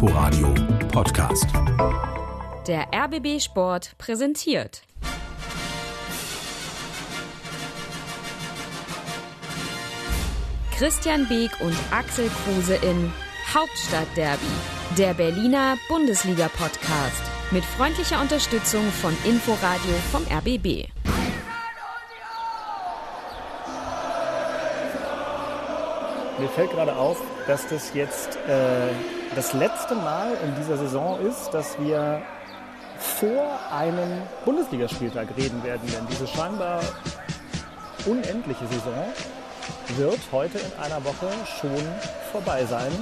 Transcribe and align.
Inforadio 0.00 0.54
Podcast. 0.92 1.48
Der 2.68 2.86
RBB 2.94 3.40
Sport 3.40 3.98
präsentiert. 3.98 4.82
Christian 10.76 11.26
Beek 11.26 11.50
und 11.60 11.74
Axel 11.90 12.30
Kruse 12.44 12.76
in 12.76 13.12
Hauptstadtderby, 13.52 14.46
der 14.96 15.14
Berliner 15.14 15.74
Bundesliga-Podcast 15.88 17.22
mit 17.50 17.64
freundlicher 17.64 18.20
Unterstützung 18.20 18.84
von 19.02 19.16
Inforadio 19.24 19.94
vom 20.12 20.22
RBB. 20.30 20.86
Mir 26.38 26.48
fällt 26.54 26.70
gerade 26.70 26.94
auf, 26.94 27.20
dass 27.48 27.66
das 27.66 27.94
jetzt 27.94 28.36
äh, 28.46 28.92
das 29.34 29.54
letzte 29.54 29.94
Mal 29.94 30.36
in 30.44 30.54
dieser 30.54 30.76
Saison 30.76 31.18
ist, 31.20 31.48
dass 31.50 31.80
wir 31.80 32.20
vor 32.98 33.58
einem 33.74 34.22
Bundesligaspieltag 34.44 35.28
reden 35.36 35.64
werden. 35.64 35.80
Denn 35.86 36.06
diese 36.10 36.26
scheinbar 36.26 36.80
unendliche 38.04 38.66
Saison 38.66 39.02
wird 39.96 40.18
heute 40.30 40.58
in 40.58 40.84
einer 40.84 41.02
Woche 41.02 41.30
schon 41.58 41.82
vorbei 42.30 42.66
sein. 42.66 42.92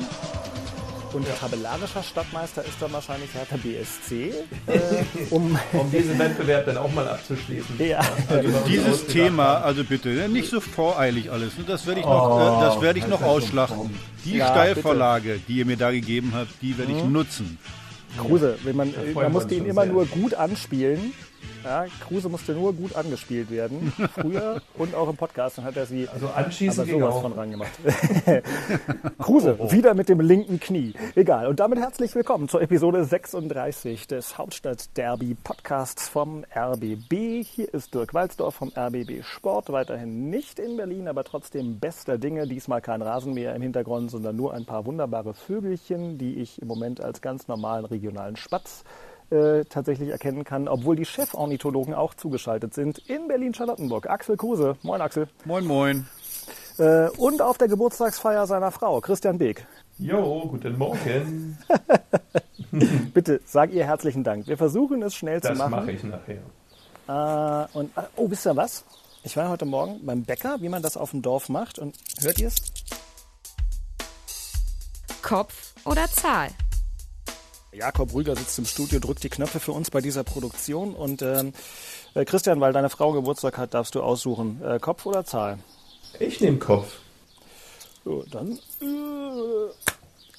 Und 1.12 1.26
tabellarischer 1.40 2.02
Stadtmeister 2.02 2.62
ist 2.64 2.74
dann 2.80 2.92
wahrscheinlich 2.92 3.30
Hertha 3.34 3.56
BSC. 3.56 4.32
Äh, 4.66 5.04
um, 5.30 5.56
um 5.72 5.90
diesen 5.92 6.18
Wettbewerb 6.18 6.66
dann 6.66 6.76
auch 6.78 6.92
mal 6.92 7.06
abzuschließen. 7.08 7.76
Ja. 7.78 8.00
Also 8.28 8.58
dieses 8.66 9.06
Thema, 9.06 9.58
also 9.58 9.84
bitte, 9.84 10.08
nicht 10.28 10.50
so 10.50 10.60
voreilig 10.60 11.30
alles. 11.30 11.56
ne? 11.56 11.64
Das 11.66 11.86
werde 11.86 12.00
ich 12.00 12.06
noch, 12.06 12.58
äh, 12.58 12.64
das 12.64 12.80
werde 12.80 12.98
ich 12.98 13.06
noch 13.06 13.22
ausschlachten. 13.22 13.90
Die 14.24 14.38
Ja, 14.38 14.48
Steilvorlage, 14.48 15.40
die 15.46 15.58
ihr 15.58 15.66
mir 15.66 15.76
da 15.76 15.90
gegeben 15.92 16.32
habt, 16.34 16.50
die 16.62 16.76
werde 16.76 16.92
ich 16.92 17.04
nutzen. 17.04 17.58
Kruse, 18.18 18.58
wenn 18.64 18.76
man, 18.76 18.92
freuen 18.92 19.14
man 19.14 19.32
musste 19.32 19.54
ihn 19.54 19.66
immer 19.66 19.82
sehr. 19.84 19.92
nur 19.92 20.06
gut 20.06 20.34
anspielen. 20.34 21.12
Ja, 21.66 21.84
Kruse 22.06 22.28
musste 22.28 22.52
nur 22.52 22.72
gut 22.74 22.94
angespielt 22.94 23.50
werden. 23.50 23.92
Früher 24.14 24.62
und 24.78 24.94
auch 24.94 25.08
im 25.08 25.16
Podcast. 25.16 25.58
Dann 25.58 25.64
hat 25.64 25.76
er 25.76 25.84
sie 25.84 26.08
Also 26.08 26.28
anschießen 26.28 26.82
aber 26.82 26.92
sowas 26.92 27.14
auch. 27.16 27.22
von 27.22 27.32
rangemacht. 27.32 27.72
Kruse, 29.18 29.58
wieder 29.72 29.94
mit 29.94 30.08
dem 30.08 30.20
linken 30.20 30.60
Knie. 30.60 30.94
Egal. 31.16 31.48
Und 31.48 31.58
damit 31.58 31.80
herzlich 31.80 32.14
willkommen 32.14 32.48
zur 32.48 32.62
Episode 32.62 33.04
36 33.04 34.06
des 34.06 34.38
Hauptstadt-Derby 34.38 35.36
Podcasts 35.42 36.08
vom 36.08 36.44
RBB. 36.54 37.42
Hier 37.42 37.74
ist 37.74 37.92
Dirk 37.92 38.14
Walzdorf 38.14 38.54
vom 38.54 38.70
RBB 38.76 39.24
Sport. 39.24 39.72
Weiterhin 39.72 40.30
nicht 40.30 40.60
in 40.60 40.76
Berlin, 40.76 41.08
aber 41.08 41.24
trotzdem 41.24 41.80
bester 41.80 42.16
Dinge. 42.16 42.46
Diesmal 42.46 42.80
kein 42.80 43.02
Rasenmäher 43.02 43.56
im 43.56 43.62
Hintergrund, 43.62 44.12
sondern 44.12 44.36
nur 44.36 44.54
ein 44.54 44.66
paar 44.66 44.86
wunderbare 44.86 45.34
Vögelchen, 45.34 46.16
die 46.16 46.36
ich 46.36 46.62
im 46.62 46.68
Moment 46.68 47.00
als 47.00 47.20
ganz 47.20 47.48
normalen 47.48 47.86
regionalen 47.86 48.36
Spatz 48.36 48.84
äh, 49.30 49.64
tatsächlich 49.64 50.10
erkennen 50.10 50.44
kann, 50.44 50.68
obwohl 50.68 50.96
die 50.96 51.04
Chefornithologen 51.04 51.94
auch 51.94 52.14
zugeschaltet 52.14 52.74
sind 52.74 52.98
in 53.08 53.28
Berlin-Charlottenburg. 53.28 54.08
Axel 54.08 54.36
Kruse. 54.36 54.76
Moin 54.82 55.00
Axel. 55.00 55.28
Moin, 55.44 55.64
moin. 55.64 56.06
Äh, 56.78 57.08
und 57.16 57.40
auf 57.42 57.58
der 57.58 57.68
Geburtstagsfeier 57.68 58.46
seiner 58.46 58.70
Frau, 58.70 59.00
Christian 59.00 59.38
Beek. 59.38 59.66
Jo, 59.98 60.46
guten 60.48 60.76
Morgen. 60.76 61.58
Bitte 63.14 63.40
sag 63.46 63.72
ihr 63.72 63.84
herzlichen 63.86 64.22
Dank. 64.24 64.46
Wir 64.46 64.58
versuchen 64.58 65.02
es 65.02 65.14
schnell 65.14 65.40
Das 65.40 65.52
zu 65.52 65.58
machen. 65.58 65.70
mache 65.70 65.92
ich 65.92 66.02
nachher. 66.04 66.42
Äh, 67.08 67.78
und, 67.78 67.96
äh, 67.96 68.02
oh, 68.16 68.30
wisst 68.30 68.46
ihr 68.46 68.54
was? 68.56 68.84
Ich 69.22 69.36
war 69.36 69.48
heute 69.48 69.64
Morgen 69.64 70.04
beim 70.04 70.22
Bäcker, 70.22 70.56
wie 70.60 70.68
man 70.68 70.82
das 70.82 70.96
auf 70.96 71.10
dem 71.12 71.22
Dorf 71.22 71.48
macht. 71.48 71.78
Und 71.78 71.96
hört 72.20 72.38
ihr 72.38 72.48
es? 72.48 72.56
Kopf 75.22 75.72
oder 75.84 76.06
Zahl? 76.08 76.48
Jakob 77.76 78.14
Rüger 78.14 78.34
sitzt 78.36 78.58
im 78.58 78.64
Studio, 78.64 79.00
drückt 79.00 79.22
die 79.22 79.28
Knöpfe 79.28 79.60
für 79.60 79.72
uns 79.72 79.90
bei 79.90 80.00
dieser 80.00 80.24
Produktion. 80.24 80.94
Und 80.94 81.20
ähm, 81.20 81.52
äh, 82.14 82.24
Christian, 82.24 82.60
weil 82.60 82.72
deine 82.72 82.88
Frau 82.88 83.12
Geburtstag 83.12 83.58
hat, 83.58 83.74
darfst 83.74 83.94
du 83.94 84.02
aussuchen. 84.02 84.62
Äh, 84.64 84.78
Kopf 84.78 85.04
oder 85.04 85.24
Zahl? 85.24 85.58
Ich 86.18 86.40
nehme 86.40 86.56
Kopf. 86.58 86.96
So, 88.04 88.24
dann. 88.30 88.52
Äh, 88.80 88.86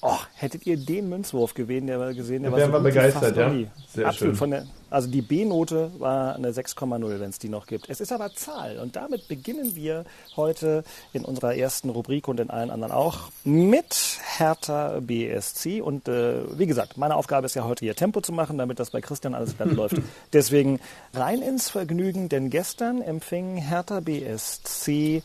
oh, 0.02 0.18
hättet 0.34 0.66
ihr 0.66 0.76
den 0.76 1.08
Münzwurf 1.08 1.54
gesehen, 1.54 1.86
der 1.86 2.00
war 2.00 2.12
gesehen, 2.12 2.42
der 2.42 2.50
war 2.50 2.58
wären 2.58 2.72
so 2.72 2.78
wir 2.78 2.82
begeistert, 2.82 3.36
ja. 3.36 3.46
Absolut. 3.46 4.14
schön. 4.14 4.34
Von 4.34 4.50
der, 4.50 4.66
also 4.90 5.08
die 5.08 5.22
B-Note 5.22 5.90
war 5.98 6.34
eine 6.34 6.50
6,0, 6.50 7.20
wenn 7.20 7.30
es 7.30 7.38
die 7.38 7.48
noch 7.48 7.66
gibt. 7.66 7.88
Es 7.88 8.00
ist 8.00 8.12
aber 8.12 8.32
Zahl 8.34 8.78
und 8.78 8.96
damit 8.96 9.28
beginnen 9.28 9.76
wir 9.76 10.04
heute 10.36 10.84
in 11.12 11.24
unserer 11.24 11.54
ersten 11.54 11.90
Rubrik 11.90 12.28
und 12.28 12.40
in 12.40 12.50
allen 12.50 12.70
anderen 12.70 12.92
auch 12.92 13.30
mit 13.44 14.18
Hertha 14.36 15.00
BSC. 15.00 15.80
Und 15.80 16.08
äh, 16.08 16.58
wie 16.58 16.66
gesagt, 16.66 16.96
meine 16.96 17.16
Aufgabe 17.16 17.46
ist 17.46 17.54
ja 17.54 17.64
heute 17.64 17.84
hier 17.84 17.94
Tempo 17.94 18.20
zu 18.20 18.32
machen, 18.32 18.58
damit 18.58 18.78
das 18.78 18.90
bei 18.90 19.00
Christian 19.00 19.34
alles 19.34 19.56
glatt 19.56 19.72
läuft. 19.72 19.96
Deswegen 20.32 20.80
rein 21.14 21.42
ins 21.42 21.68
Vergnügen, 21.68 22.28
denn 22.28 22.50
gestern 22.50 23.02
empfing 23.02 23.56
Hertha 23.56 24.00
BSC 24.00 25.22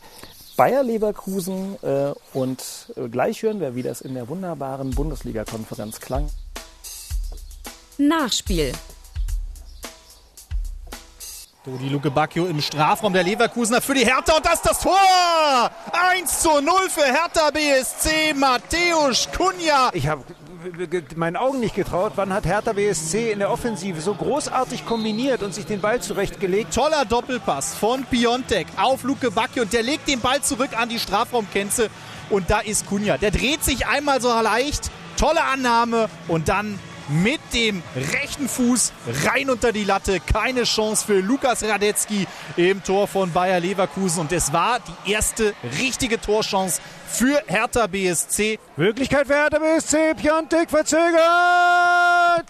Bayer 0.56 0.84
Leverkusen 0.84 1.76
äh, 1.82 2.12
und 2.32 2.92
äh, 2.96 3.08
gleich 3.08 3.42
hören 3.42 3.58
wir, 3.58 3.74
wie 3.74 3.82
das 3.82 4.00
in 4.00 4.14
der 4.14 4.28
wunderbaren 4.28 4.90
Bundesliga-Konferenz 4.92 6.00
klang. 6.00 6.28
Nachspiel. 7.98 8.72
So, 11.66 11.78
die 11.78 11.88
Luke 11.88 12.10
Bacchio 12.10 12.44
im 12.44 12.60
Strafraum 12.60 13.14
der 13.14 13.22
Leverkusener 13.22 13.80
für 13.80 13.94
die 13.94 14.04
Hertha 14.04 14.36
und 14.36 14.44
das 14.44 14.56
ist 14.56 14.66
das 14.66 14.80
Tor! 14.80 15.70
1 16.12 16.42
zu 16.42 16.60
0 16.60 16.90
für 16.90 17.04
Hertha 17.04 17.50
BSC, 17.50 18.34
Matthäus 18.34 19.30
Kunja. 19.34 19.88
Ich 19.94 20.06
habe 20.06 20.22
meinen 21.16 21.36
Augen 21.36 21.60
nicht 21.60 21.74
getraut. 21.74 22.12
Wann 22.16 22.34
hat 22.34 22.44
Hertha 22.44 22.74
BSC 22.74 23.32
in 23.32 23.38
der 23.38 23.50
Offensive 23.50 23.98
so 24.02 24.12
großartig 24.12 24.84
kombiniert 24.84 25.42
und 25.42 25.54
sich 25.54 25.64
den 25.64 25.80
Ball 25.80 26.02
zurechtgelegt? 26.02 26.74
Toller 26.74 27.06
Doppelpass 27.06 27.74
von 27.74 28.04
Piontek 28.04 28.66
auf 28.76 29.02
Luke 29.02 29.30
Bacchio 29.30 29.62
und 29.62 29.72
der 29.72 29.84
legt 29.84 30.06
den 30.06 30.20
Ball 30.20 30.42
zurück 30.42 30.78
an 30.78 30.90
die 30.90 30.98
Strafraumgrenze 30.98 31.88
und 32.28 32.50
da 32.50 32.60
ist 32.60 32.86
Kunja. 32.86 33.16
Der 33.16 33.30
dreht 33.30 33.64
sich 33.64 33.86
einmal 33.86 34.20
so 34.20 34.28
leicht, 34.28 34.90
tolle 35.16 35.42
Annahme 35.42 36.10
und 36.28 36.50
dann 36.50 36.78
mit 37.08 37.40
dem 37.52 37.82
rechten 38.12 38.48
Fuß 38.48 38.92
rein 39.24 39.50
unter 39.50 39.72
die 39.72 39.84
Latte. 39.84 40.20
Keine 40.20 40.64
Chance 40.64 41.06
für 41.06 41.20
Lukas 41.20 41.62
Radetzky 41.62 42.26
im 42.56 42.82
Tor 42.82 43.06
von 43.08 43.32
Bayer 43.32 43.60
Leverkusen 43.60 44.20
und 44.20 44.32
es 44.32 44.52
war 44.52 44.80
die 44.80 45.12
erste 45.12 45.54
richtige 45.78 46.20
Torchance 46.20 46.80
für 47.06 47.42
Hertha 47.46 47.86
BSC. 47.86 48.58
Möglichkeit 48.76 49.26
für 49.26 49.34
Hertha 49.34 49.58
BSC. 49.58 50.14
Piontek 50.14 50.70
verzögert. 50.70 51.24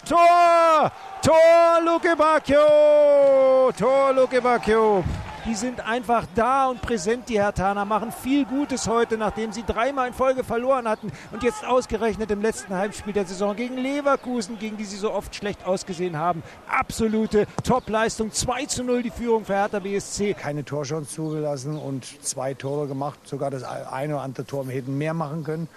Tor! 0.07 0.91
Tor 1.21 1.81
Luke 1.83 2.15
Bacchio! 2.15 3.71
Tor 3.77 4.13
Luke 4.13 4.41
Bacchio! 4.41 5.03
Die 5.47 5.53
sind 5.53 5.79
einfach 5.79 6.25
da 6.33 6.69
und 6.69 6.81
präsent, 6.81 7.29
die 7.29 7.39
Hertaner, 7.39 7.85
machen 7.85 8.11
viel 8.11 8.45
Gutes 8.45 8.87
heute, 8.87 9.15
nachdem 9.15 9.51
sie 9.51 9.63
dreimal 9.63 10.07
in 10.07 10.13
Folge 10.13 10.43
verloren 10.43 10.87
hatten 10.87 11.11
und 11.31 11.43
jetzt 11.43 11.63
ausgerechnet 11.63 12.31
im 12.31 12.41
letzten 12.41 12.73
Heimspiel 12.73 13.13
der 13.13 13.25
Saison 13.25 13.55
gegen 13.55 13.77
Leverkusen, 13.77 14.57
gegen 14.57 14.75
die 14.77 14.85
sie 14.85 14.97
so 14.97 15.11
oft 15.11 15.35
schlecht 15.35 15.63
ausgesehen 15.63 16.17
haben. 16.17 16.41
Absolute 16.67 17.45
Topleistung, 17.63 18.31
2 18.31 18.65
zu 18.65 18.83
0 18.83 19.03
die 19.03 19.11
Führung 19.11 19.45
für 19.45 19.53
Hertha 19.53 19.77
BSC. 19.77 20.33
keine 20.33 20.65
Torchance 20.65 21.13
zugelassen 21.13 21.77
und 21.77 22.05
zwei 22.23 22.55
Tore 22.55 22.87
gemacht. 22.87 23.19
Sogar 23.25 23.51
das 23.51 23.61
eine 23.61 24.15
oder 24.15 24.23
andere 24.23 24.47
Tor 24.47 24.65
hätten 24.65 24.97
mehr 24.97 25.13
machen 25.13 25.43
können. 25.43 25.69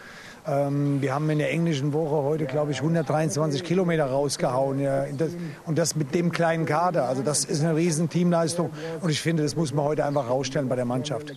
Ähm, 0.48 1.02
wir 1.02 1.14
haben 1.14 1.28
in 1.28 1.38
der 1.38 1.50
englischen 1.50 1.92
Woche 1.92 2.24
heute, 2.24 2.46
glaube 2.46 2.72
ich, 2.72 2.78
123 2.78 3.62
Kilometer 3.62 4.06
rausgehauen. 4.06 4.80
Ja, 4.80 5.04
das, 5.06 5.32
und 5.66 5.76
das 5.76 5.94
mit 5.94 6.14
dem 6.14 6.32
kleinen 6.32 6.64
Kader. 6.64 7.08
Also 7.08 7.22
das 7.22 7.44
ist 7.44 7.62
eine 7.62 7.76
riesen 7.76 8.08
Teamleistung. 8.08 8.70
Und 9.02 9.10
ich 9.10 9.20
finde, 9.20 9.42
das 9.42 9.56
muss 9.56 9.74
man 9.74 9.84
heute 9.84 10.04
einfach 10.04 10.28
rausstellen 10.28 10.68
bei 10.68 10.76
der 10.76 10.86
Mannschaft. 10.86 11.34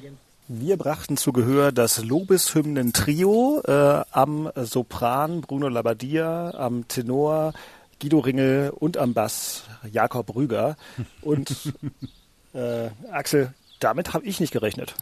Wir 0.47 0.77
brachten 0.77 1.17
zu 1.17 1.31
Gehör 1.33 1.71
das 1.71 2.03
Lobeshymnen-Trio 2.03 3.61
äh, 3.65 4.03
am 4.11 4.49
Sopran 4.55 5.41
Bruno 5.41 5.67
Labbadia, 5.67 6.53
am 6.55 6.87
Tenor 6.87 7.53
Guido 8.01 8.19
Ringel 8.19 8.71
und 8.77 8.97
am 8.97 9.13
Bass 9.13 9.63
Jakob 9.91 10.35
Rüger. 10.35 10.75
Und 11.21 11.73
äh, 12.53 12.89
Axel, 13.11 13.53
damit 13.79 14.13
habe 14.13 14.25
ich 14.25 14.39
nicht 14.39 14.51
gerechnet. 14.51 14.95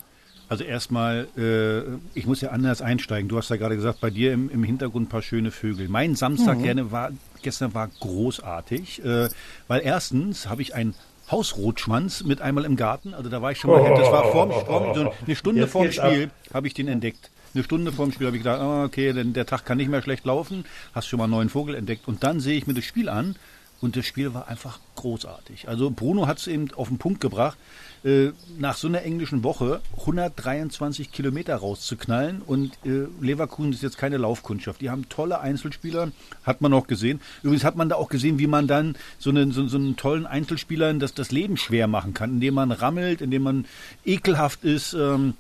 Also 0.49 0.63
erstmal, 0.63 1.27
äh, 1.37 2.17
ich 2.17 2.25
muss 2.25 2.41
ja 2.41 2.49
anders 2.49 2.81
einsteigen. 2.81 3.29
Du 3.29 3.37
hast 3.37 3.49
ja 3.49 3.55
gerade 3.55 3.75
gesagt, 3.75 4.01
bei 4.01 4.09
dir 4.09 4.33
im, 4.33 4.49
im 4.49 4.63
Hintergrund 4.63 5.05
ein 5.05 5.09
paar 5.09 5.21
schöne 5.21 5.51
Vögel. 5.51 5.87
Mein 5.87 6.15
Samstag 6.15 6.61
gerne 6.63 6.91
war, 6.91 7.11
gestern 7.43 7.75
war 7.75 7.87
großartig, 7.99 9.05
äh, 9.05 9.29
weil 9.67 9.81
erstens 9.83 10.49
habe 10.49 10.63
ich 10.63 10.73
ein 10.73 10.95
Hausrotschwanz 11.29 12.23
mit 12.23 12.41
einmal 12.41 12.65
im 12.65 12.75
Garten. 12.75 13.13
Also 13.13 13.29
da 13.29 13.43
war 13.43 13.51
ich 13.51 13.59
schon 13.59 13.69
mal, 13.69 13.95
das 13.95 14.11
war 14.11 14.31
vorm, 14.31 14.51
vorm, 14.51 14.95
so 14.95 15.13
eine 15.25 15.35
Stunde 15.35 15.61
Jetzt 15.61 15.71
vorm. 15.71 15.91
Spiel 15.91 16.31
habe 16.51 16.65
ich 16.65 16.73
den 16.73 16.87
entdeckt. 16.87 17.29
Eine 17.53 17.63
Stunde 17.63 17.91
vorm 17.91 18.11
Spiel 18.11 18.27
habe 18.27 18.37
ich 18.37 18.43
gedacht, 18.43 18.59
ah, 18.59 18.85
okay, 18.85 19.13
denn 19.13 19.33
der 19.33 19.45
Tag 19.45 19.65
kann 19.65 19.77
nicht 19.77 19.89
mehr 19.89 20.01
schlecht 20.01 20.25
laufen. 20.25 20.65
Hast 20.93 21.07
schon 21.07 21.17
mal 21.17 21.25
einen 21.25 21.31
neuen 21.31 21.49
Vogel 21.49 21.75
entdeckt. 21.75 22.07
Und 22.07 22.23
dann 22.23 22.39
sehe 22.39 22.57
ich 22.57 22.65
mir 22.65 22.73
das 22.73 22.85
Spiel 22.85 23.09
an 23.09 23.35
und 23.81 23.95
das 23.95 24.05
Spiel 24.05 24.33
war 24.33 24.47
einfach 24.47 24.79
großartig. 24.95 25.67
Also 25.67 25.91
Bruno 25.91 26.27
hat 26.27 26.39
es 26.39 26.47
eben 26.47 26.73
auf 26.73 26.89
den 26.89 26.97
Punkt 26.97 27.21
gebracht, 27.21 27.57
äh, 28.03 28.31
nach 28.57 28.77
so 28.77 28.87
einer 28.87 29.03
englischen 29.03 29.43
Woche 29.43 29.81
123 29.99 31.11
Kilometer 31.11 31.55
rauszuknallen 31.55 32.41
und 32.41 32.73
äh, 32.85 33.07
Leverkusen 33.21 33.73
ist 33.73 33.83
jetzt 33.83 33.97
keine 33.97 34.17
Laufkundschaft. 34.17 34.81
Die 34.81 34.89
haben 34.89 35.09
tolle 35.09 35.39
Einzelspieler, 35.39 36.11
hat 36.43 36.61
man 36.61 36.73
auch 36.73 36.87
gesehen. 36.87 37.19
Übrigens 37.43 37.63
hat 37.63 37.75
man 37.75 37.89
da 37.89 37.95
auch 37.95 38.09
gesehen, 38.09 38.39
wie 38.39 38.47
man 38.47 38.67
dann 38.67 38.95
so 39.17 39.29
einen, 39.29 39.51
so, 39.51 39.67
so 39.67 39.77
einen 39.77 39.97
tollen 39.97 40.25
Einzelspielern 40.25 40.99
das, 40.99 41.13
das 41.13 41.31
Leben 41.31 41.57
schwer 41.57 41.87
machen 41.87 42.13
kann, 42.13 42.31
indem 42.31 42.53
man 42.53 42.71
rammelt, 42.71 43.21
indem 43.21 43.43
man 43.43 43.65
ekelhaft 44.05 44.63
ist. 44.63 44.93
Ähm, 44.93 45.33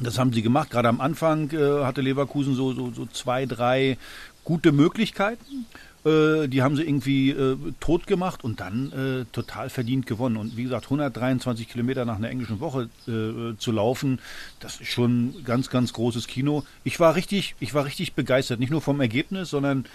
das 0.00 0.18
haben 0.18 0.32
sie 0.32 0.42
gemacht. 0.42 0.70
Gerade 0.70 0.88
am 0.88 1.00
Anfang 1.00 1.50
äh, 1.52 1.84
hatte 1.84 2.00
Leverkusen 2.00 2.54
so, 2.54 2.72
so, 2.72 2.92
so 2.92 3.06
zwei, 3.06 3.46
drei 3.46 3.96
gute 4.44 4.72
Möglichkeiten. 4.72 5.66
Äh, 6.04 6.48
die 6.48 6.62
haben 6.62 6.76
sie 6.76 6.82
irgendwie 6.82 7.30
äh, 7.30 7.56
tot 7.80 8.06
gemacht 8.06 8.44
und 8.44 8.60
dann 8.60 8.92
äh, 8.92 9.24
total 9.32 9.70
verdient 9.70 10.06
gewonnen. 10.06 10.36
Und 10.36 10.56
wie 10.56 10.64
gesagt, 10.64 10.84
123 10.86 11.68
Kilometer 11.68 12.04
nach 12.04 12.16
einer 12.16 12.30
englischen 12.30 12.60
Woche 12.60 12.88
äh, 13.06 13.56
zu 13.58 13.72
laufen, 13.72 14.20
das 14.60 14.80
ist 14.80 14.90
schon 14.90 15.34
ganz, 15.44 15.70
ganz 15.70 15.92
großes 15.92 16.26
Kino. 16.26 16.64
Ich 16.84 17.00
war 17.00 17.14
richtig, 17.14 17.54
ich 17.60 17.74
war 17.74 17.84
richtig 17.84 18.14
begeistert. 18.14 18.60
Nicht 18.60 18.70
nur 18.70 18.82
vom 18.82 19.00
Ergebnis, 19.00 19.50
sondern 19.50 19.86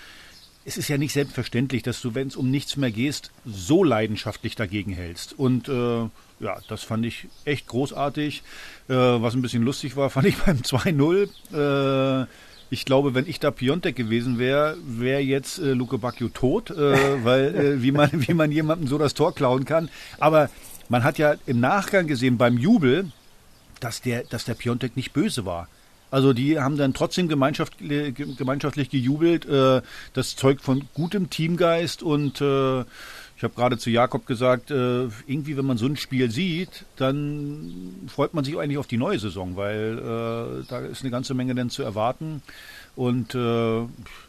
es 0.66 0.78
ist 0.78 0.90
ja 0.90 0.98
nicht 0.98 1.14
selbstverständlich, 1.14 1.84
dass 1.84 2.02
du, 2.02 2.16
wenn 2.16 2.28
es 2.28 2.36
um 2.36 2.52
nichts 2.52 2.76
mehr 2.76 2.92
gehst, 2.92 3.32
so 3.46 3.84
leidenschaftlich 3.84 4.56
dagegen 4.56 4.92
hältst. 4.92 5.38
Und 5.40 5.68
ja, 6.40 6.58
das 6.68 6.84
fand 6.84 7.06
ich 7.06 7.28
echt 7.46 7.68
großartig. 7.68 8.44
Äh, 8.88 8.94
was 8.94 9.34
ein 9.34 9.42
bisschen 9.42 9.64
lustig 9.64 9.96
war, 9.96 10.10
fand 10.10 10.28
ich 10.28 10.38
beim 10.38 10.58
2-0. 10.58 12.24
Äh, 12.24 12.28
ich 12.70 12.86
glaube, 12.86 13.16
wenn 13.16 13.28
ich 13.28 13.40
da 13.40 13.52
Piontek 13.52 13.96
gewesen 13.96 14.38
wäre, 14.38 14.78
wäre 14.86 15.22
jetzt 15.22 15.60
äh, 15.60 15.74
Luke 15.74 15.98
Bacchio 15.98 16.30
tot, 16.30 16.70
äh, 16.72 16.76
weil 17.24 17.56
äh, 17.56 17.84
wie 17.84 17.92
man 17.92 18.10
wie 18.14 18.34
man 18.34 18.52
jemandem 18.52 18.88
so 18.88 18.98
das 18.98 19.14
Tor 19.14 19.34
klauen 19.34 19.66
kann. 19.66 19.90
Aber 20.20 20.50
man 20.88 21.04
hat 21.04 21.18
ja 21.18 21.36
im 21.46 21.60
Nachgang 21.60 22.08
gesehen 22.08 22.38
beim 22.38 22.58
Jubel, 22.58 23.12
dass 23.80 24.02
der 24.02 24.24
dass 24.24 24.46
der 24.46 24.54
Piontek 24.54 24.96
nicht 24.96 25.14
böse 25.14 25.46
war. 25.46 25.68
Also 26.12 26.34
die 26.34 26.60
haben 26.60 26.78
dann 26.78 26.94
trotzdem 26.94 27.28
gemeinschaft, 27.28 27.78
gemeinschaftlich 27.78 28.90
gejubelt. 28.90 29.46
Äh, 29.46 29.82
das 30.14 30.36
zeugt 30.36 30.62
von 30.62 30.88
gutem 30.94 31.30
Teamgeist 31.30 32.02
und 32.02 32.42
äh, 32.42 32.84
ich 33.40 33.44
habe 33.46 33.56
gerade 33.56 33.78
zu 33.78 33.90
Jakob 33.90 34.26
gesagt, 34.26 34.70
äh, 34.70 35.04
irgendwie, 35.26 35.56
wenn 35.56 35.66
man 35.66 35.78
so 35.78 35.86
ein 35.86 35.96
Spiel 35.96 36.30
sieht, 36.30 36.84
dann 36.98 37.96
freut 38.08 38.34
man 38.34 38.44
sich 38.44 38.60
eigentlich 38.60 38.78
auf 38.78 38.86
die 38.86 38.98
neue 38.98 39.18
Saison, 39.18 39.56
weil 39.56 39.98
äh, 39.98 40.66
da 40.68 40.80
ist 40.80 41.04
eine 41.04 41.10
ganze 41.10 41.34
Menge 41.34 41.56
dann 41.56 41.70
zu 41.70 41.82
erwarten. 41.82 42.42
Und 42.98 43.36
äh, 43.36 43.86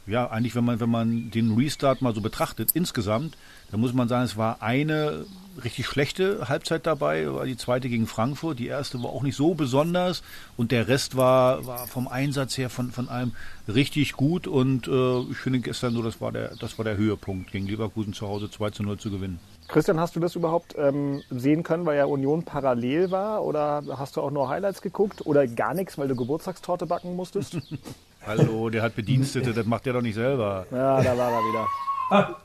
ja, 0.07 0.31
eigentlich, 0.31 0.55
wenn 0.55 0.65
man, 0.65 0.79
wenn 0.79 0.91
man 0.91 1.33
den 1.33 1.57
Restart 1.57 2.03
mal 2.03 2.15
so 2.15 2.21
betrachtet, 2.21 2.71
insgesamt, 2.75 3.37
dann 3.70 3.81
muss 3.81 3.93
man 3.93 4.08
sagen, 4.08 4.25
es 4.25 4.37
war 4.37 4.62
eine 4.62 5.25
richtig 5.62 5.87
schlechte 5.87 6.49
Halbzeit 6.49 6.87
dabei, 6.87 7.32
war 7.32 7.44
die 7.44 7.56
zweite 7.56 7.88
gegen 7.88 8.06
Frankfurt. 8.06 8.58
Die 8.58 8.67
erste 8.67 9.02
war 9.02 9.11
auch 9.11 9.22
nicht 9.22 9.37
so 9.37 9.55
besonders 9.55 10.22
und 10.56 10.72
der 10.72 10.88
Rest 10.88 11.17
war, 11.17 11.67
war 11.67 11.87
vom 11.87 12.08
Einsatz 12.08 12.56
her 12.56 12.70
von, 12.70 12.90
von 12.90 13.08
allem 13.08 13.32
richtig 13.69 14.14
gut 14.14 14.46
und 14.46 14.88
äh, 14.88 15.20
ich 15.31 15.37
finde 15.37 15.61
gestern 15.61 15.94
so, 15.94 16.02
das 16.02 16.20
war 16.20 16.32
der, 16.32 16.56
das 16.56 16.78
war 16.78 16.84
der 16.84 16.96
Höhepunkt, 16.96 17.52
gegen 17.52 17.67
Leverkusen 17.67 18.12
zu 18.12 18.28
Hause 18.28 18.50
2 18.50 18.70
zu 18.70 18.82
0 18.82 18.99
zu 18.99 19.11
gewinnen. 19.11 19.38
Christian, 19.69 20.00
hast 20.00 20.16
du 20.16 20.20
das 20.20 20.34
überhaupt 20.34 20.75
ähm, 20.76 21.23
sehen 21.31 21.62
können, 21.62 21.87
weil 21.87 21.96
ja 21.96 22.05
Union 22.05 22.43
parallel 22.43 23.12
war? 23.12 23.44
Oder 23.44 23.84
hast 23.96 24.16
du 24.16 24.20
auch 24.20 24.32
nur 24.32 24.49
Highlights 24.49 24.82
geguckt? 24.82 25.25
Oder 25.26 25.46
gar 25.46 25.75
nichts, 25.75 25.96
weil 25.96 26.08
du 26.08 26.16
Geburtstagstorte 26.16 26.87
backen 26.87 27.14
musstest? 27.14 27.56
Hallo, 28.26 28.69
der 28.69 28.82
hat 28.82 28.96
Bedienstete, 28.96 29.52
das 29.55 29.66
macht 29.66 29.87
der 29.87 29.93
doch 29.93 30.02
nicht 30.02 30.16
selber. 30.16 30.66
Ja, 30.73 31.00
da 31.00 31.16
war 31.16 31.31
er 31.31 31.38
wieder. 31.38 31.66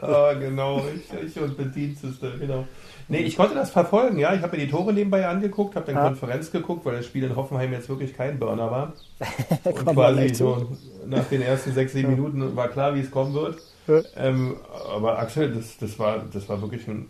ah, 0.00 0.32
genau, 0.34 0.82
ich, 0.94 1.26
ich 1.26 1.40
und 1.40 1.56
Bediensteste, 1.56 2.32
genau. 2.38 2.64
Nee, 3.08 3.18
ich 3.18 3.36
konnte 3.36 3.54
das 3.54 3.70
verfolgen, 3.70 4.18
ja. 4.18 4.34
Ich 4.34 4.42
habe 4.42 4.56
mir 4.56 4.64
die 4.64 4.70
Tore 4.70 4.92
nebenbei 4.92 5.26
angeguckt, 5.26 5.76
habe 5.76 5.86
dann 5.86 5.96
ja. 5.96 6.04
Konferenz 6.08 6.50
geguckt, 6.50 6.84
weil 6.86 6.96
das 6.96 7.06
Spiel 7.06 7.24
in 7.24 7.36
Hoffenheim 7.36 7.72
jetzt 7.72 7.88
wirklich 7.88 8.14
kein 8.14 8.38
Burner 8.38 8.70
war. 8.70 8.92
Und 9.64 9.84
quasi 9.84 10.34
so 10.34 10.76
nach 11.06 11.24
den 11.24 11.42
ersten 11.42 11.72
sechs, 11.72 11.92
sieben 11.92 12.10
Minuten 12.10 12.56
war 12.56 12.68
klar, 12.68 12.94
wie 12.94 13.00
es 13.00 13.10
kommen 13.10 13.34
wird. 13.34 13.58
Ähm, 14.16 14.56
aber 14.94 15.18
Axel, 15.18 15.52
das, 15.52 15.76
das, 15.78 15.98
war, 15.98 16.24
das 16.32 16.48
war 16.48 16.62
wirklich 16.62 16.86
ein, 16.88 17.08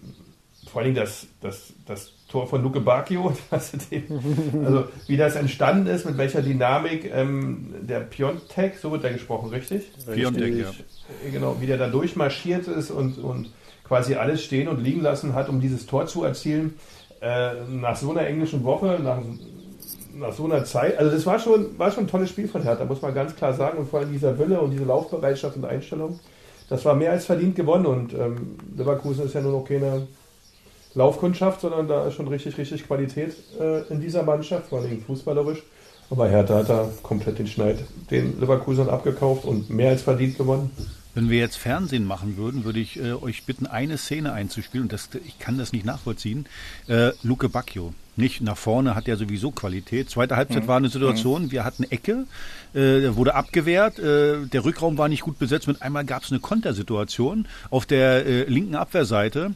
vor 0.71 0.83
allem 0.83 0.95
das, 0.95 1.27
das, 1.41 1.73
das 1.87 2.13
Tor 2.33 2.47
von 2.47 2.63
Luke 2.63 2.81
Bacchio, 2.81 3.37
also 3.51 4.85
wie 5.07 5.19
das 5.19 5.37
entstanden 5.37 5.87
ist, 5.87 6.07
mit 6.07 6.17
welcher 6.17 6.41
Dynamik 6.41 7.13
ähm, 7.15 7.75
der 7.83 8.01
Piontek, 8.01 8.79
so 8.79 8.91
wird 8.91 9.05
da 9.05 9.13
gesprochen, 9.13 9.51
richtig? 9.51 9.83
Piontek, 10.11 10.57
ja. 10.57 10.71
Genau, 11.31 11.59
wie 11.61 11.67
der 11.67 11.77
da 11.77 11.89
durchmarschiert 11.89 12.69
ist 12.69 12.91
und, 12.91 13.19
und 13.19 13.53
quasi 13.85 14.15
alles 14.15 14.43
stehen 14.43 14.69
und 14.69 14.83
liegen 14.83 15.03
lassen 15.03 15.35
hat, 15.35 15.51
um 15.51 15.61
dieses 15.61 15.85
Tor 15.85 16.07
zu 16.07 16.25
erzielen. 16.25 16.79
Äh, 17.21 17.51
nach 17.69 17.97
so 17.97 18.11
einer 18.11 18.27
englischen 18.27 18.65
Woche, 18.65 18.99
nach, 19.05 19.19
nach 20.15 20.33
so 20.33 20.47
einer 20.47 20.65
Zeit, 20.65 20.97
also 20.97 21.11
das 21.11 21.27
war 21.27 21.39
schon, 21.39 21.79
war 21.79 21.93
schon 21.93 22.05
ein 22.05 22.09
tolles 22.09 22.31
Spiel 22.31 22.49
von 22.49 22.63
Hertha, 22.63 22.87
muss 22.87 23.03
man 23.03 23.13
ganz 23.13 23.37
klar 23.37 23.53
sagen. 23.53 23.77
Und 23.77 23.91
vor 23.91 24.01
allem 24.01 24.11
dieser 24.11 24.39
Wille 24.39 24.59
und 24.59 24.71
diese 24.71 24.85
Laufbereitschaft 24.85 25.57
und 25.57 25.67
Einstellung, 25.67 26.19
das 26.71 26.83
war 26.87 26.95
mehr 26.95 27.13
als 27.13 27.27
verdient 27.27 27.57
gewonnen. 27.57 27.85
Und 27.85 28.15
ähm, 28.15 28.57
Leverkusen 28.75 29.27
ist 29.27 29.35
ja 29.35 29.43
nur 29.43 29.53
noch 29.53 29.69
keine 29.69 30.07
Laufkundschaft, 30.95 31.61
sondern 31.61 31.89
da 31.89 32.07
ist 32.07 32.15
schon 32.15 32.29
richtig, 32.29 32.59
richtig 32.59 32.87
Qualität 32.87 33.35
äh, 33.59 33.83
in 33.93 34.01
dieser 34.01 34.23
Mannschaft, 34.23 34.69
vor 34.69 34.81
allem 34.81 35.03
fußballerisch. 35.03 35.63
Aber 36.11 36.29
Hertha 36.29 36.57
hat 36.57 36.69
da 36.69 36.89
komplett 37.03 37.39
den 37.39 37.47
Schneid 37.47 37.79
den 38.11 38.39
Leverkusen 38.39 38.91
abgekauft 38.91 39.47
und 39.47 39.71
mehr 39.71 39.91
als 39.91 40.03
verdient 40.03 40.37
gewonnen. 40.37 40.71
Wenn 41.15 41.29
wir 41.29 41.39
jetzt 41.39 41.57
Fernsehen 41.57 42.07
machen 42.07 42.37
würden, 42.37 42.65
würde 42.65 42.81
ich 42.81 42.99
äh, 42.99 43.13
euch 43.13 43.45
bitten, 43.45 43.67
eine 43.67 43.99
Szene 43.99 44.33
einzuspielen. 44.33 44.85
Und 44.85 44.93
das, 44.93 45.11
ich 45.27 45.39
kann 45.39 45.59
das 45.59 45.73
nicht 45.73 45.85
nachvollziehen. 45.85 46.47
Äh, 46.87 47.13
Luke 47.23 47.49
Bacchio. 47.49 47.93
Nicht 48.17 48.43
nach 48.43 48.59
vorne 48.59 48.95
hat 48.95 49.09
er 49.09 49.17
sowieso 49.17 49.51
Qualität. 49.51 50.11
Zweite 50.11 50.37
Halbzeit 50.37 50.65
mhm. 50.65 50.69
war 50.69 50.77
eine 50.77 50.91
Situation, 50.91 51.51
wir 51.51 51.65
hatten 51.65 51.85
Ecke, 51.85 52.27
äh, 52.75 53.15
wurde 53.15 53.35
abgewehrt, 53.35 53.99
äh, 53.99 54.45
der 54.47 54.65
Rückraum 54.67 54.99
war 54.99 55.09
nicht 55.09 55.23
gut 55.23 55.39
besetzt. 55.39 55.67
Mit 55.67 55.81
einmal 55.81 56.05
gab 56.05 56.23
es 56.23 56.31
eine 56.31 56.41
Kontersituation 56.41 57.47
auf 57.71 57.87
der 57.87 58.27
äh, 58.27 58.45
linken 58.45 58.75
Abwehrseite. 58.75 59.53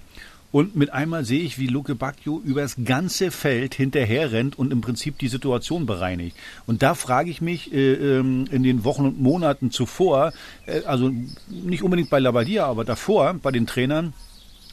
Und 0.52 0.76
mit 0.76 0.92
einmal 0.92 1.24
sehe 1.24 1.42
ich, 1.42 1.58
wie 1.58 1.66
Luke 1.66 1.94
Bacchio 1.94 2.40
übers 2.44 2.76
ganze 2.84 3.30
Feld 3.30 3.74
hinterher 3.74 4.32
rennt 4.32 4.58
und 4.58 4.72
im 4.72 4.80
Prinzip 4.80 5.18
die 5.18 5.28
Situation 5.28 5.86
bereinigt. 5.86 6.36
Und 6.66 6.82
da 6.82 6.94
frage 6.94 7.30
ich 7.30 7.40
mich 7.40 7.72
äh, 7.72 7.92
ähm, 7.92 8.46
in 8.50 8.62
den 8.62 8.84
Wochen 8.84 9.04
und 9.04 9.20
Monaten 9.20 9.70
zuvor, 9.70 10.32
äh, 10.66 10.82
also 10.84 11.12
nicht 11.48 11.82
unbedingt 11.82 12.10
bei 12.10 12.20
Labadia, 12.20 12.66
aber 12.66 12.84
davor 12.84 13.34
bei 13.34 13.50
den 13.50 13.66
Trainern, 13.66 14.14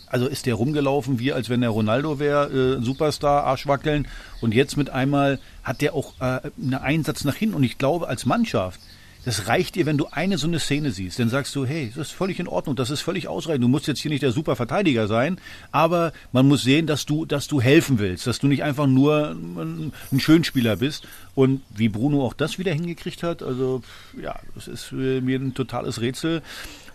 also 0.07 0.27
ist 0.27 0.45
der 0.45 0.53
rumgelaufen, 0.53 1.17
wie 1.17 1.33
als 1.33 1.49
wenn 1.49 1.61
der 1.61 1.71
Ronaldo 1.71 2.19
wäre, 2.19 2.77
äh, 2.77 2.83
Superstar, 2.83 3.45
Arschwackeln. 3.45 4.07
Und 4.41 4.53
jetzt 4.53 4.77
mit 4.77 4.91
einmal 4.91 5.39
hat 5.63 5.81
der 5.81 5.95
auch 5.95 6.13
äh, 6.19 6.41
einen 6.61 6.75
Einsatz 6.75 7.23
nach 7.23 7.35
hinten. 7.35 7.55
Und 7.55 7.63
ich 7.63 7.79
glaube, 7.79 8.07
als 8.07 8.27
Mannschaft 8.27 8.79
das 9.25 9.47
reicht 9.47 9.75
dir, 9.75 9.85
wenn 9.85 9.97
du 9.97 10.07
eine 10.11 10.37
so 10.37 10.47
eine 10.47 10.59
Szene 10.59 10.91
siehst. 10.91 11.19
Dann 11.19 11.29
sagst 11.29 11.55
du, 11.55 11.65
hey, 11.65 11.91
das 11.95 12.09
ist 12.09 12.13
völlig 12.13 12.39
in 12.39 12.47
Ordnung, 12.47 12.75
das 12.75 12.89
ist 12.89 13.01
völlig 13.01 13.27
ausreichend. 13.27 13.63
Du 13.63 13.67
musst 13.67 13.87
jetzt 13.87 13.99
hier 13.99 14.11
nicht 14.11 14.23
der 14.23 14.31
super 14.31 14.55
Verteidiger 14.55 15.07
sein, 15.07 15.39
aber 15.71 16.11
man 16.31 16.47
muss 16.47 16.63
sehen, 16.63 16.87
dass 16.87 17.05
du, 17.05 17.25
dass 17.25 17.47
du 17.47 17.61
helfen 17.61 17.99
willst, 17.99 18.27
dass 18.27 18.39
du 18.39 18.47
nicht 18.47 18.63
einfach 18.63 18.87
nur 18.87 19.31
ein, 19.31 19.93
ein 20.11 20.19
Schönspieler 20.19 20.77
bist. 20.77 21.07
Und 21.35 21.61
wie 21.69 21.89
Bruno 21.89 22.25
auch 22.25 22.33
das 22.33 22.59
wieder 22.59 22.73
hingekriegt 22.73 23.23
hat, 23.23 23.41
also 23.41 23.81
ja, 24.21 24.35
das 24.55 24.67
ist 24.67 24.91
mir 24.91 25.39
ein 25.39 25.53
totales 25.53 26.01
Rätsel. 26.01 26.41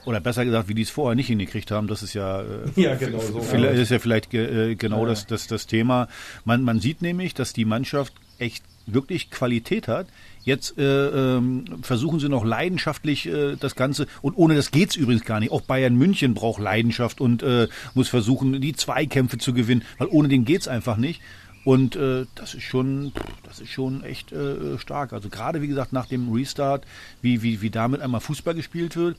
Oder 0.04 0.20
besser 0.20 0.44
gesagt, 0.44 0.68
wie 0.68 0.74
die 0.74 0.82
es 0.82 0.90
vorher 0.90 1.14
nicht 1.14 1.26
hingekriegt 1.26 1.70
haben, 1.70 1.86
das 1.86 2.02
ist 2.02 2.14
ja, 2.14 2.40
äh, 2.40 2.44
ja 2.76 2.94
genau 2.94 3.20
so. 3.20 3.40
Vielleicht, 3.40 3.78
ist 3.78 3.90
ja 3.90 3.98
vielleicht 3.98 4.32
äh, 4.32 4.74
genau 4.74 5.02
ja. 5.02 5.08
Das, 5.08 5.26
das, 5.26 5.48
das 5.48 5.66
Thema. 5.66 6.08
Man, 6.44 6.62
man 6.62 6.80
sieht 6.80 7.02
nämlich, 7.02 7.34
dass 7.34 7.52
die 7.52 7.64
Mannschaft 7.64 8.14
echt 8.38 8.64
wirklich 8.86 9.30
Qualität 9.30 9.88
hat. 9.88 10.06
Jetzt 10.48 10.78
äh, 10.78 11.36
ähm, 11.36 11.66
versuchen 11.82 12.20
sie 12.20 12.30
noch 12.30 12.42
leidenschaftlich 12.42 13.26
äh, 13.26 13.56
das 13.56 13.74
Ganze 13.74 14.06
und 14.22 14.34
ohne 14.34 14.54
das 14.54 14.70
geht's 14.70 14.96
übrigens 14.96 15.26
gar 15.26 15.40
nicht. 15.40 15.52
Auch 15.52 15.60
Bayern 15.60 15.94
München 15.94 16.32
braucht 16.32 16.58
Leidenschaft 16.58 17.20
und 17.20 17.42
äh, 17.42 17.68
muss 17.92 18.08
versuchen, 18.08 18.58
die 18.58 18.72
Zweikämpfe 18.72 19.36
zu 19.36 19.52
gewinnen, 19.52 19.82
weil 19.98 20.08
ohne 20.10 20.28
den 20.28 20.46
geht's 20.46 20.66
einfach 20.66 20.96
nicht. 20.96 21.20
Und 21.64 21.96
äh, 21.96 22.24
das 22.34 22.54
ist 22.54 22.62
schon, 22.62 23.12
das 23.42 23.60
ist 23.60 23.68
schon 23.68 24.02
echt 24.02 24.32
äh, 24.32 24.78
stark. 24.78 25.12
Also 25.12 25.28
gerade 25.28 25.60
wie 25.60 25.68
gesagt 25.68 25.92
nach 25.92 26.06
dem 26.06 26.32
Restart, 26.32 26.86
wie 27.20 27.42
wie 27.42 27.60
wie 27.60 27.68
damit 27.68 28.00
einmal 28.00 28.22
Fußball 28.22 28.54
gespielt 28.54 28.96
wird 28.96 29.18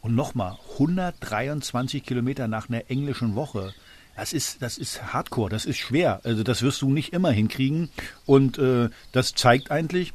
und 0.00 0.14
nochmal 0.14 0.56
123 0.78 2.02
Kilometer 2.02 2.48
nach 2.48 2.70
einer 2.70 2.90
englischen 2.90 3.34
Woche. 3.34 3.74
Das 4.16 4.32
ist, 4.32 4.62
das 4.62 4.78
ist 4.78 5.12
Hardcore, 5.12 5.50
das 5.50 5.66
ist 5.66 5.76
schwer. 5.76 6.20
Also 6.24 6.42
das 6.42 6.62
wirst 6.62 6.80
du 6.80 6.90
nicht 6.90 7.12
immer 7.12 7.32
hinkriegen. 7.32 7.90
Und 8.24 8.56
äh, 8.56 8.88
das 9.12 9.34
zeigt 9.34 9.70
eigentlich, 9.70 10.14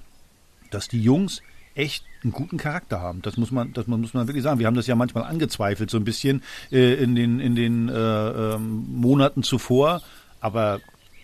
dass 0.72 0.88
die 0.88 1.02
Jungs 1.02 1.42
echt 1.76 2.06
einen 2.24 2.32
guten 2.32 2.58
Charakter 2.58 3.00
haben. 3.02 3.22
Das 3.22 3.38
muss 3.38 3.52
man, 3.52 3.74
das 3.74 3.88
muss 3.88 4.14
man 4.14 4.28
wirklich 4.28 4.44
sagen. 4.44 4.60
Wir 4.60 4.68
haben 4.68 4.76
das 4.76 4.88
ja 4.88 4.96
manchmal 4.96 5.26
angezweifelt, 5.26 5.90
so 5.90 5.98
ein 5.98 6.06
bisschen 6.06 6.42
äh, 6.72 6.96
in 6.96 7.16
den, 7.16 7.40
in 7.40 7.56
den 7.56 7.90
äh, 7.90 7.94
ähm, 7.94 8.86
Monaten 8.90 9.44
zuvor. 9.44 10.02
Aber 10.40 10.80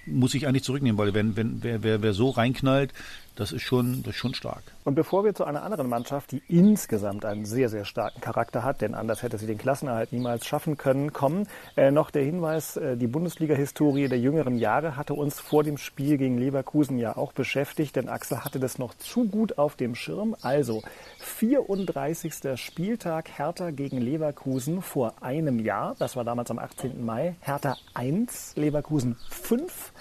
muss 0.06 0.34
ich 0.34 0.48
eigentlich 0.48 0.64
zurücknehmen, 0.64 0.98
weil 0.98 1.14
wenn, 1.14 1.36
wenn, 1.36 1.64
wer, 1.64 1.84
wer, 1.84 2.02
wer 2.02 2.14
so 2.14 2.30
reinknallt, 2.30 2.94
das 3.36 3.52
ist 3.52 3.62
schon, 3.62 4.04
das 4.04 4.14
ist 4.14 4.20
schon 4.20 4.34
stark. 4.34 4.64
Und 4.84 4.96
bevor 4.96 5.24
wir 5.24 5.34
zu 5.34 5.46
einer 5.46 5.64
anderen 5.64 5.88
Mannschaft, 5.88 6.32
die 6.32 6.42
insgesamt 6.48 7.26
einen 7.26 7.46
sehr, 7.46 7.70
sehr 7.70 7.86
starken 7.86 8.20
Charakter 8.22 8.64
hat, 8.64 8.82
denn 8.82 8.94
anders 8.94 9.24
hätte 9.24 9.38
sie 9.38 9.48
den 9.48 9.58
Klassenerhalt 9.58 10.12
niemals 10.12 10.46
schaffen 10.46 10.78
können, 10.78 11.14
kommen, 11.14 11.48
äh, 11.78 11.92
noch 11.92 12.12
der 12.12 12.24
Hinweis, 12.24 12.78
äh, 12.78 12.98
die 12.98 13.08
Bundesliga-Historie 13.08 14.08
der 14.08 14.20
jüngeren 14.20 14.58
Jahre 14.58 14.98
hatte 14.98 15.14
uns 15.14 15.40
vor 15.40 15.64
dem 15.64 15.78
Spiel 15.78 16.18
gegen 16.18 16.38
Leverkusen 16.38 16.98
ja 16.98 17.16
auch 17.16 17.32
beschäftigt, 17.32 17.96
denn 17.96 18.10
Axel 18.10 18.44
hatte 18.44 18.60
das 18.60 18.78
noch 18.78 18.94
zu 18.96 19.28
gut 19.28 19.58
auf 19.58 19.76
dem 19.76 19.96
Schirm. 19.96 20.36
Also 20.42 20.84
34. 21.20 22.60
Spieltag 22.60 23.30
Hertha 23.38 23.72
gegen 23.72 24.00
Leverkusen 24.00 24.82
vor 24.82 25.14
einem 25.22 25.60
Jahr, 25.60 25.96
das 26.00 26.16
war 26.16 26.24
damals 26.24 26.52
am 26.52 26.60
18. 26.60 27.04
Mai, 27.06 27.36
Hertha 27.42 27.78
1, 27.94 28.54
Leverkusen 28.56 29.18
5 29.30 29.92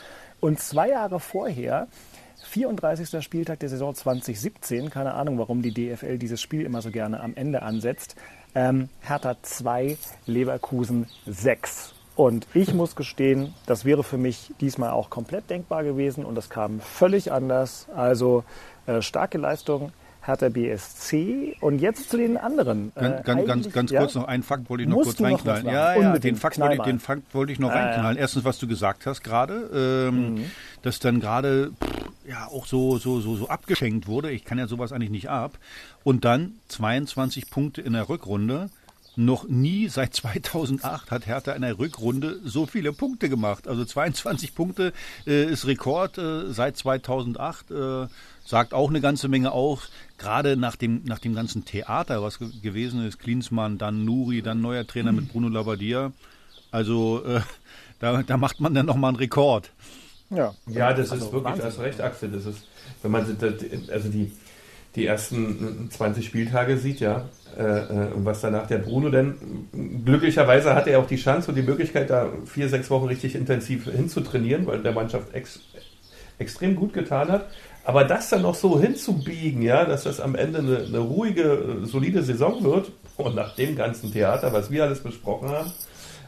und 0.40 0.58
zwei 0.58 0.88
Jahre 0.88 1.20
vorher 1.20 1.86
34. 2.50 3.22
Spieltag 3.22 3.60
der 3.60 3.68
Saison 3.68 3.94
2017. 3.94 4.90
Keine 4.90 5.14
Ahnung, 5.14 5.38
warum 5.38 5.62
die 5.62 5.72
DFL 5.72 6.18
dieses 6.18 6.40
Spiel 6.42 6.62
immer 6.62 6.82
so 6.82 6.90
gerne 6.90 7.20
am 7.20 7.34
Ende 7.36 7.62
ansetzt. 7.62 8.16
Ähm, 8.56 8.88
Hertha 9.00 9.36
2, 9.40 9.96
Leverkusen 10.26 11.06
6. 11.26 11.94
Und 12.16 12.48
ich 12.52 12.74
muss 12.74 12.96
gestehen, 12.96 13.54
das 13.66 13.84
wäre 13.84 14.02
für 14.02 14.18
mich 14.18 14.52
diesmal 14.60 14.90
auch 14.90 15.10
komplett 15.10 15.48
denkbar 15.48 15.84
gewesen 15.84 16.24
und 16.24 16.34
das 16.34 16.50
kam 16.50 16.80
völlig 16.80 17.30
anders. 17.30 17.86
Also 17.94 18.42
äh, 18.86 19.00
starke 19.00 19.38
Leistung 19.38 19.92
Hertha 20.22 20.50
BSC 20.50 21.56
und 21.60 21.78
jetzt 21.78 22.10
zu 22.10 22.18
den 22.18 22.36
anderen. 22.36 22.92
Ganz, 22.94 23.24
ganz, 23.24 23.46
ganz, 23.46 23.72
ganz 23.72 23.90
ja, 23.90 24.00
kurz 24.00 24.14
noch 24.14 24.28
einen 24.28 24.42
Fakt 24.42 24.68
wollte 24.68 24.82
ich 24.82 24.88
noch 24.88 25.02
kurz 25.02 25.20
reinknallen. 25.20 25.66
Ja, 25.66 25.96
ja, 25.96 26.18
den 26.18 26.36
Fakt, 26.36 26.58
wollte 26.58 26.74
ich, 26.74 26.82
den 26.82 27.00
Fakt 27.00 27.34
wollte 27.34 27.52
ich 27.52 27.58
noch 27.58 27.70
ah, 27.70 27.74
reinknallen. 27.74 28.16
Ja. 28.16 28.22
Erstens, 28.22 28.44
was 28.44 28.58
du 28.58 28.66
gesagt 28.66 29.06
hast 29.06 29.22
gerade, 29.22 30.08
ähm, 30.10 30.34
mhm. 30.34 30.44
dass 30.82 30.98
dann 30.98 31.20
gerade 31.20 31.72
ja 32.28 32.46
auch 32.48 32.66
so, 32.66 32.98
so, 32.98 33.20
so, 33.20 33.36
so 33.36 33.48
abgeschenkt 33.48 34.06
wurde. 34.06 34.30
Ich 34.30 34.44
kann 34.44 34.58
ja 34.58 34.66
sowas 34.66 34.92
eigentlich 34.92 35.10
nicht 35.10 35.30
ab. 35.30 35.58
Und 36.04 36.24
dann 36.24 36.52
22 36.68 37.50
Punkte 37.50 37.80
in 37.80 37.94
der 37.94 38.08
Rückrunde. 38.08 38.70
Noch 39.16 39.48
nie 39.48 39.88
seit 39.88 40.14
2008 40.14 41.10
hat 41.10 41.26
Hertha 41.26 41.52
in 41.52 41.62
der 41.62 41.78
Rückrunde 41.78 42.38
so 42.44 42.66
viele 42.66 42.92
Punkte 42.92 43.28
gemacht. 43.28 43.66
Also 43.66 43.84
22 43.84 44.54
Punkte 44.54 44.92
äh, 45.26 45.44
ist 45.44 45.66
Rekord 45.66 46.16
äh, 46.16 46.52
seit 46.52 46.76
2008. 46.76 47.70
Äh, 47.70 48.06
sagt 48.44 48.72
auch 48.72 48.88
eine 48.88 49.00
ganze 49.00 49.28
Menge 49.28 49.52
aus. 49.52 49.90
Gerade 50.20 50.56
nach 50.58 50.76
dem, 50.76 51.02
nach 51.04 51.18
dem 51.18 51.34
ganzen 51.34 51.64
Theater, 51.64 52.22
was 52.22 52.38
gewesen 52.38 53.06
ist. 53.06 53.18
Klinsmann, 53.18 53.78
dann 53.78 54.04
Nuri, 54.04 54.42
dann 54.42 54.60
neuer 54.60 54.86
Trainer 54.86 55.12
mit 55.12 55.28
Bruno 55.28 55.48
Labbadia. 55.48 56.12
Also 56.70 57.24
äh, 57.24 57.40
da, 58.00 58.22
da 58.22 58.36
macht 58.36 58.60
man 58.60 58.74
dann 58.74 58.84
nochmal 58.84 59.08
einen 59.08 59.16
Rekord. 59.16 59.70
Ja, 60.28 60.54
ja 60.66 60.92
das 60.92 61.10
also 61.10 61.24
ist 61.24 61.32
wirklich, 61.32 61.52
Wahnsinn. 61.52 61.66
hast 61.66 61.78
recht, 61.80 62.00
Axel. 62.02 62.30
Das 62.30 62.44
ist, 62.44 62.66
wenn 63.02 63.10
man 63.10 63.24
also 63.90 64.08
die, 64.10 64.30
die 64.94 65.06
ersten 65.06 65.88
20 65.90 66.26
Spieltage 66.26 66.76
sieht, 66.76 67.00
ja, 67.00 67.26
äh, 67.56 67.62
äh, 67.62 68.12
und 68.12 68.26
was 68.26 68.42
danach 68.42 68.66
der 68.66 68.78
Bruno 68.78 69.08
denn, 69.08 69.34
glücklicherweise 70.04 70.74
hatte 70.74 70.90
er 70.90 70.98
auch 70.98 71.06
die 71.06 71.16
Chance 71.16 71.50
und 71.50 71.54
die 71.54 71.62
Möglichkeit, 71.62 72.10
da 72.10 72.28
vier, 72.44 72.68
sechs 72.68 72.90
Wochen 72.90 73.06
richtig 73.06 73.34
intensiv 73.34 73.86
hinzutrainieren, 73.86 74.66
weil 74.66 74.82
der 74.82 74.92
Mannschaft 74.92 75.32
ex, 75.34 75.60
extrem 76.38 76.76
gut 76.76 76.92
getan 76.92 77.28
hat. 77.28 77.46
Aber 77.84 78.04
das 78.04 78.28
dann 78.30 78.42
noch 78.42 78.54
so 78.54 78.78
hinzubiegen, 78.78 79.62
ja, 79.62 79.84
dass 79.84 80.04
das 80.04 80.20
am 80.20 80.34
Ende 80.34 80.58
eine, 80.58 80.78
eine 80.78 80.98
ruhige, 80.98 81.78
solide 81.84 82.22
Saison 82.22 82.62
wird 82.62 82.92
und 83.16 83.34
nach 83.34 83.54
dem 83.54 83.74
ganzen 83.74 84.12
Theater, 84.12 84.52
was 84.52 84.70
wir 84.70 84.84
alles 84.84 85.00
besprochen 85.00 85.48
haben, 85.48 85.72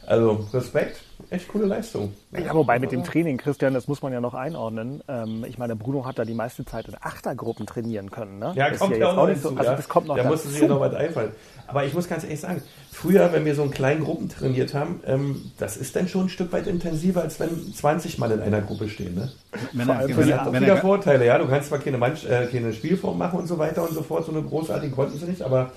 also 0.07 0.47
Respekt, 0.53 1.03
echt 1.31 1.49
coole 1.49 1.67
Leistung. 1.67 2.13
Ja, 2.33 2.55
wobei 2.55 2.79
mit 2.79 2.93
dem 2.93 3.05
Training, 3.05 3.37
Christian, 3.37 3.75
das 3.75 3.89
muss 3.89 4.03
man 4.03 4.13
ja 4.13 4.21
noch 4.21 4.35
einordnen. 4.35 5.03
Ähm, 5.09 5.45
ich 5.49 5.59
meine, 5.59 5.77
Bruno 5.77 6.05
hat 6.05 6.19
da 6.19 6.25
die 6.25 6.35
meiste 6.35 6.65
Zeit 6.65 6.89
in 6.89 6.95
Achtergruppen 7.01 7.67
trainieren 7.67 8.11
können. 8.11 8.39
Ne? 8.39 8.53
Ja, 8.55 8.71
das 8.71 8.79
kommt 8.79 8.97
ja, 8.97 9.11
auch 9.11 9.17
noch 9.17 9.29
nicht 9.29 9.43
so. 9.43 9.51
Also 9.51 9.73
das 9.73 9.89
kommt 9.89 10.09
noch 10.09 10.17
Da 10.17 10.25
musste 10.25 10.49
sich 10.49 10.61
ja 10.61 10.69
noch 10.69 10.81
was 10.81 10.95
einfallen. 10.95 11.33
Aber 11.67 11.85
ich 11.85 11.95
muss 11.95 12.09
ganz 12.09 12.25
ehrlich 12.25 12.41
sagen, 12.41 12.63
früher, 12.91 13.33
wenn 13.33 13.45
wir 13.45 13.55
so 13.55 13.63
in 13.63 13.71
kleinen 13.71 14.05
Gruppen 14.05 14.29
trainiert 14.29 14.75
haben, 14.75 15.01
ähm, 15.07 15.53
das 15.59 15.77
ist 15.77 15.97
dann 15.97 16.09
schon 16.09 16.27
ein 16.27 16.29
Stück 16.29 16.53
weit 16.53 16.67
intensiver, 16.67 17.23
als 17.23 17.41
wenn 17.41 17.73
20 17.73 18.19
Mann 18.19 18.31
in 18.31 18.41
einer 18.41 18.61
Gruppe 18.61 18.89
stehen. 18.89 19.15
Ne? 19.15 19.33
Wenn 19.73 19.87
Vor 19.87 19.95
allem 19.95 20.11
er, 20.11 20.17
wenn 20.17 20.39
hat 20.39 20.61
wieder 20.61 20.77
Vorteile. 20.77 21.27
Ja, 21.27 21.39
du 21.39 21.47
kannst 21.47 21.69
zwar 21.69 21.79
keine, 21.79 21.99
Mann, 21.99 22.13
äh, 22.29 22.47
keine 22.47 22.73
Spielform 22.73 23.19
machen 23.19 23.39
und 23.39 23.47
so 23.47 23.59
weiter 23.59 23.83
und 23.83 23.95
so 23.95 24.03
fort, 24.03 24.27
so 24.27 24.33
eine 24.33 24.43
großartige 24.43 24.95
konnten 24.95 25.19
sie 25.19 25.27
nicht, 25.27 25.43
aber 25.43 25.73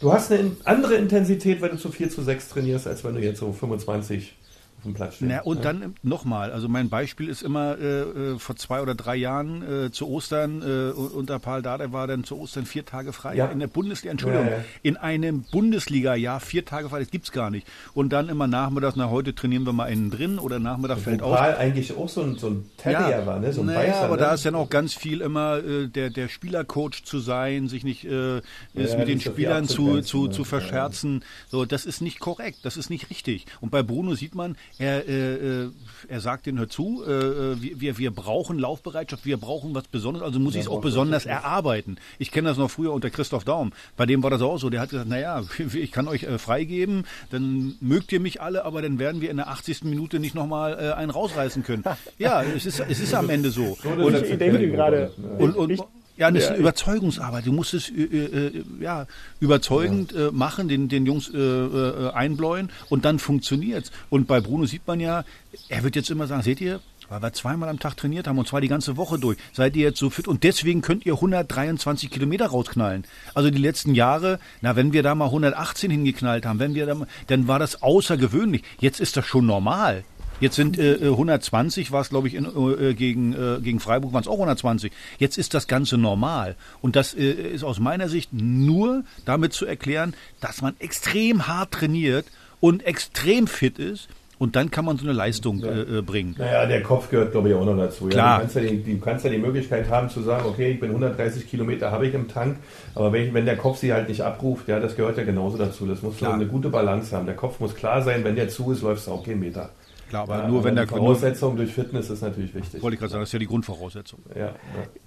Du 0.00 0.10
hast 0.14 0.32
eine 0.32 0.52
andere 0.64 0.94
Intensität, 0.94 1.60
wenn 1.60 1.72
du 1.72 1.76
zu 1.76 1.92
4 1.92 2.08
zu 2.08 2.22
6 2.22 2.48
trainierst, 2.48 2.86
als 2.86 3.04
wenn 3.04 3.14
du 3.14 3.20
jetzt 3.20 3.38
so 3.38 3.52
25 3.52 4.34
auf 4.80 4.84
dem 4.84 4.94
Platz 4.94 5.16
stehst. 5.16 5.30
Na, 5.30 5.42
und 5.42 5.58
ja. 5.58 5.62
dann 5.72 5.94
nochmal, 6.02 6.52
also 6.52 6.68
mein 6.68 6.88
Beispiel 6.88 7.28
ist 7.28 7.42
immer 7.42 7.78
äh, 7.78 8.00
äh, 8.00 8.38
vor 8.38 8.56
zwei 8.56 8.80
oder 8.80 8.94
drei 8.94 9.16
Jahren 9.16 9.86
äh, 9.86 9.90
zu 9.92 10.08
Ostern, 10.08 10.62
äh, 10.62 10.92
unter 10.92 11.38
Paul 11.38 11.62
Dardai 11.62 11.92
war 11.92 12.06
dann 12.06 12.24
zu 12.24 12.38
Ostern 12.38 12.64
vier 12.64 12.86
Tage 12.86 13.12
frei. 13.12 13.36
Ja. 13.36 13.46
In 13.46 13.58
der 13.58 13.66
Bundesliga, 13.66 14.10
Entschuldigung, 14.10 14.46
ja, 14.46 14.64
in 14.82 14.96
einem 14.96 15.42
Bundesliga-Jahr 15.42 16.40
vier 16.40 16.64
Tage 16.64 16.88
frei, 16.88 17.00
das 17.00 17.10
gibt's 17.10 17.32
gar 17.32 17.50
nicht. 17.50 17.66
Und 17.92 18.12
dann 18.12 18.28
immer 18.28 18.46
nachmittags, 18.46 18.96
na 18.96 19.10
heute 19.10 19.34
trainieren 19.34 19.64
wir 19.64 19.72
mal 19.72 19.86
innen 19.86 20.10
drin 20.10 20.38
oder 20.38 20.58
Nachmittag 20.58 20.98
und 20.98 21.02
fällt 21.02 21.22
aus. 21.22 21.38
Paul 21.38 21.54
eigentlich 21.54 21.96
auch 21.96 22.08
so 22.08 22.22
ein, 22.22 22.36
so 22.36 22.48
ein 22.48 22.70
Terrier 22.78 23.26
war, 23.26 23.38
ne? 23.38 23.52
so 23.52 23.60
ein 23.60 23.66
naja, 23.66 23.80
Weißer, 23.80 24.04
aber 24.04 24.16
ne? 24.16 24.22
da 24.22 24.34
ist 24.34 24.44
ja 24.44 24.50
noch 24.50 24.70
ganz 24.70 24.94
viel 24.94 25.20
immer 25.20 25.58
äh, 25.58 25.88
der, 25.88 26.10
der 26.10 26.28
Spielercoach 26.28 27.04
zu 27.04 27.18
sein, 27.18 27.68
sich 27.68 27.84
nicht 27.84 28.04
äh, 28.04 28.40
mit 28.72 29.08
den 29.08 29.20
Spielern 29.20 29.68
zu, 29.68 30.00
zu, 30.00 30.28
zu 30.28 30.44
verscherzen. 30.44 31.22
So, 31.50 31.64
das 31.64 31.84
ist 31.84 32.00
nicht 32.00 32.20
korrekt, 32.20 32.60
das 32.62 32.76
ist 32.76 32.88
nicht 32.90 33.10
richtig. 33.10 33.46
Und 33.60 33.70
bei 33.70 33.82
Bruno 33.82 34.14
sieht 34.14 34.34
man, 34.34 34.56
er, 34.78 35.08
äh, 35.08 35.64
äh, 35.64 35.70
er 36.08 36.20
sagt 36.20 36.46
den 36.46 36.58
hör 36.58 36.68
zu, 36.68 37.04
äh, 37.06 37.10
äh 37.10 37.56
wir, 37.60 37.98
wir 37.98 38.10
brauchen 38.10 38.58
Laufbereitschaft, 38.58 39.26
wir 39.26 39.36
brauchen 39.36 39.74
was 39.74 39.88
Besonderes, 39.88 40.26
also 40.26 40.40
muss 40.40 40.54
ich 40.54 40.62
es 40.62 40.68
auch 40.68 40.80
besonders 40.80 41.26
erarbeiten. 41.26 41.96
Ich 42.18 42.30
kenne 42.30 42.48
das 42.48 42.58
noch 42.58 42.70
früher 42.70 42.92
unter 42.92 43.10
Christoph 43.10 43.44
Daum. 43.44 43.72
Bei 43.96 44.06
dem 44.06 44.22
war 44.22 44.30
das 44.30 44.42
auch 44.42 44.58
so. 44.58 44.70
Der 44.70 44.80
hat 44.80 44.90
gesagt, 44.90 45.08
naja, 45.08 45.42
ich 45.74 45.92
kann 45.92 46.08
euch 46.08 46.24
äh, 46.24 46.38
freigeben, 46.38 47.04
dann 47.30 47.76
mögt 47.80 48.12
ihr 48.12 48.20
mich 48.20 48.40
alle, 48.40 48.64
aber 48.64 48.82
dann 48.82 48.98
werden 48.98 49.20
wir 49.20 49.30
in 49.30 49.36
der 49.36 49.48
80. 49.48 49.84
Minute 49.84 50.18
nicht 50.18 50.34
nochmal 50.34 50.78
äh, 50.78 50.92
einen 50.92 51.10
rausreißen 51.10 51.62
können. 51.62 51.84
ja, 52.18 52.42
es 52.42 52.66
ist, 52.66 52.80
es 52.80 53.00
ist 53.00 53.14
am 53.14 53.30
Ende 53.30 53.50
so. 53.50 53.76
Und, 53.84 54.00
und, 54.00 55.56
und, 55.56 55.56
und, 55.56 55.80
ja, 56.20 56.30
das 56.30 56.44
ist 56.44 56.50
eine 56.50 56.58
Überzeugungsarbeit. 56.58 57.46
Du 57.46 57.52
musst 57.52 57.72
es 57.72 57.88
äh, 57.88 58.02
äh, 58.02 58.64
ja, 58.78 59.06
überzeugend 59.40 60.12
äh, 60.12 60.30
machen, 60.30 60.68
den, 60.68 60.90
den 60.90 61.06
Jungs 61.06 61.30
äh, 61.32 61.38
äh, 61.38 62.10
einbläuen 62.12 62.68
und 62.90 63.06
dann 63.06 63.18
funktioniert's. 63.18 63.90
Und 64.10 64.26
bei 64.26 64.40
Bruno 64.42 64.66
sieht 64.66 64.86
man 64.86 65.00
ja, 65.00 65.24
er 65.70 65.82
wird 65.82 65.96
jetzt 65.96 66.10
immer 66.10 66.26
sagen, 66.26 66.42
seht 66.42 66.60
ihr, 66.60 66.80
weil 67.08 67.22
wir 67.22 67.32
zweimal 67.32 67.70
am 67.70 67.78
Tag 67.78 67.96
trainiert 67.96 68.26
haben 68.26 68.38
und 68.38 68.46
zwar 68.46 68.60
die 68.60 68.68
ganze 68.68 68.98
Woche 68.98 69.18
durch. 69.18 69.38
Seid 69.54 69.74
ihr 69.76 69.82
jetzt 69.82 69.98
so 69.98 70.10
fit 70.10 70.28
und 70.28 70.44
deswegen 70.44 70.82
könnt 70.82 71.06
ihr 71.06 71.14
123 71.14 72.10
Kilometer 72.10 72.48
rausknallen. 72.48 73.04
Also 73.32 73.50
die 73.50 73.58
letzten 73.58 73.94
Jahre, 73.94 74.38
na, 74.60 74.76
wenn 74.76 74.92
wir 74.92 75.02
da 75.02 75.14
mal 75.14 75.24
118 75.24 75.90
hingeknallt 75.90 76.44
haben, 76.44 76.58
wenn 76.58 76.74
wir 76.74 76.84
da 76.84 76.94
mal, 76.94 77.08
dann 77.28 77.48
war 77.48 77.58
das 77.58 77.82
außergewöhnlich. 77.82 78.62
Jetzt 78.78 79.00
ist 79.00 79.16
das 79.16 79.24
schon 79.24 79.46
normal. 79.46 80.04
Jetzt 80.40 80.56
sind 80.56 80.78
äh, 80.78 80.98
120, 81.02 81.92
war 81.92 82.00
es 82.00 82.08
glaube 82.08 82.28
ich 82.28 82.34
in, 82.34 82.46
äh, 82.46 82.94
gegen, 82.94 83.32
äh, 83.34 83.60
gegen 83.60 83.78
Freiburg 83.78 84.12
waren 84.12 84.22
es 84.22 84.28
auch 84.28 84.34
120. 84.34 84.90
Jetzt 85.18 85.38
ist 85.38 85.54
das 85.54 85.66
Ganze 85.66 85.98
normal. 85.98 86.56
Und 86.80 86.96
das 86.96 87.14
äh, 87.14 87.30
ist 87.30 87.62
aus 87.62 87.78
meiner 87.78 88.08
Sicht 88.08 88.32
nur 88.32 89.04
damit 89.26 89.52
zu 89.52 89.66
erklären, 89.66 90.14
dass 90.40 90.62
man 90.62 90.74
extrem 90.78 91.46
hart 91.46 91.72
trainiert 91.72 92.26
und 92.60 92.84
extrem 92.84 93.46
fit 93.46 93.78
ist. 93.78 94.08
Und 94.38 94.56
dann 94.56 94.70
kann 94.70 94.86
man 94.86 94.96
so 94.96 95.04
eine 95.04 95.12
Leistung 95.12 95.58
ja. 95.58 95.68
äh, 95.68 95.98
äh 95.98 96.00
bringen. 96.02 96.34
Naja, 96.38 96.64
der 96.64 96.82
Kopf 96.82 97.10
gehört, 97.10 97.32
glaube 97.32 97.50
ich, 97.50 97.54
auch 97.54 97.66
noch 97.66 97.76
dazu. 97.76 98.06
Klar. 98.06 98.26
Ja, 98.26 98.34
du, 98.36 98.40
kannst 98.40 98.56
ja 98.56 98.62
die, 98.62 98.94
du 98.94 98.98
kannst 98.98 99.24
ja 99.26 99.30
die 99.30 99.36
Möglichkeit 99.36 99.90
haben 99.90 100.08
zu 100.08 100.22
sagen, 100.22 100.46
okay, 100.48 100.70
ich 100.70 100.80
bin 100.80 100.88
130 100.88 101.46
Kilometer, 101.46 101.90
habe 101.90 102.06
ich 102.06 102.14
im 102.14 102.26
Tank, 102.26 102.56
aber 102.94 103.12
wenn, 103.12 103.34
wenn 103.34 103.44
der 103.44 103.58
Kopf 103.58 103.76
sie 103.76 103.92
halt 103.92 104.08
nicht 104.08 104.22
abruft, 104.22 104.66
ja, 104.66 104.80
das 104.80 104.96
gehört 104.96 105.18
ja 105.18 105.24
genauso 105.24 105.58
dazu. 105.58 105.84
Das 105.84 106.00
muss 106.00 106.18
so 106.18 106.26
eine 106.26 106.46
gute 106.46 106.70
Balance 106.70 107.14
haben. 107.14 107.26
Der 107.26 107.36
Kopf 107.36 107.60
muss 107.60 107.74
klar 107.74 108.00
sein, 108.00 108.24
wenn 108.24 108.34
der 108.34 108.48
zu 108.48 108.72
ist, 108.72 108.80
läufst 108.80 109.08
du 109.08 109.10
auch 109.10 109.26
keinen 109.26 109.40
Meter. 109.40 109.68
Klar, 110.10 110.24
aber 110.24 110.38
ja, 110.38 110.48
nur 110.48 110.64
wenn 110.64 110.74
der 110.74 110.88
Voraussetzung 110.88 111.56
durch 111.56 111.72
Fitness 111.72 112.10
ist 112.10 112.20
natürlich 112.20 112.52
wichtig. 112.52 112.82
Wollte 112.82 112.94
ich 112.94 112.98
gerade 113.00 113.12
sagen, 113.12 113.22
das 113.22 113.28
ist 113.28 113.32
ja 113.32 113.38
die 113.38 113.46
Grundvoraussetzung. 113.46 114.18
Ja, 114.34 114.46
ja. 114.46 114.54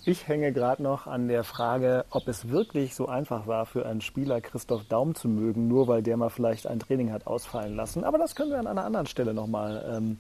Ich 0.05 0.29
hänge 0.29 0.53
gerade 0.53 0.81
noch 0.81 1.07
an 1.07 1.27
der 1.27 1.43
Frage, 1.43 2.05
ob 2.10 2.29
es 2.29 2.50
wirklich 2.50 2.95
so 2.95 3.10
einfach 3.10 3.45
war 3.45 3.65
für 3.65 3.86
einen 3.86 4.00
Spieler 4.00 4.39
Christoph 4.39 4.86
Daum 4.86 5.13
zu 5.13 5.27
mögen, 5.27 5.67
nur 5.67 5.89
weil 5.89 6.03
der 6.03 6.15
mal 6.15 6.29
vielleicht 6.29 6.67
ein 6.67 6.79
Training 6.79 7.12
hat 7.12 7.27
ausfallen 7.27 7.75
lassen. 7.75 8.05
Aber 8.05 8.17
das 8.17 8.33
können 8.33 8.51
wir 8.51 8.60
an 8.60 8.67
einer 8.67 8.86
anderen 8.86 9.05
Stelle 9.05 9.33
nochmal 9.33 9.83
ähm, 9.93 10.19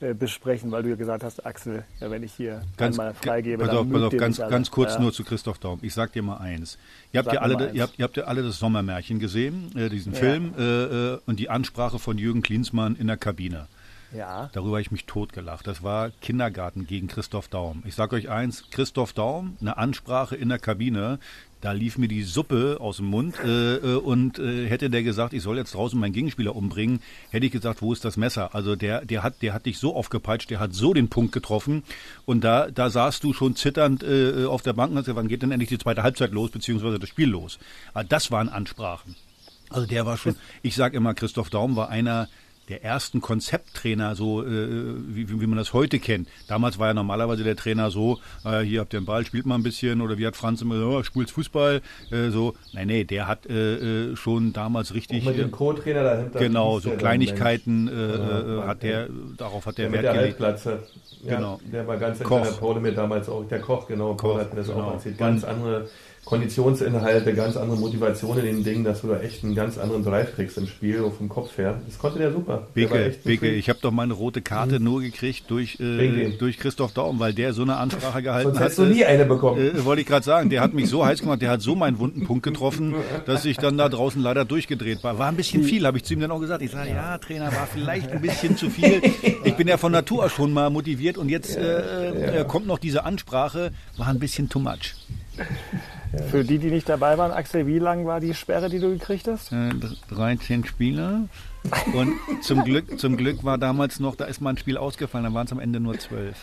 äh, 0.00 0.14
besprechen, 0.14 0.70
weil 0.70 0.82
du 0.82 0.88
ja 0.88 0.96
gesagt 0.96 1.22
hast, 1.22 1.44
Axel, 1.44 1.84
ja, 2.00 2.10
wenn 2.10 2.22
ich 2.22 2.32
hier 2.32 2.62
ganz, 2.78 2.98
einmal 2.98 3.12
freigebe, 3.12 3.62
pass 3.62 3.76
auf, 3.76 3.90
pass 3.90 4.02
auf, 4.02 4.16
ganz, 4.16 4.38
ganz 4.38 4.70
kurz 4.70 4.94
ja. 4.94 5.00
nur 5.00 5.12
zu 5.12 5.22
Christoph 5.22 5.58
Daum. 5.58 5.80
Ich 5.82 5.92
sag 5.92 6.12
dir 6.12 6.22
mal 6.22 6.38
eins. 6.38 6.78
Ihr 7.12 7.18
habt, 7.18 7.30
ja 7.30 7.42
alle, 7.42 7.72
ihr, 7.72 7.82
habt, 7.82 7.98
ihr 7.98 8.04
habt 8.04 8.16
ja 8.16 8.24
alle 8.24 8.42
das 8.42 8.58
Sommermärchen 8.58 9.18
gesehen, 9.18 9.70
äh, 9.76 9.90
diesen 9.90 10.14
Film 10.14 10.54
äh, 10.58 10.62
äh, 10.62 11.18
und 11.26 11.38
die 11.40 11.50
Ansprache 11.50 11.98
von 11.98 12.16
Jürgen 12.16 12.40
Klinsmann 12.40 12.96
in 12.96 13.06
der 13.06 13.18
Kabine. 13.18 13.66
Ja. 14.14 14.50
Darüber 14.52 14.72
habe 14.72 14.82
ich 14.82 14.92
mich 14.92 15.06
totgelacht. 15.06 15.66
Das 15.66 15.82
war 15.82 16.10
Kindergarten 16.20 16.86
gegen 16.86 17.08
Christoph 17.08 17.48
Daum. 17.48 17.82
Ich 17.86 17.94
sage 17.94 18.16
euch 18.16 18.28
eins, 18.28 18.64
Christoph 18.70 19.12
Daum, 19.12 19.56
eine 19.60 19.76
Ansprache 19.76 20.36
in 20.36 20.48
der 20.48 20.58
Kabine, 20.58 21.18
da 21.64 21.72
lief 21.72 21.96
mir 21.96 22.08
die 22.08 22.22
Suppe 22.22 22.76
aus 22.78 22.98
dem 22.98 23.06
Mund 23.06 23.38
äh, 23.42 23.76
äh, 23.76 23.96
und 23.96 24.38
äh, 24.38 24.68
hätte 24.68 24.90
der 24.90 25.02
gesagt, 25.02 25.32
ich 25.32 25.42
soll 25.42 25.56
jetzt 25.56 25.74
draußen 25.74 25.98
meinen 25.98 26.12
Gegenspieler 26.12 26.54
umbringen, 26.54 27.00
hätte 27.30 27.46
ich 27.46 27.52
gesagt, 27.52 27.80
wo 27.80 27.90
ist 27.90 28.04
das 28.04 28.18
Messer? 28.18 28.54
Also 28.54 28.76
der, 28.76 29.04
der 29.06 29.22
hat, 29.22 29.40
der 29.40 29.54
hat 29.54 29.64
dich 29.64 29.78
so 29.78 29.96
aufgepeitscht, 29.96 30.50
der 30.50 30.60
hat 30.60 30.74
so 30.74 30.92
den 30.92 31.08
Punkt 31.08 31.32
getroffen 31.32 31.82
und 32.26 32.44
da, 32.44 32.70
da 32.70 32.90
saßt 32.90 33.24
du 33.24 33.32
schon 33.32 33.56
zitternd 33.56 34.02
äh, 34.02 34.44
auf 34.44 34.60
der 34.60 34.74
Bank 34.74 34.90
und 34.90 34.98
hast 34.98 35.06
gesagt, 35.06 35.16
wann 35.16 35.28
geht 35.28 35.40
denn 35.40 35.52
endlich 35.52 35.70
die 35.70 35.78
zweite 35.78 36.02
Halbzeit 36.02 36.32
los, 36.32 36.50
beziehungsweise 36.50 36.98
das 36.98 37.08
Spiel 37.08 37.30
los? 37.30 37.58
Aber 37.94 38.04
das 38.04 38.30
waren 38.30 38.50
Ansprachen. 38.50 39.16
Also 39.70 39.86
der 39.86 40.04
war 40.04 40.18
schon, 40.18 40.36
ich 40.60 40.74
sage 40.74 40.98
immer, 40.98 41.14
Christoph 41.14 41.48
Daum 41.48 41.76
war 41.76 41.88
einer 41.88 42.28
der 42.68 42.82
ersten 42.82 43.20
Konzepttrainer, 43.20 44.14
so 44.14 44.42
äh, 44.42 44.46
wie, 44.48 45.28
wie 45.28 45.46
man 45.46 45.58
das 45.58 45.72
heute 45.72 45.98
kennt. 45.98 46.28
Damals 46.48 46.78
war 46.78 46.88
ja 46.88 46.94
normalerweise 46.94 47.44
der 47.44 47.56
Trainer 47.56 47.90
so, 47.90 48.18
äh, 48.44 48.60
hier 48.60 48.80
habt 48.80 48.94
ihr 48.94 49.00
den 49.00 49.06
Ball, 49.06 49.24
spielt 49.26 49.46
mal 49.46 49.56
ein 49.56 49.62
bisschen, 49.62 50.00
oder 50.00 50.18
wie 50.18 50.26
hat 50.26 50.36
Franz 50.36 50.62
immer 50.62 50.76
so, 50.76 50.88
oh, 50.88 51.02
spielt 51.02 51.30
Fußball, 51.30 51.82
äh, 52.10 52.30
so. 52.30 52.54
Nein, 52.72 52.86
nee, 52.88 53.04
der 53.04 53.28
hat 53.28 53.46
äh, 53.46 54.12
äh, 54.12 54.16
schon 54.16 54.52
damals 54.52 54.94
richtig. 54.94 55.22
Auch 55.22 55.28
mit 55.28 55.38
dem 55.38 55.48
äh, 55.48 55.50
Co-Trainer 55.50 56.02
dahinter. 56.04 56.38
Genau, 56.38 56.80
so 56.80 56.90
der 56.90 56.98
Kleinigkeiten 56.98 57.88
äh, 57.88 57.92
Ja, 57.92 58.62
äh, 58.64 58.66
hat 58.66 58.82
der, 58.82 59.08
darauf 59.36 59.66
hat 59.66 59.78
Der 59.78 59.90
der 59.90 59.92
Wert 59.92 60.04
der 60.04 60.12
gelegt. 60.12 60.40
Halbplatze. 60.40 60.82
Ja, 61.22 61.36
Genau. 61.36 61.60
Der 61.72 61.86
war 61.86 61.96
ganz 61.96 62.22
Koch. 62.22 62.42
der 62.42 62.52
Paul 62.52 62.80
mir 62.80 62.92
damals 62.92 63.28
auch. 63.28 63.44
Der 63.44 63.60
Koch, 63.60 63.86
genau. 63.86 64.14
Koch, 64.14 64.32
Paul 64.32 64.40
hat 64.40 64.50
mir 64.50 64.60
das 64.60 64.68
genau. 64.68 64.80
auch 64.88 64.92
erzählt. 64.94 65.18
Ganz 65.18 65.44
andere 65.44 65.88
Konditionsinhalte, 66.24 67.34
ganz 67.34 67.56
andere 67.56 67.78
Motivation 67.78 68.38
in 68.38 68.44
den 68.44 68.64
Dingen, 68.64 68.84
dass 68.84 69.02
du 69.02 69.08
da 69.08 69.20
echt 69.20 69.44
einen 69.44 69.54
ganz 69.54 69.78
anderen 69.78 70.02
Drive 70.04 70.34
kriegst 70.34 70.56
im 70.56 70.66
Spiel, 70.66 71.02
auch 71.02 71.12
vom 71.14 71.28
Kopf 71.28 71.58
her. 71.58 71.80
Das 71.86 71.98
konnte 71.98 72.18
der 72.18 72.32
super. 72.32 72.66
Beke, 72.74 73.14
Beke, 73.24 73.50
ich 73.50 73.68
habe 73.68 73.78
doch 73.82 73.90
meine 73.90 74.14
rote 74.14 74.40
Karte 74.40 74.80
nur 74.80 75.00
gekriegt 75.02 75.44
durch, 75.48 75.78
äh, 75.80 76.30
durch 76.38 76.58
Christoph 76.58 76.92
Daum, 76.92 77.18
weil 77.20 77.34
der 77.34 77.52
so 77.52 77.62
eine 77.62 77.76
Ansprache 77.76 78.22
gehalten 78.22 78.48
Sonst 78.48 78.56
hat. 78.56 78.64
hättest 78.64 78.78
du 78.78 78.84
nie 78.84 79.04
eine 79.04 79.24
bekommen. 79.26 79.60
Äh, 79.60 79.84
wollte 79.84 80.00
ich 80.02 80.06
gerade 80.08 80.24
sagen, 80.24 80.50
der 80.50 80.60
hat 80.60 80.72
mich 80.72 80.88
so 80.88 81.04
heiß 81.04 81.20
gemacht, 81.20 81.42
der 81.42 81.50
hat 81.50 81.60
so 81.60 81.74
meinen 81.74 81.98
wunden 81.98 82.24
Punkt 82.26 82.42
getroffen, 82.42 82.94
dass 83.26 83.44
ich 83.44 83.58
dann 83.58 83.76
da 83.76 83.88
draußen 83.88 84.20
leider 84.20 84.44
durchgedreht 84.44 85.04
war. 85.04 85.18
War 85.18 85.28
ein 85.28 85.36
bisschen 85.36 85.62
viel, 85.62 85.86
habe 85.86 85.98
ich 85.98 86.04
zu 86.04 86.14
ihm 86.14 86.20
dann 86.20 86.30
auch 86.30 86.40
gesagt. 86.40 86.62
Ich 86.62 86.70
sage, 86.70 86.90
ja, 86.90 87.18
Trainer, 87.18 87.46
war 87.46 87.66
vielleicht 87.72 88.10
ein 88.10 88.20
bisschen 88.20 88.56
zu 88.56 88.70
viel. 88.70 89.02
Ich 89.44 89.56
bin 89.56 89.68
ja 89.68 89.76
von 89.76 89.92
Natur 89.92 90.24
aus 90.24 90.32
schon 90.32 90.52
mal 90.52 90.70
motiviert 90.70 91.18
und 91.18 91.28
jetzt 91.28 91.56
äh, 91.56 92.40
äh, 92.40 92.44
kommt 92.44 92.66
noch 92.66 92.78
diese 92.78 93.04
Ansprache, 93.04 93.72
war 93.96 94.08
ein 94.08 94.18
bisschen 94.18 94.48
too 94.48 94.58
much. 94.58 94.94
Für 96.30 96.44
die, 96.44 96.58
die 96.58 96.70
nicht 96.70 96.88
dabei 96.88 97.18
waren, 97.18 97.30
Axel, 97.32 97.66
wie 97.66 97.78
lang 97.78 98.06
war 98.06 98.20
die 98.20 98.34
Sperre, 98.34 98.68
die 98.68 98.78
du 98.80 98.90
gekriegt 98.90 99.28
hast? 99.28 99.52
Äh, 99.52 99.70
13 100.10 100.64
Spieler 100.64 101.28
und 101.94 102.12
zum 102.42 102.62
Glück, 102.64 102.98
zum 102.98 103.16
Glück 103.16 103.44
war 103.44 103.56
damals 103.58 104.00
noch, 104.00 104.16
da 104.16 104.24
ist 104.26 104.40
mal 104.40 104.50
ein 104.50 104.58
Spiel 104.58 104.76
ausgefallen, 104.76 105.24
dann 105.24 105.34
waren 105.34 105.46
es 105.46 105.52
am 105.52 105.60
Ende 105.60 105.80
nur 105.80 105.98
12. 105.98 106.34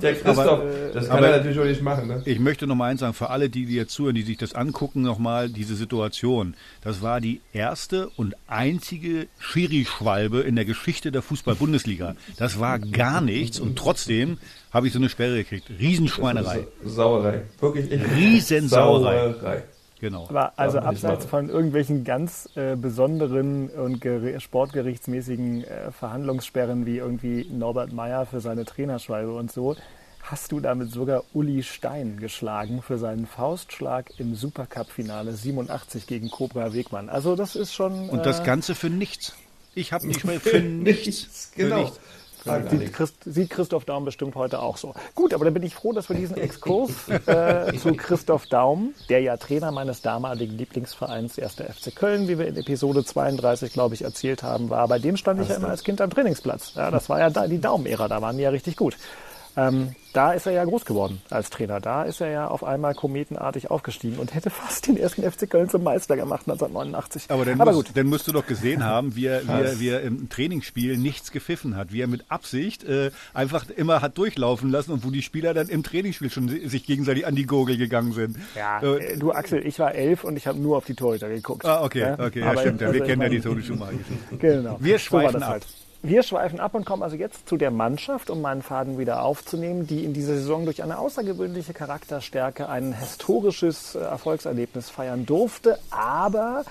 Der 0.00 0.14
Christoph, 0.14 0.38
aber, 0.38 0.64
das 0.92 1.08
kann 1.08 1.18
aber- 1.18 1.28
er 1.28 1.36
natürlich 1.38 1.58
auch 1.58 1.64
nicht 1.64 1.82
machen. 1.82 2.08
Ne? 2.08 2.22
Ich 2.24 2.38
möchte 2.40 2.66
noch 2.66 2.74
mal 2.74 2.90
eins 2.90 3.00
sagen, 3.00 3.14
für 3.14 3.30
alle, 3.30 3.48
die, 3.50 3.66
die 3.66 3.74
jetzt 3.74 3.92
zuhören, 3.92 4.14
die 4.14 4.22
sich 4.22 4.36
das 4.36 4.54
angucken, 4.54 5.02
noch 5.02 5.18
mal 5.18 5.48
diese 5.48 5.76
Situation. 5.76 6.54
Das 6.82 7.02
war 7.02 7.20
die 7.20 7.40
erste 7.52 8.08
und 8.16 8.34
einzige 8.46 9.26
Schiri-Schwalbe 9.38 10.40
in 10.40 10.56
der 10.56 10.64
Geschichte 10.64 11.12
der 11.12 11.22
Fußball-Bundesliga. 11.22 12.16
Das 12.36 12.58
war 12.58 12.78
gar 12.78 13.20
nichts 13.20 13.60
und 13.60 13.76
trotzdem 13.76 14.38
habe 14.74 14.86
ich 14.88 14.92
so 14.92 14.98
eine 14.98 15.08
Sperre 15.08 15.36
gekriegt. 15.36 15.70
Riesenschweinerei. 15.70 16.66
Sauerei. 16.84 17.42
Wirklich. 17.60 17.90
Ich, 17.90 18.02
Riesensauerei. 18.16 19.32
Sauerei. 19.32 19.62
Genau. 20.00 20.26
Aber 20.28 20.52
also 20.58 20.78
nicht 20.78 20.86
abseits 20.86 21.24
von 21.24 21.48
irgendwelchen 21.48 22.04
ganz 22.04 22.48
äh, 22.56 22.76
besonderen 22.76 23.70
und 23.70 24.02
geri- 24.04 24.38
sportgerichtsmäßigen 24.40 25.64
äh, 25.64 25.92
Verhandlungssperren 25.92 26.84
wie 26.84 26.98
irgendwie 26.98 27.46
Norbert 27.50 27.92
Meyer 27.92 28.26
für 28.26 28.40
seine 28.40 28.64
Trainerschwalbe 28.66 29.32
und 29.34 29.50
so, 29.50 29.76
hast 30.20 30.52
du 30.52 30.60
damit 30.60 30.90
sogar 30.90 31.22
Uli 31.32 31.62
Stein 31.62 32.18
geschlagen 32.18 32.82
für 32.82 32.98
seinen 32.98 33.26
Faustschlag 33.26 34.10
im 34.18 34.34
Supercup-Finale 34.34 35.32
87 35.32 36.06
gegen 36.06 36.28
Cobra 36.30 36.74
Wegmann. 36.74 37.08
Also 37.08 37.36
das 37.36 37.56
ist 37.56 37.72
schon... 37.74 38.08
Und 38.10 38.26
das 38.26 38.40
äh, 38.40 38.44
Ganze 38.44 38.74
für 38.74 38.90
nichts. 38.90 39.34
Ich 39.74 39.92
habe 39.92 40.06
die 40.06 40.14
Sperre 40.14 40.40
für 40.40 40.60
nichts. 40.60 41.50
Für 41.54 41.62
Genau. 41.62 41.78
nichts. 41.82 42.00
Frag 42.44 42.70
Sieht. 42.70 42.92
Christ, 42.92 43.16
sieht 43.24 43.50
Christoph 43.50 43.84
Daum 43.84 44.04
bestimmt 44.04 44.34
heute 44.34 44.60
auch 44.60 44.76
so. 44.76 44.94
Gut, 45.14 45.32
aber 45.32 45.44
dann 45.46 45.54
bin 45.54 45.62
ich 45.62 45.74
froh, 45.74 45.92
dass 45.92 46.08
wir 46.08 46.16
diesen 46.16 46.36
Exkurs 46.36 47.08
äh, 47.08 47.72
zu 47.78 47.94
Christoph 47.94 48.46
Daum, 48.46 48.94
der 49.08 49.20
ja 49.20 49.36
Trainer 49.36 49.72
meines 49.72 50.02
damaligen 50.02 50.56
Lieblingsvereins 50.56 51.38
1. 51.38 51.54
FC 51.54 51.94
Köln, 51.94 52.28
wie 52.28 52.38
wir 52.38 52.46
in 52.46 52.56
Episode 52.56 53.04
32, 53.04 53.72
glaube 53.72 53.94
ich, 53.94 54.02
erzählt 54.02 54.42
haben, 54.42 54.68
war. 54.70 54.86
Bei 54.88 54.98
dem 54.98 55.16
stand 55.16 55.40
ich 55.40 55.48
ja 55.48 55.56
immer 55.56 55.70
als 55.70 55.84
Kind 55.84 56.00
am 56.00 56.10
Trainingsplatz. 56.10 56.74
Ja, 56.74 56.90
das 56.90 57.08
war 57.08 57.18
ja 57.18 57.30
da, 57.30 57.46
die 57.46 57.60
Daumen-Ära, 57.60 58.08
da 58.08 58.20
waren 58.20 58.36
die 58.36 58.42
ja 58.42 58.50
richtig 58.50 58.76
gut. 58.76 58.96
Ähm, 59.56 59.94
da 60.12 60.32
ist 60.32 60.46
er 60.46 60.52
ja 60.52 60.64
groß 60.64 60.84
geworden 60.84 61.20
als 61.30 61.50
Trainer. 61.50 61.80
Da 61.80 62.04
ist 62.04 62.20
er 62.20 62.28
ja 62.30 62.46
auf 62.48 62.62
einmal 62.64 62.94
kometenartig 62.94 63.70
aufgestiegen 63.70 64.18
und 64.18 64.34
hätte 64.34 64.50
fast 64.50 64.86
den 64.86 64.96
ersten 64.96 65.22
FC 65.28 65.48
Köln 65.50 65.68
zum 65.68 65.82
Meister 65.82 66.16
gemacht 66.16 66.42
1989. 66.48 67.24
Aber 67.28 67.44
dann, 67.44 67.60
aber 67.60 67.72
musst, 67.72 67.88
gut. 67.88 67.96
dann 67.96 68.06
musst 68.06 68.26
du 68.28 68.32
doch 68.32 68.46
gesehen 68.46 68.84
haben, 68.84 69.16
wie 69.16 69.26
er, 69.26 69.42
wie, 69.46 69.50
er, 69.62 69.80
wie 69.80 69.88
er 69.88 70.00
im 70.02 70.28
Trainingsspiel 70.28 70.96
nichts 70.98 71.30
gepfiffen 71.32 71.76
hat, 71.76 71.92
wie 71.92 72.00
er 72.00 72.06
mit 72.06 72.24
Absicht 72.28 72.84
äh, 72.84 73.10
einfach 73.32 73.68
immer 73.70 74.02
hat 74.02 74.16
durchlaufen 74.18 74.70
lassen 74.70 74.92
und 74.92 75.04
wo 75.04 75.10
die 75.10 75.22
Spieler 75.22 75.54
dann 75.54 75.68
im 75.68 75.82
Trainingsspiel 75.82 76.30
schon 76.30 76.48
si- 76.48 76.68
sich 76.68 76.84
gegenseitig 76.86 77.26
an 77.26 77.34
die 77.34 77.46
Gurgel 77.46 77.76
gegangen 77.76 78.12
sind. 78.12 78.36
Ja, 78.56 78.80
Äh, 78.82 79.14
äh, 79.14 79.16
du 79.18 79.32
Axel, 79.32 79.66
ich 79.66 79.78
war 79.78 79.94
elf 79.94 80.24
und 80.24 80.36
ich 80.36 80.46
habe 80.46 80.58
nur 80.58 80.76
auf 80.76 80.84
die 80.84 80.94
Torhüter 80.94 81.28
geguckt. 81.28 81.64
ah, 81.64 81.82
okay, 81.82 82.12
okay, 82.18 82.40
ja, 82.40 82.56
stimmt. 82.58 82.80
Ja, 82.80 82.92
wir 82.92 83.00
also 83.02 83.04
kennen 83.04 83.22
ja 83.22 83.28
die 83.28 83.38
meine- 83.38 83.42
Tode 83.42 83.62
Schumacher. 83.62 83.92
Genau. 84.38 84.76
Wir 84.80 84.98
So 84.98 85.04
schweifen 85.04 85.34
das 85.34 85.42
ab. 85.42 85.48
halt. 85.50 85.66
Wir 86.06 86.22
schweifen 86.22 86.60
ab 86.60 86.74
und 86.74 86.84
kommen 86.84 87.02
also 87.02 87.16
jetzt 87.16 87.48
zu 87.48 87.56
der 87.56 87.70
Mannschaft, 87.70 88.28
um 88.28 88.42
meinen 88.42 88.60
Faden 88.60 88.98
wieder 88.98 89.22
aufzunehmen, 89.22 89.86
die 89.86 90.04
in 90.04 90.12
dieser 90.12 90.34
Saison 90.34 90.66
durch 90.66 90.82
eine 90.82 90.98
außergewöhnliche 90.98 91.72
Charakterstärke 91.72 92.68
ein 92.68 92.92
historisches 92.92 93.94
äh, 93.94 94.00
Erfolgserlebnis 94.00 94.90
feiern 94.90 95.24
durfte, 95.24 95.78
aber 95.90 96.66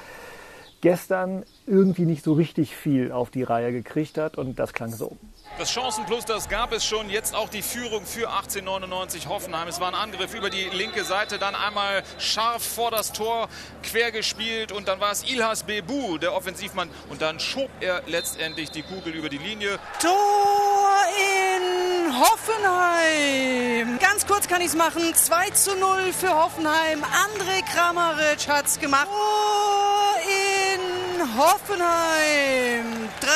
gestern 0.82 1.42
irgendwie 1.66 2.06
nicht 2.06 2.24
so 2.24 2.34
richtig 2.34 2.76
viel 2.76 3.12
auf 3.12 3.32
die 3.32 3.42
Reihe 3.42 3.72
gekriegt 3.72 4.20
hat 4.20 4.38
und 4.38 4.60
das 4.60 4.72
klang 4.72 4.92
so. 4.92 5.18
Das 5.60 5.72
Chancenplus, 5.72 6.26
das 6.26 6.50
gab 6.50 6.74
es 6.74 6.84
schon. 6.84 7.12
Jetzt 7.12 7.36
auch 7.36 7.48
die 7.48 7.62
Führung 7.62 8.08
für 8.08 8.28
1899 8.28 9.28
Hoffenheim. 9.28 9.68
Es 9.68 9.80
war 9.80 9.90
ein 9.90 9.94
Angriff 9.94 10.34
über 10.34 10.50
die 10.50 10.64
linke 10.70 11.04
Seite, 11.04 11.38
dann 11.38 11.54
einmal 11.54 12.02
scharf 12.18 12.64
vor 12.64 12.90
das 12.90 13.14
Tor 13.14 13.50
quer 13.84 14.12
gespielt 14.12 14.72
und 14.72 14.88
dann 14.88 15.00
war 15.00 15.12
es 15.12 15.24
Ilhas 15.24 15.62
Bebu, 15.62 16.18
der 16.18 16.34
Offensivmann. 16.34 16.90
Und 17.10 17.22
dann 17.22 17.40
schob 17.40 17.70
er 17.82 18.02
letztendlich 18.08 18.72
die 18.72 18.82
Kugel 18.82 19.14
über 19.14 19.30
die 19.30 19.38
Linie. 19.38 19.78
Tor 20.00 20.98
in 21.20 22.20
Hoffenheim. 22.20 24.00
Ganz 24.00 24.26
kurz 24.26 24.48
kann 24.48 24.62
ich 24.62 24.70
es 24.70 24.76
machen. 24.76 25.14
2 25.14 25.52
zu 25.52 25.76
0 25.76 26.14
für 26.14 26.34
Hoffenheim. 26.34 27.04
André 27.04 27.64
Kramaric 27.72 28.48
hat 28.48 28.66
es 28.66 28.80
gemacht. 28.80 29.06
Tor 29.06 30.16
in 30.26 31.38
Hoffenheim. 31.38 33.10
3 33.22 33.30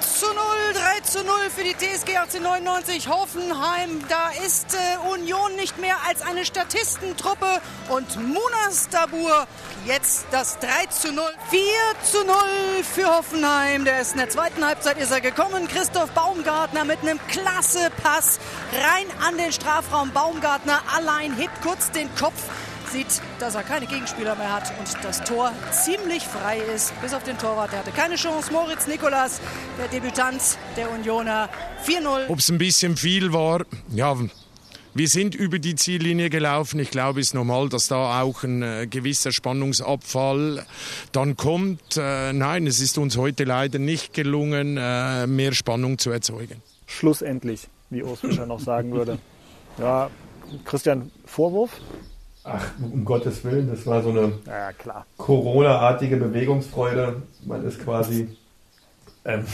zu 0.00 0.26
0, 0.26 0.36
3 0.74 1.00
zu 1.00 1.24
0 1.24 1.50
für 1.54 1.62
die 1.62 1.74
TSG 1.74 2.16
1899 2.16 3.08
Hoffenheim. 3.08 4.02
Da 4.08 4.30
ist 4.44 4.74
äh, 4.74 5.08
Union 5.08 5.54
nicht 5.54 5.78
mehr 5.78 5.96
als 6.06 6.20
eine 6.22 6.44
Statistentruppe. 6.44 7.60
Und 7.88 8.16
Munas 8.16 8.88
Dabur 8.90 9.46
jetzt 9.86 10.26
das 10.32 10.58
3 10.58 10.86
zu 10.86 11.12
0. 11.12 11.24
4 11.50 11.60
zu 12.02 12.24
0 12.24 12.34
für 12.82 13.06
Hoffenheim. 13.06 13.84
Der 13.84 14.00
ist 14.00 14.12
in 14.12 14.18
der 14.18 14.30
zweiten 14.30 14.66
Halbzeit 14.66 14.98
ist 14.98 15.12
er 15.12 15.20
gekommen. 15.20 15.68
Christoph 15.68 16.10
Baumgartner 16.10 16.84
mit 16.84 17.02
einem 17.02 17.20
klasse 17.28 17.90
Pass 18.02 18.40
rein 18.72 19.06
an 19.24 19.38
den 19.38 19.52
Strafraum. 19.52 20.10
Baumgartner 20.10 20.82
allein 20.96 21.36
hebt 21.36 21.62
kurz 21.62 21.92
den 21.92 22.12
Kopf. 22.16 22.42
Sieht, 22.94 23.20
dass 23.40 23.56
er 23.56 23.64
keine 23.64 23.86
Gegenspieler 23.86 24.36
mehr 24.36 24.52
hat 24.52 24.72
und 24.78 25.04
das 25.04 25.24
Tor 25.24 25.50
ziemlich 25.72 26.22
frei 26.22 26.58
ist. 26.58 26.92
Bis 27.02 27.12
auf 27.12 27.24
den 27.24 27.36
Torwart. 27.36 27.72
Der 27.72 27.80
hatte 27.80 27.90
keine 27.90 28.14
Chance. 28.14 28.52
Moritz 28.52 28.86
Nikolas, 28.86 29.40
der 29.76 29.88
Debütant 29.88 30.40
der 30.76 30.92
Unioner. 30.92 31.48
4-0. 31.84 32.28
Ob 32.28 32.38
es 32.38 32.48
ein 32.50 32.58
bisschen 32.58 32.96
viel 32.96 33.32
war, 33.32 33.62
ja, 33.92 34.16
wir 34.94 35.08
sind 35.08 35.34
über 35.34 35.58
die 35.58 35.74
Ziellinie 35.74 36.30
gelaufen. 36.30 36.78
Ich 36.78 36.92
glaube, 36.92 37.18
es 37.18 37.30
ist 37.30 37.34
normal, 37.34 37.68
dass 37.68 37.88
da 37.88 38.22
auch 38.22 38.44
ein 38.44 38.62
äh, 38.62 38.86
gewisser 38.88 39.32
Spannungsabfall 39.32 40.64
dann 41.10 41.36
kommt. 41.36 41.96
Äh, 41.96 42.32
nein, 42.32 42.68
es 42.68 42.78
ist 42.78 42.96
uns 42.96 43.16
heute 43.16 43.42
leider 43.42 43.80
nicht 43.80 44.14
gelungen, 44.14 44.76
äh, 44.76 45.26
mehr 45.26 45.52
Spannung 45.52 45.98
zu 45.98 46.12
erzeugen. 46.12 46.62
Schlussendlich, 46.86 47.66
wie 47.90 48.04
Urs 48.04 48.20
Fischer 48.20 48.46
noch 48.46 48.60
sagen 48.60 48.92
würde. 48.92 49.18
Ja, 49.78 50.08
Christian, 50.64 51.10
Vorwurf? 51.26 51.80
Ach, 52.44 52.64
um 52.80 53.04
Gottes 53.04 53.42
Willen, 53.44 53.70
das 53.70 53.86
war 53.86 54.02
so 54.02 54.10
eine 54.10 54.32
Ja. 54.46 54.70
Corona-artige 55.16 56.16
Bewegungsfreude. 56.16 57.22
Man 57.46 57.64
ist 57.64 57.82
quasi 57.82 58.28
ähm, 59.24 59.44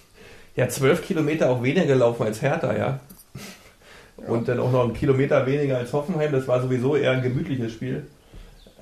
ja 0.56 0.68
zwölf 0.68 1.02
Kilometer 1.02 1.50
auch 1.50 1.62
weniger 1.62 1.86
gelaufen 1.86 2.24
als 2.24 2.42
Hertha, 2.42 2.76
ja. 2.76 3.00
Und 4.28 4.48
dann 4.48 4.60
auch 4.60 4.70
noch 4.70 4.84
einen 4.84 4.94
Kilometer 4.94 5.46
weniger 5.46 5.78
als 5.78 5.92
Hoffenheim. 5.92 6.32
Das 6.32 6.46
war 6.46 6.62
sowieso 6.62 6.96
eher 6.96 7.12
ein 7.12 7.22
gemütliches 7.22 7.72
Spiel. 7.72 8.06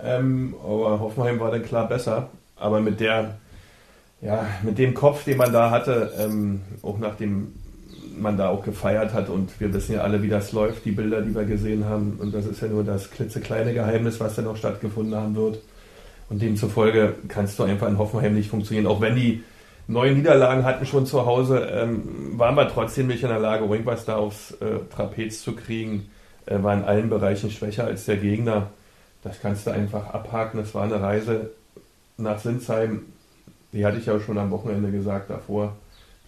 Ähm, 0.01 0.55
aber 0.63 1.01
Hoffenheim 1.01 1.41
war 1.41 1.51
dann 1.51 1.63
klar 1.63 1.89
besser. 1.89 2.31
Aber 2.57 2.81
mit 2.81 3.01
der 3.01 3.39
ja, 4.21 4.47
mit 4.63 4.79
dem 4.79 4.95
Kopf, 4.95 5.25
den 5.25 5.37
man 5.37 5.53
da 5.53 5.71
hatte, 5.71 6.13
ähm, 6.19 6.63
auch 6.83 6.99
nachdem 6.99 7.55
man 8.19 8.37
da 8.37 8.49
auch 8.49 8.65
gefeiert 8.65 9.13
hat 9.13 9.29
und 9.29 9.59
wir 9.61 9.73
wissen 9.73 9.95
ja 9.95 10.03
alle, 10.03 10.23
wie 10.23 10.29
das 10.29 10.53
läuft, 10.53 10.85
die 10.85 10.93
Bilder, 10.93 11.23
die 11.23 11.35
wir 11.35 11.45
gesehen 11.45 11.85
haben. 11.85 12.19
Und 12.21 12.35
das 12.35 12.47
ist 12.47 12.63
ja 12.63 12.69
nur 12.69 12.85
das 12.85 13.11
klitzekleine 13.11 13.73
Geheimnis, 13.75 14.21
was 14.21 14.37
da 14.37 14.43
noch 14.43 14.57
stattgefunden 14.57 15.15
haben 15.15 15.35
wird. 15.35 15.59
Und 16.29 16.41
demzufolge 16.41 17.15
kannst 17.29 17.59
du 17.59 17.65
einfach 17.65 17.89
in 17.89 17.99
Hoffenheim 17.99 18.35
nicht 18.35 18.51
funktionieren, 18.51 18.87
auch 18.87 19.01
wenn 19.01 19.17
die 19.17 19.43
neun 19.87 20.15
Niederlagen 20.15 20.65
hatten 20.65 20.87
schon 20.87 21.07
zu 21.07 21.27
Hause, 21.27 21.69
ähm, 21.71 22.39
waren 22.39 22.55
wir 22.55 22.69
trotzdem 22.69 23.09
nicht 23.09 23.23
in 23.23 23.29
der 23.29 23.41
Lage, 23.41 23.65
irgendwas 23.65 24.05
da 24.05 24.17
aufs 24.17 24.53
äh, 24.53 24.79
Trapez 24.95 25.43
zu 25.43 25.55
kriegen, 25.55 26.09
äh, 26.47 26.63
war 26.63 26.75
in 26.75 26.85
allen 26.85 27.11
Bereichen 27.11 27.51
schwächer 27.51 27.85
als 27.85 28.07
der 28.07 28.17
Gegner. 28.17 28.69
Das 29.23 29.41
kannst 29.41 29.67
du 29.67 29.71
einfach 29.71 30.13
abhaken. 30.15 30.59
Das 30.59 30.75
war 30.75 30.85
eine 30.85 31.01
Reise 31.01 31.51
nach 32.17 32.39
Sinsheim, 32.39 33.03
die 33.73 33.85
hatte 33.85 33.99
ich 33.99 34.07
ja 34.07 34.19
schon 34.21 34.39
am 34.39 34.51
Wochenende 34.51 34.91
gesagt 34.91 35.31
davor, 35.31 35.77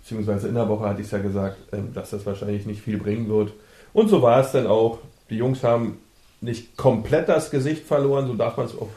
beziehungsweise 0.05 0.49
in 0.49 0.55
der 0.55 0.69
Woche 0.69 0.85
hatte 0.85 1.01
ich 1.01 1.07
es 1.07 1.13
ja 1.13 1.19
gesagt, 1.19 1.57
ähm, 1.73 1.95
dass 1.95 2.11
das 2.11 2.27
wahrscheinlich 2.27 2.67
nicht 2.67 2.83
viel 2.83 2.99
bringen 2.99 3.29
wird. 3.29 3.53
Und 3.95 4.09
so 4.09 4.21
war 4.21 4.41
es 4.41 4.53
dann 4.53 4.67
auch. 4.67 4.99
Die 5.31 5.37
Jungs 5.37 5.63
haben 5.63 5.99
nicht 6.43 6.77
komplett 6.77 7.31
das 7.31 7.51
Gesicht 7.51 7.87
verloren, 7.87 8.27
so 8.27 8.35
darf 8.35 8.59
man 8.59 8.67
es 8.67 8.77
auf, 8.77 8.91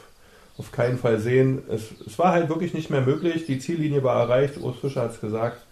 auf 0.58 0.70
keinen 0.70 0.98
Fall 0.98 1.18
sehen. 1.18 1.62
Es, 1.70 1.84
es 2.06 2.18
war 2.18 2.32
halt 2.32 2.50
wirklich 2.50 2.74
nicht 2.74 2.90
mehr 2.90 3.00
möglich. 3.00 3.46
Die 3.46 3.58
Ziellinie 3.58 4.02
war 4.02 4.20
erreicht, 4.20 4.58
Urs 4.60 4.76
Fischer 4.76 5.02
hat 5.02 5.14
es 5.14 5.20
gesagt. 5.20 5.62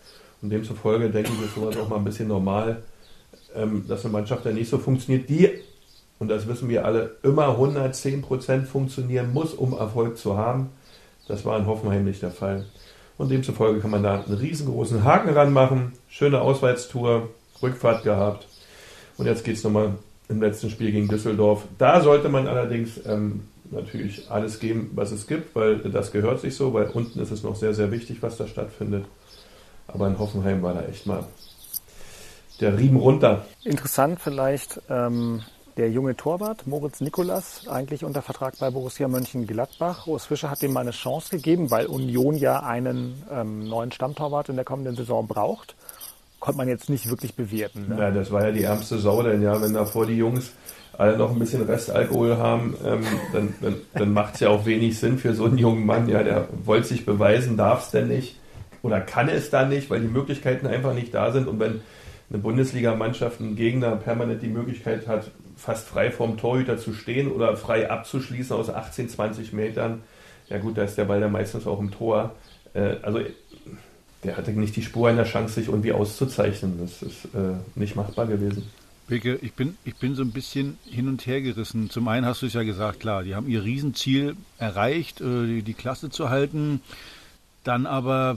Und 0.40 0.48
demzufolge 0.48 1.10
denke 1.10 1.30
ich, 1.34 1.44
ist 1.44 1.54
sowas 1.54 1.76
auch 1.76 1.88
mal 1.90 1.96
ein 1.96 2.04
bisschen 2.04 2.28
normal, 2.28 2.82
ähm, 3.54 3.84
dass 3.86 4.04
eine 4.04 4.12
Mannschaft 4.12 4.46
ja 4.46 4.52
nicht 4.52 4.70
so 4.70 4.78
funktioniert, 4.78 5.28
die, 5.28 5.50
und 6.18 6.28
das 6.28 6.48
wissen 6.48 6.70
wir 6.70 6.86
alle, 6.86 7.16
immer 7.22 7.58
110% 7.58 8.64
funktionieren 8.64 9.34
muss, 9.34 9.52
um 9.52 9.74
Erfolg 9.74 10.16
zu 10.16 10.38
haben. 10.38 10.70
Das 11.28 11.44
war 11.44 11.58
in 11.58 11.66
Hoffenheim 11.66 12.04
nicht 12.04 12.22
der 12.22 12.30
Fall. 12.30 12.64
Und 13.18 13.30
demzufolge 13.30 13.80
kann 13.80 13.90
man 13.90 14.02
da 14.02 14.22
einen 14.22 14.36
riesengroßen 14.36 15.04
Haken 15.04 15.30
ranmachen. 15.30 15.92
Schöne 16.08 16.40
Auswärtstour, 16.40 17.30
Rückfahrt 17.62 18.04
gehabt. 18.04 18.46
Und 19.16 19.26
jetzt 19.26 19.44
geht 19.44 19.56
es 19.56 19.64
nochmal 19.64 19.94
im 20.28 20.42
letzten 20.42 20.70
Spiel 20.70 20.92
gegen 20.92 21.08
Düsseldorf. 21.08 21.64
Da 21.78 22.00
sollte 22.00 22.28
man 22.28 22.46
allerdings 22.46 23.00
ähm, 23.06 23.48
natürlich 23.70 24.30
alles 24.30 24.58
geben, 24.58 24.90
was 24.94 25.12
es 25.12 25.26
gibt, 25.26 25.54
weil 25.54 25.78
das 25.78 26.12
gehört 26.12 26.40
sich 26.40 26.54
so, 26.54 26.74
weil 26.74 26.86
unten 26.86 27.20
ist 27.20 27.30
es 27.30 27.42
noch 27.42 27.56
sehr, 27.56 27.74
sehr 27.74 27.90
wichtig, 27.90 28.18
was 28.20 28.36
da 28.36 28.46
stattfindet. 28.46 29.04
Aber 29.86 30.08
in 30.08 30.18
Hoffenheim 30.18 30.62
war 30.62 30.74
da 30.74 30.82
echt 30.82 31.06
mal 31.06 31.24
der 32.60 32.78
Riemen 32.78 32.96
runter. 32.96 33.46
Interessant 33.64 34.20
vielleicht 34.20 34.80
ähm, 34.88 35.42
der 35.76 35.90
junge 35.90 36.16
Torwart 36.16 36.66
Moritz 36.66 37.00
Nikolas, 37.00 37.68
eigentlich 37.68 38.04
unter 38.04 38.22
Vertrag 38.22 38.58
bei 38.58 38.70
Borussia 38.70 39.08
Mönchengladbach. 39.08 40.06
Urs 40.06 40.26
Fischer 40.26 40.50
hat 40.50 40.62
ihm 40.62 40.72
mal 40.72 40.80
eine 40.80 40.92
Chance 40.92 41.30
gegeben, 41.30 41.70
weil 41.70 41.86
Union 41.86 42.34
ja 42.34 42.60
einen 42.60 43.22
ähm, 43.30 43.68
neuen 43.68 43.92
Stammtorwart 43.92 44.48
in 44.48 44.56
der 44.56 44.64
kommenden 44.64 44.96
Saison 44.96 45.26
braucht. 45.26 45.74
Konnte 46.40 46.58
man 46.58 46.68
jetzt 46.68 46.88
nicht 46.88 47.10
wirklich 47.10 47.34
bewerten. 47.34 47.88
Ne? 47.88 47.98
Ja, 47.98 48.10
das 48.10 48.30
war 48.30 48.44
ja 48.44 48.52
die 48.52 48.62
ärmste 48.62 48.98
Sau, 48.98 49.22
denn 49.22 49.42
ja, 49.42 49.60
wenn 49.60 49.74
davor 49.74 50.06
die 50.06 50.16
Jungs 50.16 50.52
alle 50.96 51.18
noch 51.18 51.30
ein 51.30 51.38
bisschen 51.38 51.62
Restalkohol 51.62 52.38
haben, 52.38 52.74
ähm, 52.84 53.04
dann, 53.32 53.54
dann, 53.60 53.76
dann 53.92 54.12
macht 54.12 54.34
es 54.34 54.40
ja 54.40 54.48
auch 54.48 54.64
wenig 54.64 54.98
Sinn 54.98 55.18
für 55.18 55.34
so 55.34 55.44
einen 55.44 55.58
jungen 55.58 55.84
Mann. 55.84 56.08
Ja, 56.08 56.22
der 56.22 56.48
wollte 56.64 56.88
sich 56.88 57.04
beweisen, 57.04 57.56
darf 57.56 57.84
es 57.84 57.90
denn 57.90 58.08
nicht 58.08 58.36
oder 58.82 59.00
kann 59.00 59.28
es 59.28 59.50
dann 59.50 59.68
nicht, 59.68 59.90
weil 59.90 60.00
die 60.00 60.08
Möglichkeiten 60.08 60.66
einfach 60.66 60.94
nicht 60.94 61.12
da 61.12 61.32
sind. 61.32 61.48
Und 61.48 61.60
wenn 61.60 61.80
eine 62.30 62.38
Bundesligamannschaft, 62.38 63.40
ein 63.40 63.56
Gegner 63.56 63.96
permanent 63.96 64.42
die 64.42 64.48
Möglichkeit 64.48 65.06
hat, 65.06 65.30
fast 65.56 65.88
frei 65.88 66.10
vorm 66.10 66.36
Torhüter 66.36 66.78
zu 66.78 66.92
stehen 66.92 67.30
oder 67.30 67.56
frei 67.56 67.90
abzuschließen 67.90 68.54
aus 68.54 68.70
18, 68.70 69.08
20 69.08 69.52
Metern, 69.52 70.02
ja 70.48 70.58
gut, 70.58 70.78
da 70.78 70.84
ist 70.84 70.96
der 70.96 71.06
Ball 71.06 71.20
dann 71.20 71.32
meistens 71.32 71.66
auch 71.66 71.80
im 71.80 71.90
Tor. 71.90 72.34
Äh, 72.74 72.96
also 73.02 73.20
der 74.22 74.36
hatte 74.36 74.52
nicht 74.52 74.76
die 74.76 74.82
Spur 74.82 75.08
einer 75.08 75.24
Chance, 75.24 75.54
sich 75.54 75.68
irgendwie 75.68 75.92
auszuzeichnen. 75.92 76.78
Das 76.80 77.02
ist 77.02 77.26
äh, 77.34 77.56
nicht 77.74 77.96
machbar 77.96 78.26
gewesen. 78.26 78.68
Beke, 79.08 79.38
ich 79.40 79.52
bin, 79.54 79.76
ich 79.84 79.94
bin 79.96 80.16
so 80.16 80.22
ein 80.22 80.32
bisschen 80.32 80.78
hin 80.84 81.08
und 81.08 81.26
her 81.26 81.40
gerissen. 81.40 81.90
Zum 81.90 82.08
einen 82.08 82.26
hast 82.26 82.42
du 82.42 82.46
es 82.46 82.54
ja 82.54 82.64
gesagt, 82.64 83.00
klar, 83.00 83.22
die 83.22 83.36
haben 83.36 83.48
ihr 83.48 83.62
Riesenziel 83.62 84.36
erreicht, 84.58 85.20
äh, 85.20 85.46
die, 85.46 85.62
die 85.62 85.74
Klasse 85.74 86.10
zu 86.10 86.28
halten. 86.28 86.80
Dann 87.62 87.86
aber 87.86 88.36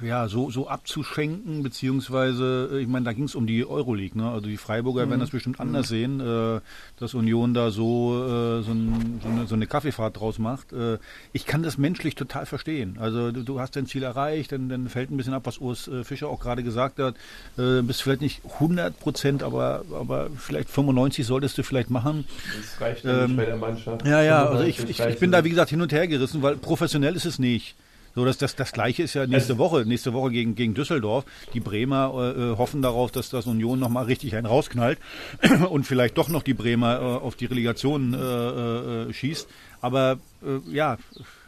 ja, 0.00 0.28
so, 0.28 0.50
so 0.50 0.68
abzuschenken, 0.68 1.62
beziehungsweise, 1.62 2.70
äh, 2.72 2.80
ich 2.80 2.88
meine, 2.88 3.04
da 3.04 3.12
ging 3.12 3.24
es 3.24 3.34
um 3.34 3.46
die 3.46 3.64
Euroleague, 3.64 4.18
ne? 4.18 4.30
Also 4.30 4.46
die 4.46 4.56
Freiburger 4.56 5.06
mhm. 5.06 5.10
werden 5.10 5.20
das 5.20 5.30
bestimmt 5.30 5.60
anders 5.60 5.90
mhm. 5.90 5.94
sehen, 5.94 6.20
äh, 6.20 6.60
dass 6.98 7.14
Union 7.14 7.54
da 7.54 7.70
so, 7.70 8.24
äh, 8.24 8.62
so, 8.62 8.72
ein, 8.72 9.20
so, 9.22 9.28
eine, 9.28 9.46
so, 9.46 9.54
eine, 9.54 9.66
Kaffeefahrt 9.66 10.18
draus 10.18 10.38
macht. 10.38 10.72
Äh, 10.72 10.98
ich 11.32 11.46
kann 11.46 11.62
das 11.62 11.78
menschlich 11.78 12.14
total 12.14 12.46
verstehen. 12.46 12.96
Also 13.00 13.30
du, 13.32 13.42
du 13.42 13.60
hast 13.60 13.76
dein 13.76 13.86
Ziel 13.86 14.02
erreicht, 14.02 14.52
dann, 14.52 14.68
dann 14.68 14.88
fällt 14.88 15.10
ein 15.10 15.16
bisschen 15.16 15.34
ab, 15.34 15.42
was 15.44 15.58
Urs 15.58 15.88
äh, 15.88 16.04
Fischer 16.04 16.28
auch 16.28 16.40
gerade 16.40 16.62
gesagt 16.62 16.98
hat. 16.98 17.14
Äh, 17.58 17.82
bist 17.82 18.02
vielleicht 18.02 18.22
nicht 18.22 18.42
100 18.54 18.98
Prozent, 18.98 19.42
aber, 19.42 19.84
aber 19.92 20.30
vielleicht 20.36 20.70
95 20.70 21.26
solltest 21.26 21.58
du 21.58 21.62
vielleicht 21.62 21.90
machen. 21.90 22.24
Das 22.56 22.80
reicht 22.80 23.04
ähm, 23.04 23.26
nicht 23.26 23.36
bei 23.36 23.44
der 23.44 23.56
Mannschaft. 23.56 24.06
Ja, 24.06 24.22
ja, 24.22 24.46
also 24.46 24.64
ich, 24.64 24.78
ich, 24.88 25.00
ich 25.00 25.18
bin 25.18 25.30
da, 25.30 25.44
wie 25.44 25.50
gesagt, 25.50 25.70
hin 25.70 25.80
und 25.80 25.92
her 25.92 26.08
gerissen, 26.08 26.42
weil 26.42 26.56
professionell 26.56 27.14
ist 27.14 27.26
es 27.26 27.38
nicht. 27.38 27.76
So, 28.14 28.24
das, 28.24 28.38
das, 28.38 28.56
das 28.56 28.72
Gleiche 28.72 29.02
ist 29.02 29.14
ja 29.14 29.26
nächste 29.26 29.58
Woche, 29.58 29.84
nächste 29.86 30.12
Woche 30.12 30.30
gegen, 30.30 30.54
gegen 30.54 30.74
Düsseldorf. 30.74 31.24
Die 31.54 31.60
Bremer 31.60 32.34
äh, 32.36 32.56
hoffen 32.58 32.82
darauf, 32.82 33.10
dass 33.10 33.30
das 33.30 33.46
Union 33.46 33.78
nochmal 33.78 34.04
richtig 34.04 34.36
einen 34.36 34.46
rausknallt 34.46 34.98
und 35.70 35.84
vielleicht 35.84 36.18
doch 36.18 36.28
noch 36.28 36.42
die 36.42 36.54
Bremer 36.54 37.00
äh, 37.00 37.04
auf 37.24 37.36
die 37.36 37.46
Relegation 37.46 38.14
äh, 38.14 38.18
äh, 38.18 39.12
schießt. 39.12 39.48
Aber 39.80 40.18
äh, 40.42 40.74
ja, 40.74 40.98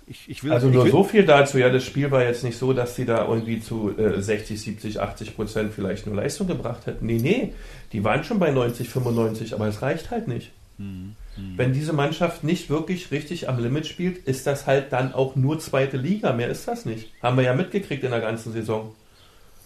ich, 0.07 0.29
ich 0.29 0.44
will. 0.44 0.53
Also 0.53 0.68
nur 0.68 0.85
will, 0.85 0.90
so 0.90 1.05
viel 1.05 1.24
dazu. 1.24 1.59
Ja, 1.59 1.70
das 1.70 1.85
Spiel 1.85 2.11
war 2.11 2.22
jetzt 2.22 2.44
nicht 2.44 2.59
so, 2.59 2.72
dass 2.72 2.96
sie 2.96 3.05
da 3.05 3.27
irgendwie 3.27 3.61
zu 3.61 3.92
äh, 3.96 4.20
60, 4.20 4.61
70, 4.61 5.00
80 5.00 5.37
Prozent 5.37 5.72
vielleicht 5.72 6.07
nur 6.07 6.16
Leistung 6.16 6.46
gebracht 6.46 6.87
hätten. 6.87 7.07
Nee, 7.07 7.18
nee, 7.22 7.53
die 7.92 8.05
waren 8.05 8.24
schon 8.24 8.38
bei 8.38 8.50
90, 8.50 8.88
95, 8.88 9.55
aber 9.55 9.68
es 9.68 9.83
reicht 9.83 10.11
halt 10.11 10.29
nicht. 10.29 10.50
Mhm. 10.78 11.14
Wenn 11.56 11.72
diese 11.72 11.92
Mannschaft 11.92 12.44
nicht 12.44 12.70
wirklich 12.70 13.10
richtig 13.10 13.48
am 13.48 13.58
Limit 13.58 13.87
spielt, 13.87 14.18
ist 14.26 14.46
das 14.46 14.66
halt 14.66 14.92
dann 14.92 15.14
auch 15.14 15.37
nur 15.37 15.58
zweite 15.58 15.96
Liga. 15.96 16.32
Mehr 16.32 16.48
ist 16.48 16.68
das 16.68 16.84
nicht. 16.84 17.10
Haben 17.22 17.37
wir 17.37 17.44
ja 17.44 17.54
mitgekriegt 17.54 18.04
in 18.04 18.10
der 18.10 18.20
ganzen 18.20 18.52
Saison. 18.52 18.94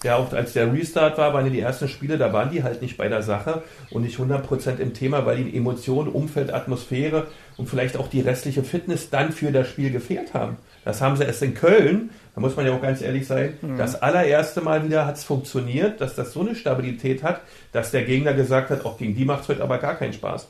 Ja, 0.05 0.17
auch 0.17 0.33
als 0.33 0.53
der 0.53 0.73
Restart 0.73 1.19
war, 1.19 1.35
waren 1.35 1.47
ja 1.47 1.53
die 1.53 1.61
ersten 1.61 1.89
Spiele, 1.89 2.19
da 2.19 2.33
waren 2.33 2.53
die 2.53 2.63
halt 2.63 2.83
nicht 2.83 2.97
bei 2.97 3.09
der 3.09 3.23
Sache 3.23 3.65
und 3.91 4.03
nicht 4.03 4.17
100% 4.17 4.79
im 4.79 4.95
Thema, 4.95 5.27
weil 5.27 5.41
ihnen 5.41 5.53
Emotionen, 5.53 6.09
Umfeld, 6.09 6.55
Atmosphäre 6.55 7.27
und 7.57 7.69
vielleicht 7.69 7.97
auch 7.97 8.07
die 8.07 8.21
restliche 8.21 8.63
Fitness 8.63 9.11
dann 9.11 9.33
für 9.33 9.51
das 9.51 9.67
Spiel 9.67 9.91
gefehlt 9.91 10.35
haben. 10.35 10.57
Das 10.85 11.01
haben 11.01 11.17
sie 11.17 11.25
erst 11.25 11.43
in 11.43 11.55
Köln, 11.55 12.11
da 12.37 12.41
muss 12.41 12.55
man 12.55 12.65
ja 12.65 12.73
auch 12.73 12.81
ganz 12.81 13.03
ehrlich 13.03 13.27
sein, 13.27 13.55
mhm. 13.61 13.77
das 13.77 14.01
allererste 14.01 14.61
Mal 14.61 14.85
wieder 14.85 15.05
hat 15.05 15.17
es 15.17 15.25
funktioniert, 15.25 16.01
dass 16.01 16.15
das 16.15 16.33
so 16.33 16.41
eine 16.43 16.55
Stabilität 16.55 17.25
hat, 17.25 17.41
dass 17.73 17.91
der 17.91 18.05
Gegner 18.05 18.35
gesagt 18.35 18.71
hat, 18.71 18.85
auch 18.85 18.99
gegen 18.99 19.17
die 19.17 19.25
macht 19.25 19.43
es 19.43 19.49
heute 19.49 19.65
aber 19.65 19.79
gar 19.79 19.97
keinen 19.97 20.13
Spaß. 20.13 20.47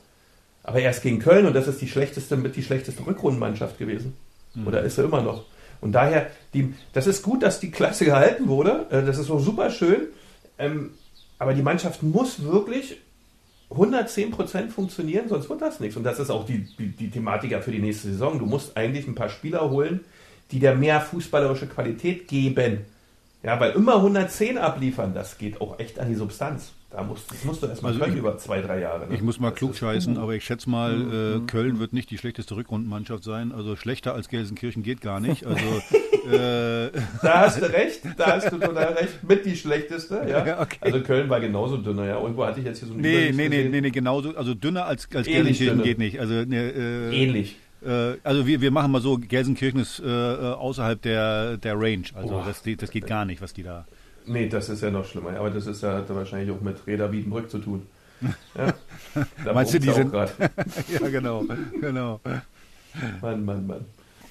Aber 0.69 0.81
erst 0.81 1.03
gegen 1.03 1.19
Köln 1.19 1.47
und 1.47 1.55
das 1.55 1.67
ist 1.67 1.81
die 1.81 1.89
schlechteste, 1.89 2.37
mit 2.37 2.55
die 2.55 2.63
schlechteste 2.63 3.07
Rückrundenmannschaft 3.07 3.79
gewesen. 3.79 4.13
Mhm. 4.55 4.67
Oder 4.67 4.83
ist 4.83 4.99
er 4.99 5.05
immer 5.05 5.23
noch? 5.23 5.47
Und 5.81 5.93
daher, 5.93 6.31
die, 6.53 6.75
das 6.93 7.07
ist 7.07 7.23
gut, 7.23 7.43
dass 7.43 7.59
die 7.59 7.71
Klasse 7.71 8.05
gehalten 8.05 8.49
wurde. 8.49 8.85
Äh, 8.91 9.03
das 9.03 9.17
ist 9.17 9.29
so 9.29 9.39
super 9.39 9.71
schön. 9.71 10.09
Ähm, 10.59 10.91
aber 11.39 11.55
die 11.55 11.63
Mannschaft 11.63 12.03
muss 12.03 12.43
wirklich 12.43 12.99
110% 13.71 14.69
funktionieren, 14.69 15.31
sonst 15.31 15.49
wird 15.49 15.63
das 15.63 15.81
nichts. 15.81 15.97
Und 15.97 16.05
das 16.05 16.19
ist 16.19 16.29
auch 16.29 16.45
die, 16.45 16.69
die, 16.79 16.89
die 16.89 17.11
Thematik 17.11 17.65
für 17.65 17.73
die 17.73 17.79
nächste 17.79 18.09
Saison. 18.09 18.39
Du 18.39 18.45
musst 18.45 18.77
eigentlich 18.77 19.07
ein 19.07 19.15
paar 19.15 19.31
Spieler 19.31 19.71
holen, 19.71 20.01
die 20.51 20.59
dir 20.59 20.75
mehr 20.75 21.01
fußballerische 21.01 21.69
Qualität 21.69 22.29
geben. 22.29 22.85
Ja, 23.43 23.59
weil 23.59 23.71
immer 23.71 23.95
110 23.97 24.59
abliefern, 24.59 25.15
das 25.15 25.39
geht 25.39 25.63
auch 25.63 25.79
echt 25.79 25.99
an 25.99 26.11
die 26.11 26.15
Substanz. 26.15 26.73
Da 26.91 27.03
musst, 27.03 27.31
das 27.31 27.45
musst 27.45 27.63
du 27.63 27.67
erstmal 27.67 27.93
also 27.93 28.03
können 28.03 28.15
ich, 28.15 28.21
über 28.21 28.39
zwei, 28.39 28.63
drei 28.63 28.81
Jahre. 28.81 29.07
Ne? 29.07 29.15
Ich 29.15 29.21
muss 29.21 29.39
mal 29.39 29.51
klug 29.51 29.77
scheißen, 29.77 30.17
aber 30.17 30.35
ich 30.35 30.45
schätze 30.45 30.71
mal, 30.71 30.97
mhm. 30.97 31.13
äh, 31.13 31.39
mhm. 31.39 31.47
Köln 31.47 31.81
wird 31.81 31.93
nicht 31.93 32.11
die 32.11 32.17
schlechteste 32.17 32.57
Rückrundenmannschaft 32.57 33.23
sein. 33.25 33.53
Also 33.53 33.77
schlechter 33.77 34.15
als 34.15 34.31
Gelsenkirchen 34.31 34.83
geht 34.83 35.03
gar 35.03 35.21
nicht. 35.21 35.45
Also, 35.45 35.65
äh, 36.33 36.91
da 37.23 37.41
hast 37.41 37.61
du 37.61 37.71
recht, 37.71 38.01
da 38.17 38.37
hast 38.37 38.51
du 38.51 38.59
total 38.59 38.95
recht. 38.95 39.23
Mit 39.23 39.45
die 39.45 39.55
schlechteste, 39.55 40.25
ja. 40.27 40.47
ja 40.47 40.61
okay. 40.63 40.79
Also 40.81 41.03
Köln 41.03 41.29
war 41.29 41.41
genauso 41.41 41.77
dünner, 41.77 42.07
ja. 42.07 42.19
Irgendwo 42.19 42.47
hatte 42.47 42.61
ich 42.61 42.67
jetzt 42.67 42.79
hier 42.79 42.89
so 42.89 42.95
ein 42.95 43.01
Nee, 43.01 43.33
nee, 43.35 43.51
nee, 43.51 43.69
nee, 43.69 43.81
nee, 43.83 43.91
genauso. 43.91 44.35
Also 44.35 44.55
dünner 44.55 44.87
als, 44.87 45.07
als 45.15 45.27
Gelsenkirchen 45.27 45.83
geht 45.83 45.99
nicht. 45.99 46.19
Also, 46.19 46.33
ne, 46.47 46.73
äh, 46.73 47.23
Ähnlich. 47.23 47.57
Äh, 47.85 48.15
also 48.25 48.47
wir, 48.47 48.63
wir 48.63 48.71
machen 48.71 48.91
mal 48.93 49.03
so, 49.03 49.19
Gelsenkirchen 49.19 49.81
ist 49.81 50.01
äh, 50.01 50.07
äh 50.07 50.55
außerhalb 50.55 51.03
der, 51.03 51.59
der 51.59 51.79
Range. 51.79 52.05
Also 52.15 52.43
das, 52.47 52.63
das 52.63 52.91
geht 52.91 53.07
gar 53.07 53.27
nicht, 53.27 53.43
was 53.43 53.53
die 53.53 53.63
da. 53.63 53.87
Nee, 54.29 54.49
das 54.49 54.69
ist 54.69 54.83
ja 54.83 54.91
noch 54.91 55.05
schlimmer. 55.05 55.37
Aber 55.39 55.51
das 55.51 55.67
ist 55.67 55.83
ja, 55.83 55.95
hat 55.95 56.09
wahrscheinlich 56.15 56.55
auch 56.55 56.61
mit 56.61 56.87
Räder 56.87 57.11
Wiedenbrück 57.11 57.51
zu 57.51 57.59
tun. 57.59 57.87
Ja, 58.57 59.53
Meinst 59.53 59.75
du, 59.75 59.79
die 59.79 59.91
sind... 59.91 60.13
ja, 60.13 61.09
genau, 61.09 61.45
genau. 61.81 62.21
Mann, 63.21 63.45
Mann, 63.45 63.67
Mann. 63.67 63.85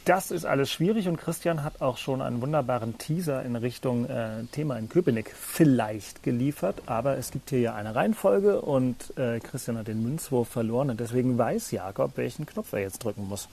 Das 0.08 0.32
ist 0.32 0.46
alles 0.46 0.72
schwierig 0.72 1.10
und 1.10 1.18
Christian 1.18 1.66
hat 1.66 1.82
auch 1.82 1.98
schon 1.98 2.22
einen 2.22 2.42
wunderbaren 2.42 2.98
Teaser 2.98 3.44
in 3.44 3.58
Richtung 3.58 4.06
äh, 4.06 4.46
Thema 4.54 4.78
in 4.78 4.88
Köpenick 4.88 5.34
vielleicht 5.36 6.24
geliefert. 6.24 6.82
Aber 6.86 7.18
es 7.18 7.32
gibt 7.32 7.50
hier 7.50 7.60
ja 7.60 7.76
eine 7.76 7.94
Reihenfolge 7.94 8.62
und 8.62 9.18
äh, 9.18 9.42
Christian 9.42 9.78
hat 9.78 9.90
den 9.90 10.02
Münzwurf 10.02 10.48
verloren 10.48 10.90
und 10.90 11.02
deswegen 11.02 11.38
weiß 11.38 11.72
Jakob, 11.72 12.16
welchen 12.16 12.46
Knopf 12.46 12.72
er 12.72 12.80
jetzt 12.80 13.04
drücken 13.04 13.28
muss. 13.28 13.50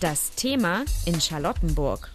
Das 0.00 0.32
Thema 0.32 0.84
in 1.06 1.18
Charlottenburg. 1.18 2.10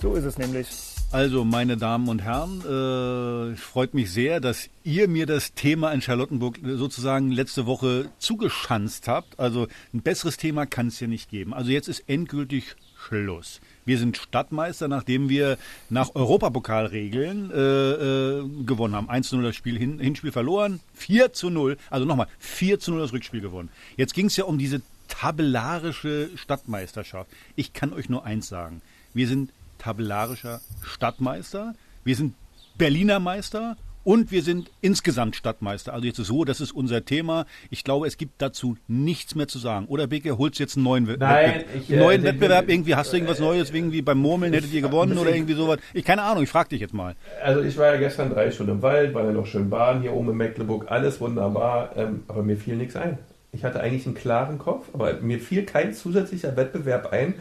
So 0.00 0.14
ist 0.14 0.24
es 0.24 0.38
nämlich. 0.38 0.66
Also, 1.12 1.44
meine 1.44 1.76
Damen 1.76 2.08
und 2.08 2.20
Herren, 2.20 2.60
äh, 2.62 3.56
freut 3.56 3.94
mich 3.94 4.10
sehr, 4.10 4.40
dass 4.40 4.68
ihr 4.82 5.06
mir 5.06 5.24
das 5.24 5.54
Thema 5.54 5.92
in 5.92 6.02
Charlottenburg 6.02 6.58
sozusagen 6.64 7.30
letzte 7.30 7.64
Woche 7.66 8.10
zugeschanzt 8.18 9.06
habt. 9.06 9.38
Also, 9.38 9.68
ein 9.94 10.02
besseres 10.02 10.36
Thema 10.36 10.66
kann 10.66 10.88
es 10.88 10.98
ja 10.98 11.06
nicht 11.06 11.30
geben. 11.30 11.54
Also, 11.54 11.70
jetzt 11.70 11.88
ist 11.88 12.08
endgültig 12.08 12.74
Schluss. 12.98 13.60
Wir 13.84 13.98
sind 13.98 14.16
Stadtmeister, 14.16 14.88
nachdem 14.88 15.28
wir 15.28 15.58
nach 15.90 16.14
Europapokalregeln 16.14 17.52
äh, 17.52 17.56
äh, 17.60 18.48
gewonnen 18.64 18.96
haben. 18.96 19.08
1 19.08 19.28
zu 19.28 19.36
0 19.36 19.44
das 19.44 19.56
Spiel, 19.56 19.78
Hin 19.78 20.00
Hinspiel 20.00 20.32
verloren, 20.32 20.80
4 20.94 21.32
zu 21.32 21.50
0, 21.50 21.76
also 21.88 22.04
nochmal, 22.04 22.26
4 22.40 22.80
zu 22.80 22.90
0 22.90 23.00
das 23.00 23.12
Rückspiel 23.12 23.40
gewonnen. 23.40 23.68
Jetzt 23.96 24.12
ging 24.12 24.26
es 24.26 24.36
ja 24.36 24.44
um 24.44 24.58
diese 24.58 24.82
tabellarische 25.06 26.30
Stadtmeisterschaft. 26.34 27.30
Ich 27.54 27.72
kann 27.72 27.92
euch 27.92 28.08
nur 28.08 28.24
eins 28.24 28.48
sagen. 28.48 28.82
Wir 29.14 29.28
sind 29.28 29.50
tabellarischer 29.90 30.60
Stadtmeister, 30.82 31.74
wir 32.02 32.16
sind 32.16 32.34
Berliner 32.76 33.20
Meister 33.20 33.76
und 34.02 34.32
wir 34.32 34.42
sind 34.42 34.70
insgesamt 34.80 35.36
Stadtmeister. 35.36 35.92
Also 35.94 36.06
jetzt 36.06 36.18
ist 36.18 36.26
so, 36.26 36.44
das 36.44 36.60
ist 36.60 36.72
unser 36.72 37.04
Thema. 37.04 37.46
Ich 37.70 37.84
glaube, 37.84 38.06
es 38.08 38.16
gibt 38.18 38.42
dazu 38.42 38.76
nichts 38.88 39.34
mehr 39.36 39.46
zu 39.48 39.58
sagen. 39.60 39.86
Oder 39.86 40.08
Beke, 40.08 40.38
holst 40.38 40.58
du 40.58 40.64
jetzt 40.64 40.76
einen 40.76 40.84
neuen, 40.84 41.04
Nein, 41.04 41.18
Wettbewerb, 41.20 41.66
ich, 41.82 41.90
äh, 41.92 41.96
neuen 41.98 42.22
den- 42.22 42.32
Wettbewerb 42.32 42.68
irgendwie? 42.68 42.94
Hast 42.96 43.12
du 43.12 43.16
irgendwas 43.16 43.38
Neues? 43.38 43.70
Irgendwie 43.70 44.02
beim 44.02 44.18
Murmeln 44.18 44.52
hättet 44.52 44.72
ihr 44.72 44.80
gewonnen 44.82 45.16
oder 45.18 45.32
irgendwie 45.34 45.54
sowas? 45.54 45.78
Ich 45.94 46.04
keine 46.04 46.22
Ahnung, 46.22 46.42
ich 46.42 46.50
frage 46.50 46.70
dich 46.70 46.80
jetzt 46.80 46.94
mal. 46.94 47.14
Also 47.42 47.62
ich 47.62 47.76
war 47.78 47.92
ja 47.94 47.96
gestern 48.00 48.30
drei 48.30 48.50
Stunden 48.50 48.72
im 48.72 48.82
Wald, 48.82 49.14
war 49.14 49.24
ja 49.24 49.30
noch 49.32 49.46
schön 49.46 49.70
baden 49.70 50.02
hier 50.02 50.12
oben 50.12 50.30
in 50.30 50.36
Mecklenburg, 50.36 50.86
alles 50.90 51.20
wunderbar, 51.20 51.90
ähm, 51.96 52.24
aber 52.28 52.42
mir 52.42 52.56
fiel 52.56 52.74
nichts 52.76 52.96
ein. 52.96 53.18
Ich 53.52 53.64
hatte 53.64 53.80
eigentlich 53.80 54.04
einen 54.06 54.14
klaren 54.16 54.58
Kopf, 54.58 54.88
aber 54.92 55.14
mir 55.20 55.38
fiel 55.40 55.64
kein 55.64 55.94
zusätzlicher 55.94 56.56
Wettbewerb 56.56 57.12
ein, 57.12 57.34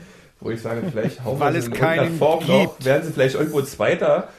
wo 0.45 0.51
ich 0.51 0.61
sage, 0.61 0.83
vielleicht 0.91 1.23
hauen 1.25 1.39
Weil 1.39 1.55
es 1.55 1.71
keinen 1.71 2.17
Form 2.17 2.45
noch, 2.45 2.75
werden 2.85 3.03
sie 3.03 3.11
vielleicht 3.11 3.35
irgendwo 3.35 3.61
Zweiter. 3.63 4.29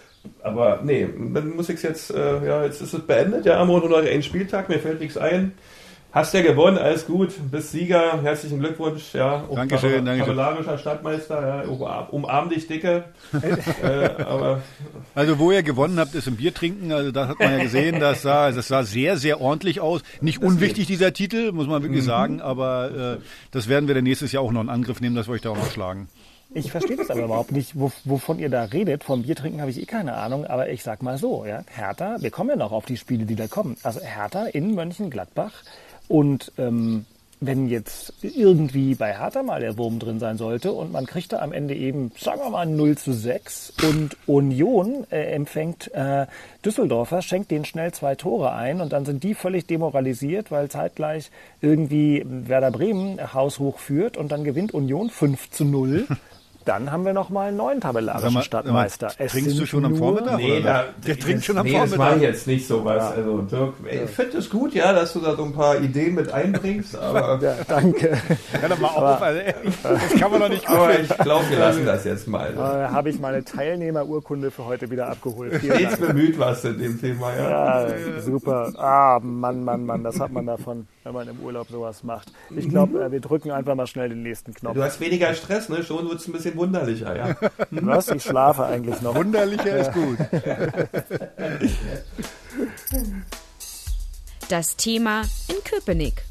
Aber 0.42 0.80
nee, 0.82 1.06
dann 1.34 1.56
muss 1.56 1.68
ich 1.68 1.82
jetzt, 1.82 2.12
äh, 2.12 2.46
ja, 2.46 2.64
jetzt 2.64 2.80
ist 2.80 2.94
es 2.94 3.00
beendet, 3.00 3.44
ja, 3.44 3.60
am 3.60 3.68
Montag 3.68 3.90
noch 3.90 3.98
ein 3.98 4.22
Spieltag, 4.22 4.68
mir 4.68 4.78
fällt 4.78 5.00
nichts 5.00 5.16
ein. 5.16 5.52
Hast 6.16 6.32
ja 6.32 6.40
gewonnen, 6.40 6.78
alles 6.78 7.06
gut, 7.06 7.34
bist 7.50 7.72
Sieger, 7.72 8.22
herzlichen 8.22 8.58
Glückwunsch, 8.58 9.12
ja. 9.12 9.44
Dankeschön, 9.54 10.02
Dankeschön. 10.02 10.34
Tabellarischer 10.34 10.78
Stadtmeister, 10.78 11.46
ja, 11.46 11.68
umarm, 11.68 12.06
umarm 12.08 12.48
dich, 12.48 12.66
Dicke. 12.66 13.04
äh, 13.82 14.22
aber 14.22 14.62
Also 15.14 15.38
wo 15.38 15.52
ihr 15.52 15.62
gewonnen 15.62 16.00
habt, 16.00 16.14
ist 16.14 16.26
im 16.26 16.36
Bier 16.36 16.54
trinken. 16.54 16.90
Also 16.90 17.12
da 17.12 17.28
hat 17.28 17.38
man 17.38 17.52
ja 17.52 17.64
gesehen, 17.64 18.00
das 18.00 18.22
sah, 18.22 18.50
das 18.50 18.68
sah 18.68 18.82
sehr, 18.84 19.18
sehr 19.18 19.42
ordentlich 19.42 19.82
aus. 19.82 20.00
Nicht 20.22 20.40
unwichtig 20.40 20.86
dieser 20.86 21.12
Titel, 21.12 21.52
muss 21.52 21.66
man 21.66 21.82
wirklich 21.82 22.04
sagen, 22.04 22.40
aber 22.40 23.18
äh, 23.18 23.22
das 23.50 23.68
werden 23.68 23.86
wir 23.86 23.94
dann 23.94 24.04
nächstes 24.04 24.32
Jahr 24.32 24.42
auch 24.42 24.52
noch 24.52 24.62
in 24.62 24.70
Angriff 24.70 25.02
nehmen, 25.02 25.16
dass 25.16 25.28
wir 25.28 25.34
euch 25.34 25.42
da 25.42 25.50
auch 25.50 25.58
noch 25.58 25.70
schlagen. 25.70 26.08
Ich 26.54 26.70
verstehe 26.70 26.96
das 26.96 27.10
aber 27.10 27.24
überhaupt 27.24 27.52
nicht, 27.52 27.72
wo, 27.78 27.92
wovon 28.04 28.38
ihr 28.38 28.48
da 28.48 28.64
redet. 28.64 29.04
Vom 29.04 29.24
Bier 29.24 29.36
trinken 29.36 29.60
habe 29.60 29.70
ich 29.70 29.82
eh 29.82 29.84
keine 29.84 30.14
Ahnung, 30.14 30.46
aber 30.46 30.70
ich 30.70 30.82
sag 30.82 31.02
mal 31.02 31.18
so, 31.18 31.44
ja, 31.44 31.62
Hertha, 31.66 32.16
wir 32.20 32.30
kommen 32.30 32.48
ja 32.48 32.56
noch 32.56 32.72
auf 32.72 32.86
die 32.86 32.96
Spiele, 32.96 33.26
die 33.26 33.36
da 33.36 33.48
kommen. 33.48 33.76
Also 33.82 34.00
Hertha 34.00 34.46
in 34.46 34.74
Mönchengladbach 34.74 35.52
und 36.08 36.52
ähm, 36.58 37.06
wenn 37.40 37.68
jetzt 37.68 38.14
irgendwie 38.22 38.94
bei 38.94 39.16
Hertha 39.18 39.42
mal 39.42 39.60
der 39.60 39.76
Wurm 39.76 39.98
drin 39.98 40.18
sein 40.18 40.38
sollte 40.38 40.72
und 40.72 40.90
man 40.90 41.06
kriegt 41.06 41.32
da 41.32 41.40
am 41.40 41.52
Ende 41.52 41.74
eben, 41.74 42.10
sagen 42.18 42.40
wir 42.40 42.50
mal, 42.50 42.64
0 42.64 42.96
zu 42.96 43.12
6 43.12 43.74
und 43.82 44.16
Union 44.26 45.06
äh, 45.10 45.32
empfängt 45.32 45.92
äh, 45.92 46.26
Düsseldorfer, 46.64 47.20
schenkt 47.20 47.50
denen 47.50 47.66
schnell 47.66 47.92
zwei 47.92 48.14
Tore 48.14 48.52
ein 48.52 48.80
und 48.80 48.92
dann 48.92 49.04
sind 49.04 49.22
die 49.22 49.34
völlig 49.34 49.66
demoralisiert, 49.66 50.50
weil 50.50 50.70
zeitgleich 50.70 51.30
irgendwie 51.60 52.24
Werder 52.26 52.70
Bremen 52.70 53.34
haushoch 53.34 53.78
führt 53.78 54.16
und 54.16 54.32
dann 54.32 54.44
gewinnt 54.44 54.72
Union 54.72 55.10
5 55.10 55.50
zu 55.50 55.64
0. 55.64 56.06
Dann 56.66 56.90
haben 56.90 57.04
wir 57.04 57.12
noch 57.12 57.30
mal 57.30 57.48
einen 57.48 57.56
neuen 57.56 57.80
tabellarischen 57.80 58.34
mal, 58.34 58.42
Stadtmeister. 58.42 59.12
mal, 59.18 59.28
trinkst 59.28 59.56
du 59.56 59.66
schon 59.66 59.84
am 59.84 59.94
Vormittag? 59.94 60.36
Nee, 60.36 60.58
oder 60.58 60.60
da, 60.60 60.84
was? 60.96 61.06
der 61.06 61.18
trinkt 61.18 61.44
schon 61.44 61.58
am 61.58 61.64
nee, 61.64 61.72
das 61.72 61.78
Vormittag. 61.78 61.98
mache 61.98 62.16
ich 62.16 62.22
jetzt 62.22 62.46
nicht 62.48 62.66
sowas. 62.66 63.12
Also 63.16 63.42
Dirk, 63.42 63.74
ich 63.88 64.10
finde 64.10 64.38
es 64.38 64.50
gut, 64.50 64.74
ja, 64.74 64.92
dass 64.92 65.12
du 65.12 65.20
da 65.20 65.36
so 65.36 65.44
ein 65.44 65.52
paar 65.52 65.80
Ideen 65.80 66.16
mit 66.16 66.32
einbringst, 66.32 66.96
aber, 66.98 67.38
Ja, 67.40 67.54
danke. 67.68 68.18
Hör 68.60 68.68
doch 68.68 68.78
mal 68.80 68.88
auf, 68.88 69.22
also, 69.22 69.40
das 69.82 70.20
kann 70.20 70.30
man 70.32 70.40
doch 70.40 70.48
nicht 70.48 70.68
aber 70.68 70.98
ich 70.98 71.08
glaube, 71.08 71.48
wir 71.50 71.58
lassen 71.58 71.86
das 71.86 72.04
jetzt 72.04 72.26
mal. 72.26 72.52
Äh, 72.52 72.58
habe 72.58 73.10
ich 73.10 73.20
meine 73.20 73.44
Teilnehmerurkunde 73.44 74.50
für 74.50 74.64
heute 74.64 74.90
wieder 74.90 75.08
abgeholt. 75.08 75.54
Stets 75.62 75.98
bemüht 75.98 76.36
was 76.36 76.64
in 76.64 76.78
dem 76.78 77.00
Thema, 77.00 77.32
ja. 77.36 77.86
Ja, 77.86 78.20
super. 78.20 78.72
Ah, 78.76 79.20
Mann, 79.22 79.62
Mann, 79.62 79.86
Mann, 79.86 80.02
das 80.02 80.18
hat 80.18 80.32
man 80.32 80.46
davon, 80.46 80.88
wenn 81.04 81.14
man 81.14 81.28
im 81.28 81.38
Urlaub 81.40 81.68
sowas 81.68 82.02
macht. 82.02 82.32
Ich 82.56 82.68
glaube, 82.68 83.04
äh, 83.04 83.12
wir 83.12 83.20
drücken 83.20 83.52
einfach 83.52 83.76
mal 83.76 83.86
schnell 83.86 84.08
den 84.08 84.24
nächsten 84.24 84.52
Knopf. 84.52 84.74
Du 84.74 84.82
hast 84.82 85.00
weniger 85.00 85.32
Stress, 85.34 85.68
ne? 85.68 85.84
Schon 85.84 86.08
wird 86.08 86.18
es 86.20 86.26
ein 86.26 86.32
bisschen 86.32 86.55
wunderlicher, 86.56 87.16
ja. 87.16 87.36
Was? 87.70 88.08
Ich 88.08 88.22
schlafe 88.22 88.64
eigentlich 88.64 89.00
noch. 89.02 89.14
Wunderlicher 89.14 89.76
ist 89.78 89.92
gut. 89.92 90.18
Das 94.48 94.76
Thema 94.76 95.22
in 95.48 95.62
Köpenick. 95.64 96.22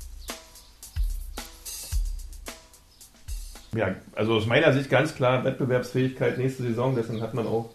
Ja, 3.75 3.93
also 4.15 4.35
aus 4.35 4.45
meiner 4.45 4.71
Sicht 4.71 4.89
ganz 4.89 5.15
klar 5.15 5.43
Wettbewerbsfähigkeit 5.43 6.37
nächste 6.37 6.63
Saison. 6.63 6.95
Deswegen 6.95 7.21
hat 7.21 7.33
man 7.33 7.45
auch 7.45 7.71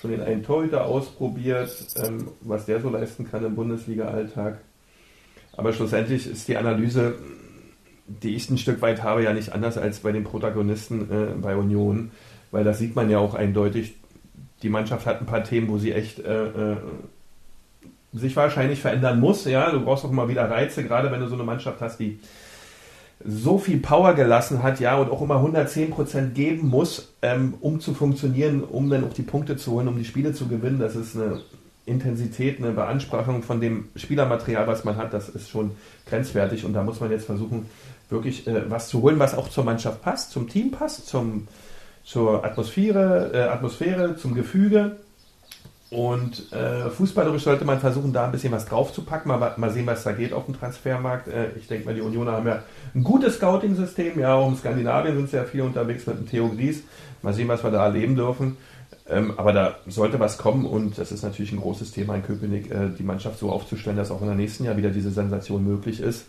schon 0.00 0.10
den 0.10 0.22
einen 0.22 0.42
Torhüter 0.42 0.86
ausprobiert, 0.86 1.70
ähm, 1.96 2.32
was 2.40 2.66
der 2.66 2.80
so 2.80 2.90
leisten 2.90 3.30
kann 3.30 3.44
im 3.44 3.54
Bundesliga-Alltag. 3.54 4.58
Aber 5.52 5.72
schlussendlich 5.72 6.26
ist 6.26 6.48
die 6.48 6.56
Analyse, 6.56 7.14
die 8.22 8.34
ich 8.34 8.50
ein 8.50 8.58
Stück 8.58 8.82
weit 8.82 9.02
habe, 9.02 9.22
ja 9.22 9.32
nicht 9.32 9.52
anders 9.52 9.78
als 9.78 10.00
bei 10.00 10.12
den 10.12 10.24
Protagonisten 10.24 11.10
äh, 11.10 11.34
bei 11.40 11.56
Union, 11.56 12.10
weil 12.50 12.64
das 12.64 12.78
sieht 12.78 12.96
man 12.96 13.08
ja 13.08 13.18
auch 13.18 13.34
eindeutig. 13.34 13.94
Die 14.62 14.68
Mannschaft 14.68 15.06
hat 15.06 15.20
ein 15.20 15.26
paar 15.26 15.44
Themen, 15.44 15.68
wo 15.68 15.78
sie 15.78 15.92
echt 15.92 16.18
äh, 16.18 16.46
äh, 16.46 16.76
sich 18.12 18.34
wahrscheinlich 18.36 18.80
verändern 18.80 19.20
muss. 19.20 19.44
Ja, 19.44 19.70
du 19.70 19.80
brauchst 19.80 20.04
auch 20.04 20.10
immer 20.10 20.28
wieder 20.28 20.50
Reize, 20.50 20.82
gerade 20.82 21.10
wenn 21.10 21.20
du 21.20 21.28
so 21.28 21.34
eine 21.34 21.44
Mannschaft 21.44 21.80
hast, 21.80 22.00
die 22.00 22.18
so 23.24 23.58
viel 23.58 23.78
Power 23.78 24.14
gelassen 24.14 24.62
hat, 24.62 24.80
ja, 24.80 24.96
und 24.96 25.10
auch 25.10 25.22
immer 25.22 25.36
110% 25.36 26.30
geben 26.30 26.68
muss, 26.68 27.12
ähm, 27.22 27.54
um 27.60 27.78
zu 27.78 27.94
funktionieren, 27.94 28.64
um 28.64 28.88
dann 28.88 29.04
auch 29.04 29.12
die 29.12 29.22
Punkte 29.22 29.56
zu 29.56 29.72
holen, 29.72 29.88
um 29.88 29.98
die 29.98 30.06
Spiele 30.06 30.32
zu 30.32 30.48
gewinnen. 30.48 30.78
Das 30.78 30.96
ist 30.96 31.16
eine 31.16 31.42
Intensität, 31.84 32.58
eine 32.58 32.72
Beanspruchung 32.72 33.42
von 33.42 33.60
dem 33.60 33.88
Spielermaterial, 33.96 34.66
was 34.66 34.84
man 34.84 34.96
hat, 34.96 35.12
das 35.12 35.28
ist 35.28 35.50
schon 35.50 35.72
grenzwertig 36.06 36.64
und 36.64 36.72
da 36.72 36.82
muss 36.82 37.00
man 37.00 37.10
jetzt 37.10 37.26
versuchen, 37.26 37.66
wirklich 38.10 38.46
äh, 38.46 38.70
was 38.70 38.88
zu 38.88 39.02
holen, 39.02 39.18
was 39.18 39.34
auch 39.34 39.48
zur 39.48 39.64
Mannschaft 39.64 40.02
passt, 40.02 40.30
zum 40.32 40.48
Team 40.48 40.70
passt, 40.70 41.06
zum, 41.06 41.48
zur 42.04 42.44
Atmosphäre, 42.44 43.30
äh, 43.32 43.42
Atmosphäre, 43.42 44.16
zum 44.16 44.34
Gefüge. 44.34 44.96
Und 45.90 46.52
äh, 46.52 46.88
fußballerisch 46.88 47.42
sollte 47.42 47.64
man 47.64 47.80
versuchen, 47.80 48.12
da 48.12 48.24
ein 48.24 48.30
bisschen 48.30 48.52
was 48.52 48.66
draufzupacken. 48.66 49.28
Mal, 49.28 49.54
mal 49.56 49.70
sehen, 49.70 49.86
was 49.86 50.04
da 50.04 50.12
geht 50.12 50.32
auf 50.32 50.44
dem 50.44 50.56
Transfermarkt. 50.56 51.26
Äh, 51.26 51.50
ich 51.58 51.66
denke 51.66 51.86
mal, 51.86 51.94
die 51.94 52.00
Unioner 52.00 52.32
haben 52.32 52.46
ja 52.46 52.62
ein 52.94 53.02
gutes 53.02 53.36
Scouting-System. 53.36 54.20
Ja, 54.20 54.34
auch 54.34 54.48
in 54.48 54.56
Skandinavien 54.56 55.16
sind 55.16 55.30
sie 55.30 55.36
ja 55.36 55.44
viel 55.44 55.62
unterwegs 55.62 56.06
mit 56.06 56.18
dem 56.18 56.26
Theo 56.28 56.48
Gries. 56.48 56.84
Mal 57.22 57.34
sehen, 57.34 57.48
was 57.48 57.64
wir 57.64 57.72
da 57.72 57.84
erleben 57.84 58.14
dürfen. 58.14 58.56
Ähm, 59.08 59.34
aber 59.36 59.52
da 59.52 59.78
sollte 59.88 60.20
was 60.20 60.38
kommen 60.38 60.64
und 60.64 60.96
das 60.96 61.10
ist 61.10 61.22
natürlich 61.22 61.50
ein 61.50 61.60
großes 61.60 61.90
Thema 61.90 62.14
in 62.14 62.22
Köpenick, 62.22 62.70
äh, 62.70 62.90
die 62.96 63.02
Mannschaft 63.02 63.40
so 63.40 63.50
aufzustellen, 63.50 63.96
dass 63.96 64.12
auch 64.12 64.20
in 64.20 64.28
der 64.28 64.36
nächsten 64.36 64.64
Jahr 64.64 64.76
wieder 64.76 64.90
diese 64.90 65.10
Sensation 65.10 65.64
möglich 65.64 66.00
ist. 66.00 66.26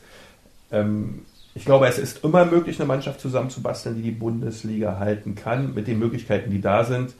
Ähm, 0.72 1.26
ich 1.54 1.66
glaube, 1.66 1.88
es 1.88 2.00
ist 2.00 2.24
immer 2.24 2.46
möglich, 2.46 2.80
eine 2.80 2.88
Mannschaft 2.88 3.20
zusammenzubasteln, 3.20 3.96
die 3.96 4.04
die 4.04 4.12
Bundesliga 4.12 5.00
halten 5.00 5.36
kann, 5.36 5.74
mit 5.74 5.88
den 5.88 6.00
Möglichkeiten, 6.00 6.50
die 6.50 6.62
da 6.62 6.84
sind. 6.84 7.14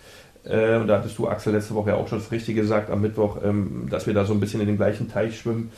Äh, 0.44 0.78
und 0.78 0.88
da 0.88 1.00
hattest 1.00 1.18
du, 1.18 1.28
Axel, 1.28 1.54
letzte 1.54 1.76
Woche 1.76 1.90
ja 1.90 1.96
auch 1.96 2.08
schon 2.08 2.20
das 2.20 2.32
Richtige 2.32 2.62
gesagt 2.62 2.90
am 2.90 3.02
Mittwoch, 3.02 3.38
ähm, 3.44 3.88
dass 3.90 4.08
wir 4.08 4.14
da 4.14 4.26
so 4.26 4.34
ein 4.34 4.40
bisschen 4.40 4.62
in 4.62 4.68
den 4.68 4.78
gleichen 4.78 5.10
Teich 5.10 5.38
schwimmen. 5.38 5.72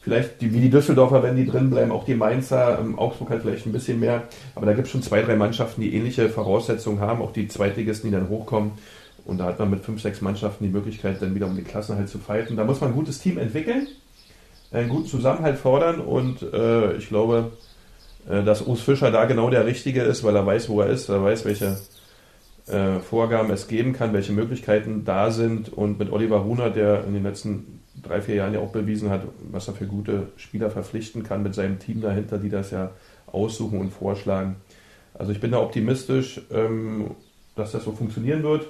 Vielleicht 0.00 0.40
die, 0.40 0.52
wie 0.52 0.60
die 0.60 0.70
Düsseldorfer, 0.70 1.22
wenn 1.22 1.36
die 1.36 1.46
drin 1.46 1.70
bleiben, 1.70 1.90
auch 1.90 2.04
die 2.04 2.14
Mainzer, 2.14 2.78
ähm, 2.80 2.98
Augsburg 2.98 3.30
halt 3.30 3.42
vielleicht 3.42 3.66
ein 3.66 3.72
bisschen 3.72 4.00
mehr. 4.00 4.24
Aber 4.54 4.66
da 4.66 4.74
gibt 4.74 4.86
es 4.86 4.92
schon 4.92 5.02
zwei, 5.02 5.22
drei 5.22 5.36
Mannschaften, 5.36 5.80
die 5.80 5.94
ähnliche 5.94 6.28
Voraussetzungen 6.28 7.00
haben, 7.00 7.20
auch 7.20 7.32
die 7.32 7.48
Zweitligisten, 7.48 8.10
die 8.10 8.16
dann 8.16 8.28
hochkommen. 8.28 8.72
Und 9.24 9.38
da 9.38 9.44
hat 9.44 9.58
man 9.58 9.70
mit 9.70 9.84
fünf, 9.84 10.00
sechs 10.00 10.20
Mannschaften 10.20 10.64
die 10.64 10.70
Möglichkeit, 10.70 11.20
dann 11.20 11.34
wieder 11.34 11.46
um 11.46 11.56
den 11.56 11.66
Klassenhalt 11.66 12.08
zu 12.08 12.18
fighten. 12.18 12.56
Da 12.56 12.64
muss 12.64 12.80
man 12.80 12.90
ein 12.90 12.96
gutes 12.96 13.18
Team 13.18 13.36
entwickeln, 13.36 13.88
einen 14.72 14.88
guten 14.88 15.06
Zusammenhalt 15.06 15.58
fordern 15.58 16.00
und 16.00 16.42
äh, 16.42 16.94
ich 16.96 17.08
glaube, 17.08 17.50
dass 18.28 18.62
Urs 18.62 18.82
Fischer 18.82 19.10
da 19.10 19.24
genau 19.24 19.50
der 19.50 19.66
Richtige 19.66 20.02
ist, 20.02 20.22
weil 20.22 20.36
er 20.36 20.44
weiß, 20.44 20.68
wo 20.68 20.80
er 20.80 20.88
ist, 20.88 21.08
er 21.08 21.22
weiß, 21.22 21.44
welche 21.44 21.78
äh, 22.68 23.00
Vorgaben 23.00 23.50
es 23.50 23.68
geben 23.68 23.92
kann, 23.92 24.12
welche 24.12 24.32
Möglichkeiten 24.32 25.04
da 25.04 25.30
sind 25.30 25.72
und 25.72 25.98
mit 25.98 26.12
Oliver 26.12 26.38
Runer, 26.38 26.70
der 26.70 27.04
in 27.04 27.14
den 27.14 27.22
letzten 27.22 27.80
drei, 28.02 28.20
vier 28.20 28.36
Jahren 28.36 28.54
ja 28.54 28.60
auch 28.60 28.72
bewiesen 28.72 29.10
hat, 29.10 29.22
was 29.50 29.68
er 29.68 29.74
für 29.74 29.86
gute 29.86 30.28
Spieler 30.36 30.70
verpflichten 30.70 31.22
kann 31.22 31.42
mit 31.42 31.54
seinem 31.54 31.78
Team 31.78 32.00
dahinter, 32.00 32.38
die 32.38 32.50
das 32.50 32.70
ja 32.70 32.90
aussuchen 33.26 33.80
und 33.80 33.90
vorschlagen. 33.90 34.56
Also 35.14 35.32
ich 35.32 35.40
bin 35.40 35.50
da 35.50 35.60
optimistisch, 35.60 36.42
ähm, 36.52 37.12
dass 37.56 37.72
das 37.72 37.84
so 37.84 37.92
funktionieren 37.92 38.42
wird. 38.42 38.66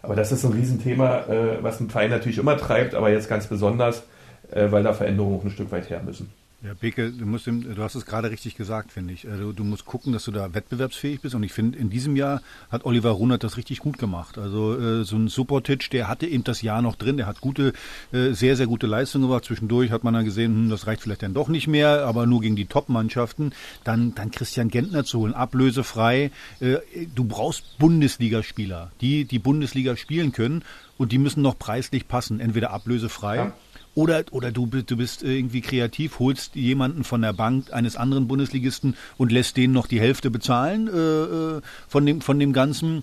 Aber 0.00 0.14
das 0.14 0.30
ist 0.30 0.44
ein 0.44 0.52
Riesenthema, 0.52 1.26
äh, 1.28 1.62
was 1.62 1.80
ein 1.80 1.90
Verein 1.90 2.10
natürlich 2.10 2.38
immer 2.38 2.56
treibt, 2.56 2.94
aber 2.94 3.10
jetzt 3.10 3.28
ganz 3.28 3.48
besonders, 3.48 4.04
äh, 4.50 4.70
weil 4.70 4.84
da 4.84 4.92
Veränderungen 4.92 5.40
auch 5.40 5.44
ein 5.44 5.50
Stück 5.50 5.72
weit 5.72 5.90
her 5.90 6.02
müssen. 6.04 6.30
Ja, 6.60 6.74
Beke, 6.74 7.12
du, 7.12 7.24
musst, 7.24 7.46
du 7.46 7.76
hast 7.78 7.94
es 7.94 8.04
gerade 8.04 8.32
richtig 8.32 8.56
gesagt, 8.56 8.90
finde 8.90 9.14
ich. 9.14 9.28
Also, 9.28 9.52
du 9.52 9.62
musst 9.62 9.84
gucken, 9.84 10.12
dass 10.12 10.24
du 10.24 10.32
da 10.32 10.54
wettbewerbsfähig 10.54 11.20
bist. 11.20 11.36
Und 11.36 11.44
ich 11.44 11.52
finde, 11.52 11.78
in 11.78 11.88
diesem 11.88 12.16
Jahr 12.16 12.42
hat 12.68 12.84
Oliver 12.84 13.10
Runert 13.10 13.44
das 13.44 13.56
richtig 13.56 13.78
gut 13.78 13.96
gemacht. 13.96 14.38
Also 14.38 14.76
äh, 14.76 15.04
so 15.04 15.14
ein 15.14 15.28
Subotic, 15.28 15.88
der 15.90 16.08
hatte 16.08 16.26
eben 16.26 16.42
das 16.42 16.60
Jahr 16.60 16.82
noch 16.82 16.96
drin. 16.96 17.16
Der 17.16 17.26
hat 17.26 17.40
gute, 17.40 17.74
äh, 18.10 18.32
sehr, 18.32 18.56
sehr 18.56 18.66
gute 18.66 18.88
Leistungen 18.88 19.28
gemacht. 19.28 19.44
Zwischendurch 19.44 19.92
hat 19.92 20.02
man 20.02 20.14
dann 20.14 20.24
gesehen, 20.24 20.52
hm, 20.52 20.68
das 20.70 20.88
reicht 20.88 21.02
vielleicht 21.02 21.22
dann 21.22 21.32
doch 21.32 21.46
nicht 21.46 21.68
mehr, 21.68 22.04
aber 22.04 22.26
nur 22.26 22.40
gegen 22.40 22.56
die 22.56 22.66
Top-Mannschaften. 22.66 23.52
Dann, 23.84 24.16
dann 24.16 24.32
Christian 24.32 24.68
Gentner 24.68 25.04
zu 25.04 25.20
holen, 25.20 25.34
ablösefrei. 25.34 26.32
Äh, 26.58 26.78
du 27.14 27.22
brauchst 27.22 27.78
Bundesligaspieler, 27.78 28.90
die 29.00 29.26
die 29.26 29.38
Bundesliga 29.38 29.96
spielen 29.96 30.32
können. 30.32 30.64
Und 30.96 31.12
die 31.12 31.18
müssen 31.18 31.42
noch 31.42 31.56
preislich 31.56 32.08
passen, 32.08 32.40
entweder 32.40 32.72
ablösefrei. 32.72 33.36
Ja 33.36 33.52
oder, 33.98 34.22
oder 34.30 34.52
du, 34.52 34.66
du 34.66 34.96
bist 34.96 35.24
irgendwie 35.24 35.60
kreativ, 35.60 36.20
holst 36.20 36.54
jemanden 36.54 37.02
von 37.02 37.20
der 37.20 37.32
Bank 37.32 37.72
eines 37.72 37.96
anderen 37.96 38.28
Bundesligisten 38.28 38.94
und 39.16 39.32
lässt 39.32 39.56
denen 39.56 39.72
noch 39.72 39.88
die 39.88 39.98
Hälfte 39.98 40.30
bezahlen 40.30 40.86
äh, 40.86 41.56
äh, 41.56 41.60
von, 41.88 42.06
dem, 42.06 42.20
von 42.20 42.38
dem 42.38 42.52
Ganzen. 42.52 43.02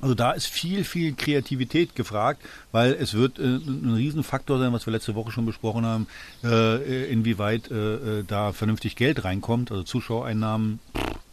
Also 0.00 0.16
da 0.16 0.32
ist 0.32 0.46
viel, 0.46 0.82
viel 0.82 1.14
Kreativität 1.14 1.94
gefragt, 1.94 2.42
weil 2.72 2.94
es 2.94 3.14
wird 3.14 3.38
äh, 3.38 3.42
ein 3.42 3.92
Riesenfaktor 3.94 4.58
sein, 4.58 4.72
was 4.72 4.84
wir 4.84 4.92
letzte 4.92 5.14
Woche 5.14 5.30
schon 5.30 5.46
besprochen 5.46 5.86
haben, 5.86 6.08
äh, 6.42 7.04
inwieweit 7.12 7.70
äh, 7.70 8.20
äh 8.20 8.24
da 8.26 8.50
vernünftig 8.52 8.96
Geld 8.96 9.22
reinkommt. 9.22 9.70
Also 9.70 9.84
Zuschauereinnahmen 9.84 10.80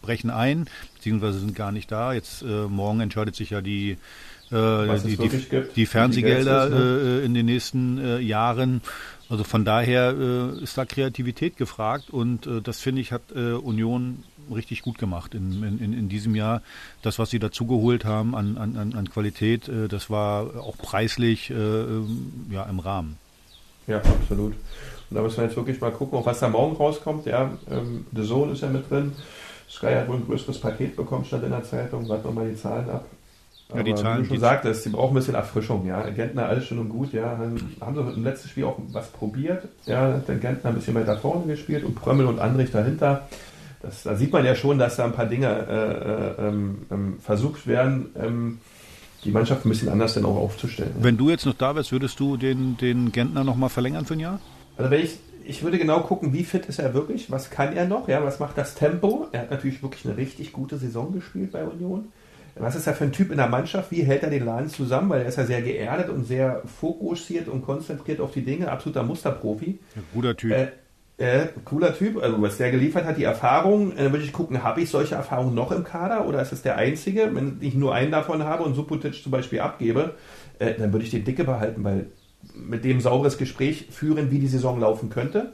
brechen 0.04 0.30
ein, 0.30 0.68
beziehungsweise 0.94 1.40
sind 1.40 1.56
gar 1.56 1.72
nicht 1.72 1.92
da. 1.92 2.14
Jetzt 2.14 2.44
äh, 2.44 2.68
morgen 2.68 3.00
entscheidet 3.00 3.36
sich 3.36 3.50
ja 3.50 3.62
die 3.62 3.92
äh, 3.92 3.98
die, 4.52 5.18
die, 5.18 5.64
die, 5.76 5.86
Fernsehgelder 5.86 6.70
ne? 6.70 7.22
äh, 7.22 7.26
in 7.26 7.34
den 7.34 7.46
nächsten 7.46 7.98
äh, 8.00 8.20
Jahren. 8.20 8.82
Also 9.30 9.44
von 9.44 9.64
daher 9.64 10.16
äh, 10.18 10.64
ist 10.64 10.78
da 10.78 10.86
Kreativität 10.86 11.56
gefragt 11.56 12.10
und 12.10 12.48
äh, 12.48 12.62
das 12.62 12.80
finde 12.80 13.02
ich 13.02 13.12
hat 13.12 13.22
äh, 13.36 13.52
Union 13.54 14.24
richtig 14.54 14.82
gut 14.82 14.98
gemacht 14.98 15.36
in, 15.36 15.62
in, 15.64 15.94
in 15.94 16.10
diesem 16.10 16.34
Jahr. 16.34 16.64
Das, 17.04 17.20
was 17.20 17.30
sie 17.30 17.38
dazugeholt 17.38 18.06
haben 18.06 18.36
an, 18.36 18.58
an, 18.58 18.94
an 18.96 19.10
Qualität, 19.10 19.68
äh, 19.68 19.88
das 19.88 20.10
war 20.10 20.64
auch 20.64 20.78
preislich 20.78 21.52
äh, 21.52 21.54
ähm, 21.54 22.48
ja, 22.50 22.64
im 22.64 22.80
Rahmen. 22.80 23.18
Ja, 23.86 23.98
absolut. 23.98 24.54
Und 25.10 25.16
da 25.16 25.22
müssen 25.22 25.38
wir 25.38 25.46
jetzt 25.46 25.56
wirklich 25.56 25.80
mal 25.82 25.92
gucken, 25.92 26.20
was 26.24 26.40
da 26.40 26.50
morgen 26.50 26.76
rauskommt. 26.76 27.26
Ja, 27.26 27.52
ähm, 27.70 28.06
The 28.12 28.24
Zone 28.24 28.54
ist 28.54 28.62
ja 28.62 28.70
mit 28.70 28.90
drin. 28.90 29.14
Sky 29.70 29.94
hat 29.94 30.08
wohl 30.08 30.18
ein 30.18 30.26
größeres 30.26 30.60
Paket 30.60 30.96
bekommen, 30.96 31.26
statt 31.26 31.44
in 31.44 31.52
der 31.52 31.64
Zeitung. 31.64 32.08
Warten 32.10 32.26
wir 32.26 32.32
mal 32.32 32.50
die 32.50 32.56
Zahlen 32.56 32.90
ab. 32.90 33.06
Ja, 33.74 33.84
die 33.84 33.94
Zahlen, 33.94 34.20
wie 34.20 34.24
du 34.24 34.30
schon 34.30 34.40
sagtest, 34.40 34.84
sie 34.84 34.90
brauchen 34.90 35.12
ein 35.12 35.20
bisschen 35.20 35.36
Erfrischung, 35.36 35.86
ja. 35.86 36.10
Gentner 36.10 36.48
alles 36.48 36.66
schon 36.66 36.80
und 36.80 36.90
gut, 36.90 37.14
ja. 37.14 37.36
Dann 37.36 37.60
haben 37.82 37.96
sie 37.96 38.14
im 38.16 38.24
letzten 38.24 38.50
Spiel 38.50 38.64
auch 38.66 38.78
was 38.92 39.10
probiert, 39.10 39.68
ja. 39.86 40.20
Dann 40.26 40.40
Gentner 40.40 40.72
ein 40.72 40.76
bisschen 40.76 40.96
weiter 40.96 41.18
vorne 41.18 41.46
gespielt 41.46 41.84
und 41.84 41.94
Prömmel 41.94 42.26
und 42.26 42.40
Andrich 42.40 42.72
dahinter. 42.72 43.28
Das, 43.82 44.04
da 44.04 44.16
sieht 44.16 44.34
man 44.34 44.44
ja 44.44 44.56
schon, 44.56 44.80
dass 44.80 44.96
da 44.96 45.06
ein 45.06 45.14
paar 45.14 45.28
Dinge 45.28 45.48
äh, 45.48 46.44
äh, 46.44 46.48
ähm, 46.48 46.80
ähm, 46.92 47.20
versucht 47.22 47.68
werden, 47.68 48.08
ähm, 48.20 48.60
die 49.24 49.32
Mannschaft 49.32 49.66
ein 49.66 49.70
bisschen 49.70 49.90
anders 49.90 50.16
dann 50.16 50.26
auch 50.26 50.36
aufzustellen. 50.36 50.96
Wenn 51.00 51.18
du 51.18 51.30
jetzt 51.30 51.46
noch 51.46 51.54
da 51.54 51.76
wärst, 51.76 51.92
würdest 51.92 52.20
du 52.20 52.38
den, 52.38 52.76
den 52.78 53.12
Gentner 53.12 53.44
nochmal 53.44 53.70
verlängern 53.70 54.06
für 54.06 54.16
ein 54.16 54.20
Jahr? 54.20 54.40
Also 54.78 54.90
wenn 54.90 55.04
ich, 55.04 55.18
ich 55.46 55.62
würde 55.62 55.78
genau 55.78 56.00
gucken, 56.02 56.34
wie 56.34 56.44
fit 56.44 56.66
ist 56.66 56.80
er 56.80 56.94
wirklich, 56.96 57.30
was 57.30 57.52
kann 57.52 57.74
er 57.74 57.86
noch, 57.86 58.08
ja, 58.08 58.24
was 58.24 58.40
macht 58.40 58.58
das 58.58 58.74
Tempo? 58.74 59.28
Er 59.32 59.42
hat 59.42 59.52
natürlich 59.52 59.84
wirklich 59.84 60.06
eine 60.06 60.18
richtig 60.18 60.54
gute 60.54 60.78
Saison 60.78 61.14
gespielt 61.14 61.52
bei 61.52 61.64
Union 61.64 62.12
was 62.60 62.76
ist 62.76 62.88
er 62.88 62.94
für 62.94 63.06
ein 63.06 63.12
Typ 63.12 63.32
in 63.32 63.38
der 63.38 63.48
Mannschaft? 63.48 63.92
Wie 63.92 64.04
hält 64.04 64.24
er 64.24 64.30
den 64.30 64.46
Laden 64.46 64.70
zusammen? 64.70 65.10
Weil 65.10 65.22
er 65.22 65.28
ist 65.28 65.38
ja 65.38 65.46
sehr 65.46 65.62
geerdet 65.62 66.10
und 66.10 66.26
sehr 66.26 66.62
fokussiert 66.80 67.48
und 67.48 67.64
konzentriert 67.64 68.20
auf 68.20 68.32
die 68.32 68.44
Dinge. 68.44 68.72
Absoluter 68.72 69.04
Musterprofi. 69.04 69.80
Ein 69.96 70.04
guter 70.14 70.36
Typ. 70.36 70.52
Äh, 70.52 70.68
äh, 71.18 71.48
cooler 71.66 71.94
Typ, 71.94 72.22
also 72.22 72.42
was 72.42 72.58
der 72.58 72.72
geliefert 72.72 73.04
hat, 73.04 73.18
die 73.18 73.24
Erfahrung, 73.24 73.92
äh, 73.92 74.04
dann 74.04 74.14
würde 74.14 74.24
ich 74.24 74.32
gucken, 74.32 74.64
habe 74.64 74.82
ich 74.82 74.90
solche 74.90 75.16
Erfahrungen 75.16 75.54
noch 75.54 75.72
im 75.72 75.84
Kader 75.84 76.26
oder 76.26 76.42
ist 76.42 76.54
es 76.54 76.62
der 76.62 76.78
einzige? 76.78 77.34
Wenn 77.34 77.58
ich 77.60 77.76
nur 77.76 77.94
einen 77.94 78.12
davon 78.12 78.44
habe 78.44 78.64
und 78.64 78.74
Suputic 78.74 79.22
zum 79.22 79.32
Beispiel 79.32 79.60
abgebe, 79.60 80.16
äh, 80.60 80.76
dann 80.76 80.94
würde 80.94 81.04
ich 81.06 81.12
den 81.12 81.26
Dicke 81.26 81.44
behalten, 81.44 81.84
weil 81.84 82.08
mit 82.54 82.86
dem 82.86 83.02
sauberes 83.02 83.38
Gespräch 83.38 83.88
führen, 83.92 84.32
wie 84.32 84.40
die 84.40 84.48
Saison 84.48 84.80
laufen 84.80 85.10
könnte, 85.10 85.54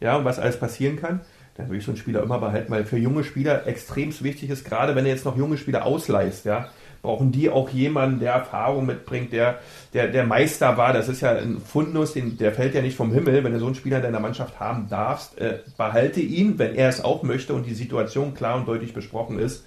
ja, 0.00 0.16
und 0.16 0.24
was 0.24 0.40
alles 0.40 0.58
passieren 0.58 0.96
kann 0.96 1.20
dann 1.56 1.68
würde 1.68 1.78
ich 1.78 1.84
so 1.84 1.92
einen 1.92 1.98
Spieler 1.98 2.22
immer 2.22 2.38
behalten, 2.38 2.72
weil 2.72 2.84
für 2.84 2.98
junge 2.98 3.24
Spieler 3.24 3.66
extrem 3.66 4.12
wichtig 4.20 4.50
ist, 4.50 4.64
gerade 4.64 4.94
wenn 4.94 5.06
er 5.06 5.12
jetzt 5.12 5.24
noch 5.24 5.36
junge 5.36 5.56
Spieler 5.56 5.86
ausleihst, 5.86 6.44
ja, 6.44 6.68
brauchen 7.02 7.32
die 7.32 7.50
auch 7.50 7.68
jemanden, 7.68 8.18
der 8.18 8.32
Erfahrung 8.32 8.86
mitbringt, 8.86 9.32
der, 9.32 9.58
der, 9.92 10.08
der 10.08 10.24
Meister 10.24 10.76
war. 10.76 10.92
Das 10.92 11.08
ist 11.08 11.20
ja 11.20 11.32
ein 11.32 11.60
Fundus, 11.60 12.14
den, 12.14 12.38
der 12.38 12.52
fällt 12.52 12.74
ja 12.74 12.82
nicht 12.82 12.96
vom 12.96 13.12
Himmel. 13.12 13.44
Wenn 13.44 13.52
du 13.52 13.58
so 13.60 13.66
einen 13.66 13.74
Spieler 13.74 13.98
in 13.98 14.02
deiner 14.02 14.20
Mannschaft 14.20 14.58
haben 14.58 14.88
darfst, 14.88 15.38
äh, 15.38 15.58
behalte 15.76 16.20
ihn, 16.20 16.58
wenn 16.58 16.74
er 16.74 16.88
es 16.88 17.04
auch 17.04 17.22
möchte 17.22 17.54
und 17.54 17.66
die 17.66 17.74
Situation 17.74 18.34
klar 18.34 18.56
und 18.56 18.66
deutlich 18.66 18.94
besprochen 18.94 19.38
ist 19.38 19.64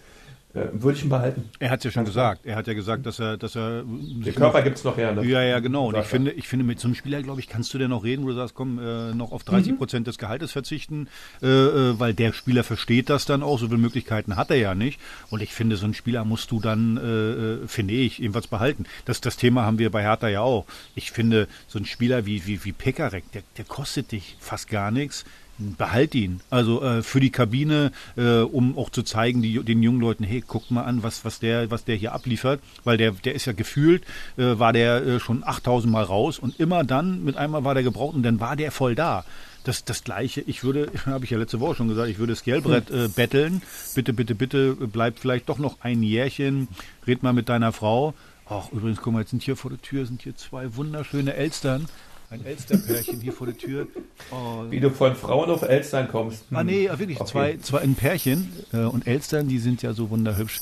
würde 0.53 0.97
ich 0.97 1.03
ihn 1.03 1.09
behalten. 1.09 1.49
Er 1.59 1.69
hat 1.69 1.79
es 1.79 1.85
ja 1.85 1.91
schon 1.91 2.05
gesagt. 2.05 2.45
Er 2.45 2.55
hat 2.55 2.67
ja 2.67 2.73
gesagt, 2.73 3.05
dass 3.05 3.19
er, 3.19 3.37
dass 3.37 3.55
er. 3.55 3.83
Der 3.85 4.33
Körper 4.33 4.61
gibt 4.61 4.77
es 4.77 4.83
noch 4.83 4.97
her. 4.97 5.13
Ne? 5.13 5.25
Ja, 5.25 5.41
ja, 5.41 5.59
genau. 5.59 5.87
Und 5.87 5.97
ich 5.97 6.05
finde, 6.05 6.31
ich 6.31 6.47
finde, 6.47 6.65
mit 6.65 6.79
so 6.79 6.87
einem 6.87 6.95
Spieler, 6.95 7.21
glaube 7.21 7.39
ich, 7.39 7.47
kannst 7.47 7.73
du 7.73 7.77
dir 7.77 7.87
noch 7.87 8.03
reden, 8.03 8.23
wo 8.23 8.29
du 8.29 8.33
sagst, 8.33 8.55
komm, 8.55 8.79
äh, 8.79 9.13
noch 9.13 9.31
auf 9.31 9.43
30 9.43 9.73
mhm. 9.73 9.77
Prozent 9.77 10.07
des 10.07 10.17
Gehaltes 10.17 10.51
verzichten, 10.51 11.09
äh, 11.41 11.47
äh, 11.47 11.99
weil 11.99 12.13
der 12.13 12.33
Spieler 12.33 12.63
versteht 12.63 13.09
das 13.09 13.25
dann 13.25 13.43
auch. 13.43 13.59
So 13.59 13.67
viele 13.67 13.77
Möglichkeiten 13.77 14.35
hat 14.35 14.49
er 14.49 14.57
ja 14.57 14.73
nicht. 14.73 14.99
Und 15.29 15.41
ich 15.41 15.53
finde, 15.53 15.77
so 15.77 15.85
einen 15.85 15.93
Spieler 15.93 16.25
musst 16.25 16.51
du 16.51 16.59
dann, 16.59 16.97
äh, 16.97 17.63
äh 17.63 17.67
finde 17.67 17.93
ich, 17.93 18.21
ebenfalls 18.21 18.47
behalten. 18.47 18.85
Das, 19.05 19.21
das 19.21 19.37
Thema 19.37 19.63
haben 19.63 19.79
wir 19.79 19.91
bei 19.91 20.01
Hertha 20.01 20.27
ja 20.27 20.41
auch. 20.41 20.65
Ich 20.95 21.11
finde, 21.11 21.47
so 21.67 21.77
ein 21.77 21.85
Spieler 21.85 22.25
wie, 22.25 22.47
wie, 22.47 22.63
wie 22.63 22.71
Pekarek, 22.71 23.31
der, 23.33 23.43
der 23.57 23.65
kostet 23.65 24.11
dich 24.11 24.37
fast 24.39 24.69
gar 24.69 24.91
nichts 24.91 25.25
behalt 25.57 26.15
ihn. 26.15 26.41
Also 26.49 26.81
äh, 26.83 27.03
für 27.03 27.19
die 27.19 27.31
Kabine, 27.31 27.91
äh, 28.15 28.39
um 28.39 28.77
auch 28.77 28.89
zu 28.89 29.03
zeigen, 29.03 29.41
die, 29.41 29.63
den 29.63 29.81
jungen 29.81 29.99
Leuten, 29.99 30.23
hey, 30.23 30.43
guckt 30.45 30.71
mal 30.71 30.83
an, 30.83 31.03
was, 31.03 31.25
was, 31.25 31.39
der, 31.39 31.71
was 31.71 31.83
der 31.85 31.95
hier 31.95 32.13
abliefert. 32.13 32.61
Weil 32.83 32.97
der, 32.97 33.11
der 33.11 33.35
ist 33.35 33.45
ja 33.45 33.53
gefühlt, 33.53 34.03
äh, 34.37 34.59
war 34.59 34.73
der 34.73 35.05
äh, 35.05 35.19
schon 35.19 35.43
8000 35.43 35.91
Mal 35.91 36.03
raus 36.03 36.39
und 36.39 36.59
immer 36.59 36.83
dann, 36.83 37.23
mit 37.23 37.37
einmal 37.37 37.63
war 37.63 37.73
der 37.73 37.83
gebraucht 37.83 38.15
und 38.15 38.23
dann 38.23 38.39
war 38.39 38.55
der 38.55 38.71
voll 38.71 38.95
da. 38.95 39.25
Das, 39.63 39.83
das 39.83 40.03
Gleiche, 40.03 40.41
ich 40.41 40.63
würde, 40.63 40.91
habe 41.05 41.25
ich 41.25 41.31
ja 41.31 41.37
letzte 41.37 41.59
Woche 41.59 41.75
schon 41.75 41.87
gesagt, 41.87 42.09
ich 42.09 42.19
würde 42.19 42.35
Scalebrett 42.35 42.89
äh, 42.89 43.07
betteln. 43.09 43.61
Bitte, 43.95 44.13
bitte, 44.13 44.35
bitte, 44.35 44.75
bleib 44.75 45.19
vielleicht 45.19 45.49
doch 45.49 45.57
noch 45.57 45.81
ein 45.81 46.03
Jährchen, 46.03 46.67
red 47.05 47.23
mal 47.23 47.33
mit 47.33 47.49
deiner 47.49 47.73
Frau. 47.73 48.13
Ach, 48.49 48.71
übrigens, 48.71 49.01
guck 49.01 49.11
mal, 49.11 49.19
jetzt 49.19 49.31
sind 49.31 49.43
hier 49.43 49.57
vor 49.57 49.71
der 49.71 49.81
Tür 49.81 50.05
sind 50.05 50.21
hier 50.21 50.35
zwei 50.37 50.75
wunderschöne 50.77 51.33
Elstern 51.33 51.87
ein 52.29 52.45
Elsternpärchen 52.45 53.21
hier 53.21 53.33
vor 53.33 53.47
der 53.47 53.57
Tür. 53.57 53.87
Oh. 54.31 54.69
Wie 54.69 54.79
du 54.79 54.89
von 54.89 55.15
Frauen 55.15 55.49
auf 55.49 55.61
Elstern 55.61 56.07
kommst. 56.09 56.49
Hm. 56.49 56.57
Ah 56.57 56.63
nee, 56.63 56.89
wirklich, 56.89 57.19
okay. 57.19 57.29
zwei, 57.29 57.57
zwei 57.57 57.79
ein 57.79 57.95
Pärchen. 57.95 58.51
Äh, 58.73 58.79
und 58.79 59.07
Elstern, 59.07 59.47
die 59.47 59.59
sind 59.59 59.81
ja 59.81 59.93
so 59.93 60.09
wunderhübsch. 60.09 60.61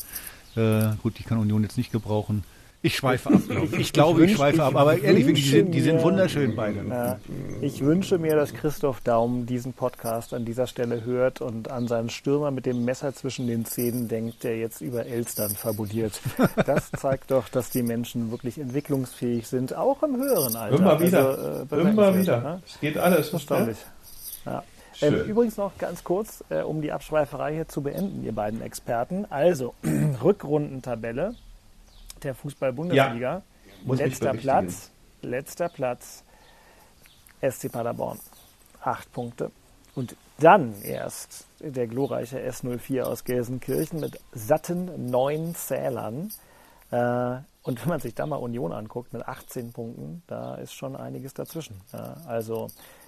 Äh, 0.56 0.92
gut, 1.02 1.18
die 1.18 1.24
kann 1.24 1.38
Union 1.38 1.64
jetzt 1.64 1.78
nicht 1.78 1.92
gebrauchen. 1.92 2.44
Ich 2.86 2.98
schweife 2.98 3.32
ab, 3.32 3.42
glaube 3.48 3.66
ich. 3.66 3.80
Ich 3.80 3.94
glaube, 3.94 4.24
ich, 4.24 4.32
ich 4.32 4.38
schweife 4.38 4.64
ab. 4.64 4.76
Aber 4.76 5.00
ehrlich, 5.00 5.26
die 5.26 5.42
sind, 5.42 5.72
die 5.72 5.82
sind 5.82 6.04
wunderschön 6.04 6.56
beide. 6.56 6.86
Ja, 6.88 7.18
ich 7.60 7.82
wünsche 7.84 8.20
mir, 8.20 8.36
dass 8.36 8.54
Christoph 8.54 9.02
Daum 9.02 9.48
diesen 9.48 9.74
Podcast 9.74 10.36
an 10.36 10.46
dieser 10.46 10.68
Stelle 10.68 11.04
hört 11.04 11.42
und 11.42 11.72
an 11.72 11.88
seinen 11.88 12.12
Stürmer 12.12 12.52
mit 12.52 12.68
dem 12.68 12.86
Messer 12.86 13.16
zwischen 13.16 13.48
den 13.48 13.66
Zähnen 13.66 14.08
denkt, 14.08 14.44
der 14.44 14.60
jetzt 14.60 14.82
über 14.82 15.04
Elstern 15.08 15.50
fabuliert. 15.50 16.22
Das 16.68 16.92
zeigt 16.92 17.32
doch, 17.32 17.50
dass 17.50 17.72
die 17.72 17.82
Menschen 17.82 18.30
wirklich 18.30 18.60
entwicklungsfähig 18.60 19.48
sind, 19.48 19.76
auch 19.76 20.04
im 20.04 20.18
höheren 20.18 20.56
Alter. 20.56 20.78
Immer 20.78 21.00
wieder. 21.00 21.28
Also, 21.28 21.76
äh, 21.76 21.90
Immer 21.90 22.16
wieder. 22.16 22.40
Ne? 22.40 22.62
Es 22.68 22.80
geht 22.80 23.00
alles. 23.00 23.30
Verständlich. 23.30 23.78
Ja. 24.46 24.64
Ähm, 25.02 25.24
übrigens 25.24 25.58
noch 25.58 25.76
ganz 25.80 26.04
kurz, 26.04 26.44
äh, 26.50 26.62
um 26.62 26.84
die 26.84 26.92
Abschweiferei 26.92 27.56
hier 27.56 27.68
zu 27.68 27.82
beenden, 27.82 28.24
ihr 28.24 28.36
beiden 28.36 28.62
Experten. 28.62 29.26
Also, 29.32 29.74
Rückrundentabelle 30.24 31.34
der 32.26 32.36
Fußball-Bundesliga. 32.36 33.42
Ja, 33.86 33.94
letzter 33.94 34.34
Platz, 34.34 34.92
letzter 35.22 35.70
Platz, 35.70 36.24
SC 37.42 37.72
Paderborn. 37.72 38.20
Acht 38.82 39.12
Punkte. 39.14 39.52
Und 39.96 40.16
dann 40.40 40.82
erst 40.82 41.48
der 41.60 41.88
glorreiche 41.88 42.40
S04 42.40 43.04
aus 43.04 43.24
Gelsenkirchen 43.24 44.02
mit 44.02 44.20
satten 44.34 45.10
neun 45.10 45.56
Zählern. 45.56 46.32
Äh, 46.92 47.38
und 47.64 47.82
wenn 47.82 47.90
man 47.90 48.00
sich 48.00 48.14
da 48.14 48.26
mal 48.26 48.36
Union 48.36 48.74
anguckt 48.74 49.14
mit 49.14 49.28
18 49.28 49.72
Punkten, 49.72 50.22
da 50.28 50.56
ist 50.56 50.74
schon 50.74 50.96
einiges 50.96 51.34
dazwischen. 51.34 51.82
Also 52.28 52.68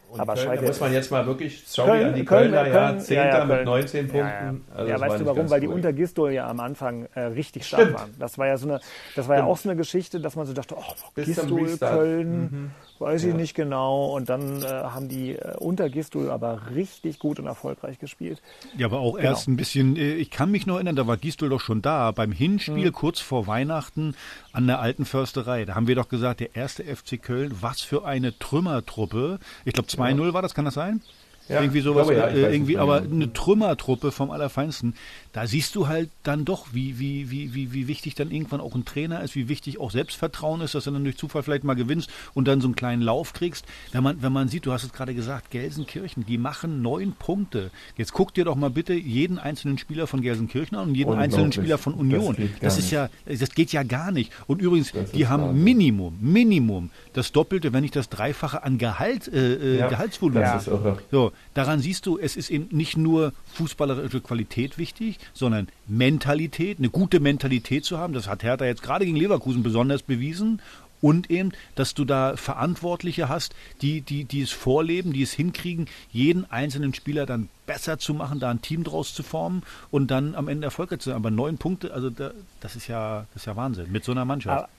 und 0.10 0.20
aber 0.22 0.36
Köln, 0.36 0.66
muss 0.66 0.80
man 0.80 0.94
jetzt 0.94 1.12
mal 1.12 1.26
wirklich, 1.26 1.64
sorry 1.68 1.92
Köln, 1.92 2.08
an 2.08 2.16
die 2.16 2.26
Kölner, 2.26 2.64
Köln, 2.64 2.74
ja, 2.74 2.98
Zehnter 2.98 3.26
ja, 3.26 3.38
ja, 3.40 3.46
mit 3.46 3.66
19 3.66 4.08
Punkten. 4.08 4.66
Ja, 4.70 4.76
also 4.76 4.90
ja 4.90 5.00
weißt 5.00 5.20
du 5.20 5.26
warum? 5.26 5.50
Weil 5.50 5.60
die 5.60 5.68
unter 5.68 5.92
Gistol 5.92 6.32
ja 6.32 6.48
am 6.48 6.60
Anfang 6.62 7.08
äh, 7.14 7.22
richtig 7.22 7.66
stark 7.66 7.82
Stimmt. 7.84 8.00
waren. 8.00 8.16
Das 8.18 8.38
war 8.38 8.48
ja 8.48 8.58
so 8.58 8.70
eine, 8.70 8.80
das 9.16 9.28
war 9.28 9.38
ja 9.38 9.44
auch 9.44 9.58
so 9.58 9.70
eine 9.70 9.78
Geschichte, 9.78 10.22
dass 10.22 10.36
man 10.36 10.46
so 10.46 10.54
dachte, 10.54 10.76
oh, 10.78 11.12
Gistol, 11.16 11.78
Köln, 11.78 12.42
mhm. 12.42 12.72
Weiß 13.00 13.24
ich 13.26 13.34
nicht 13.34 13.54
genau. 13.54 14.16
Und 14.16 14.30
dann 14.30 14.62
äh, 14.62 14.66
haben 14.66 15.10
die 15.10 15.34
äh, 15.34 15.56
unter 15.58 15.90
Gistol 15.90 16.30
aber 16.30 16.62
richtig 16.74 17.20
gut 17.20 17.40
und 17.40 17.46
erfolgreich 17.46 18.00
gespielt. 18.00 18.42
Ja, 18.78 18.88
aber 18.88 19.00
auch 19.00 19.16
genau. 19.16 19.30
erst 19.30 19.48
ein 19.48 19.58
bisschen, 19.58 19.96
äh, 19.96 20.16
ich 20.16 20.30
kann 20.30 20.52
mich 20.52 20.66
noch 20.66 20.76
erinnern, 20.76 20.96
da 20.96 21.08
war 21.08 21.18
Gistol 21.18 21.50
doch 21.50 21.62
schon 21.62 21.82
da, 21.82 22.12
beim 22.12 22.32
Hinspiel 22.32 22.88
mhm. 22.88 22.94
kurz 22.94 23.20
vor 23.20 23.48
Weihnachten 23.48 24.16
an 24.52 24.68
der 24.68 24.80
alten 24.80 25.06
Försterei. 25.06 25.66
Da 25.66 25.76
haben 25.76 25.88
wir 25.88 25.96
doch 25.96 26.10
gesagt, 26.10 26.40
der 26.40 26.56
erste 26.56 26.84
FC 26.84 27.22
Köln, 27.22 27.56
was 27.62 27.82
für 27.82 28.06
eine 28.06 28.38
Trümmertruppe. 28.38 29.40
Ich 29.66 29.74
glaube 29.74 29.90
2-0 29.90 30.34
war 30.34 30.42
das, 30.42 30.54
kann 30.54 30.66
das 30.66 30.74
sein? 30.74 31.02
Ja, 31.50 31.62
irgendwie 31.62 31.80
sowas, 31.80 32.08
glaube, 32.08 32.20
ja, 32.20 32.28
äh, 32.28 32.54
irgendwie, 32.54 32.78
aber 32.78 33.02
ja. 33.02 33.10
eine 33.10 33.32
Trümmertruppe 33.32 34.12
vom 34.12 34.32
Allerfeinsten. 34.32 34.96
Da 35.38 35.46
siehst 35.46 35.76
du 35.76 35.88
halt 35.88 36.10
dann 36.24 36.46
doch, 36.46 36.70
wie, 36.72 36.98
wie, 36.98 37.30
wie, 37.30 37.54
wie, 37.54 37.72
wie 37.72 37.88
wichtig 37.88 38.16
dann 38.16 38.32
irgendwann 38.32 38.60
auch 38.60 38.74
ein 38.74 38.86
Trainer 38.86 39.22
ist, 39.22 39.36
wie 39.36 39.48
wichtig 39.48 39.80
auch 39.80 39.92
Selbstvertrauen 39.92 40.62
ist, 40.62 40.74
dass 40.74 40.86
du 40.86 40.90
dann 40.92 41.04
durch 41.04 41.16
Zufall 41.16 41.44
vielleicht 41.44 41.64
mal 41.64 41.76
gewinnst 41.76 42.10
und 42.34 42.48
dann 42.48 42.60
so 42.60 42.66
einen 42.68 42.76
kleinen 42.76 43.04
Lauf 43.04 43.34
kriegst. 43.34 43.64
Wenn 43.92 44.02
man, 44.02 44.20
wenn 44.24 44.34
man 44.34 44.48
sieht, 44.48 44.66
du 44.66 44.72
hast 44.72 44.84
es 44.84 44.92
gerade 44.94 45.14
gesagt, 45.14 45.52
Gelsenkirchen, 45.52 46.26
die 46.26 46.40
machen 46.40 46.82
neun 46.82 47.12
Punkte. 47.14 47.70
Jetzt 47.98 48.14
guck 48.14 48.34
dir 48.34 48.46
doch 48.46 48.56
mal 48.56 48.72
bitte 48.72 48.96
jeden 48.96 49.38
einzelnen 49.38 49.78
Spieler 49.78 50.08
von 50.08 50.22
Gelsenkirchen 50.24 50.76
an 50.76 50.90
und 50.90 50.96
jeden 50.96 51.14
einzelnen. 51.14 51.52
Spieler 51.52 51.78
von 51.78 51.94
Union. 51.94 52.36
Das 52.60 52.76
Das 52.76 52.80
ist 52.80 52.90
ja, 52.90 53.08
das 53.28 53.52
geht 53.52 53.72
ja 53.72 53.84
gar 53.84 54.12
nicht. 54.12 54.32
Und 54.48 54.60
übrigens, 54.60 54.92
Das 54.92 55.12
die 55.12 55.28
haben 55.28 55.44
Wahnsinn. 55.44 55.64
Minimum, 55.64 56.18
Minimum 56.20 56.90
das 57.14 57.32
Doppelte, 57.32 57.74
wenn 57.74 57.82
nicht 57.84 57.96
das 57.96 58.10
Dreifache 58.10 58.64
an 58.64 58.80
Gehalt, 58.80 59.28
äh, 59.28 59.54
äh, 59.54 59.78
Ja, 59.82 59.88
Gehaltsvolumen. 59.90 60.42
das 60.42 60.64
ist 60.64 60.68
irre. 60.68 60.98
So, 61.12 61.32
daran 61.54 61.80
siehst 61.80 62.08
du, 62.08 62.18
es 62.18 62.36
ist 62.38 62.50
eben 62.50 62.76
nicht 62.76 62.98
nur 62.98 63.34
fußballerische 63.54 64.22
Qualität 64.22 64.80
wichtig, 64.80 65.20
sondern 65.34 65.68
Mentalität, 65.88 66.80
eine 66.80 66.90
gute 66.90 67.20
Mentalität 67.20 67.86
zu 67.86 67.98
haben. 67.98 68.14
Das 68.14 68.28
hat 68.28 68.44
Hertha 68.44 68.66
jetzt 68.66 68.84
gerade 68.84 69.06
gegen 69.06 69.18
Leverkusen 69.18 69.64
besonders 69.64 70.04
bewiesen. 70.04 70.62
Und 71.00 71.30
eben, 71.30 71.52
dass 71.76 71.94
du 71.94 72.06
da 72.06 72.36
Verantwortliche 72.38 73.30
hast, 73.30 73.56
die, 73.84 74.02
die, 74.02 74.24
die 74.24 74.42
es 74.42 74.52
vorleben, 74.52 75.14
die 75.14 75.22
es 75.22 75.32
hinkriegen, 75.32 75.88
jeden 76.12 76.50
einzelnen 76.50 76.94
Spieler 76.94 77.28
dann 77.28 77.50
besser 77.68 78.00
zu 78.00 78.16
machen, 78.16 78.40
da 78.40 78.50
ein 78.50 78.64
Team 78.64 78.84
draus 78.84 79.14
zu 79.14 79.22
formen 79.22 79.62
und 79.92 80.10
dann 80.10 80.34
am 80.34 80.48
Ende 80.48 80.66
erfolgreich 80.66 81.00
zu 81.00 81.10
sein. 81.10 81.16
Aber 81.16 81.30
neun 81.30 81.60
Punkte, 81.60 81.94
also 81.94 82.10
da, 82.10 82.32
das 82.62 82.76
ist 82.76 82.88
ja, 82.88 83.28
das 83.34 83.44
ist 83.44 83.46
ja 83.46 83.56
Wahnsinn 83.56 83.92
mit 83.92 84.04
so 84.04 84.12
einer 84.12 84.26
Mannschaft. 84.26 84.70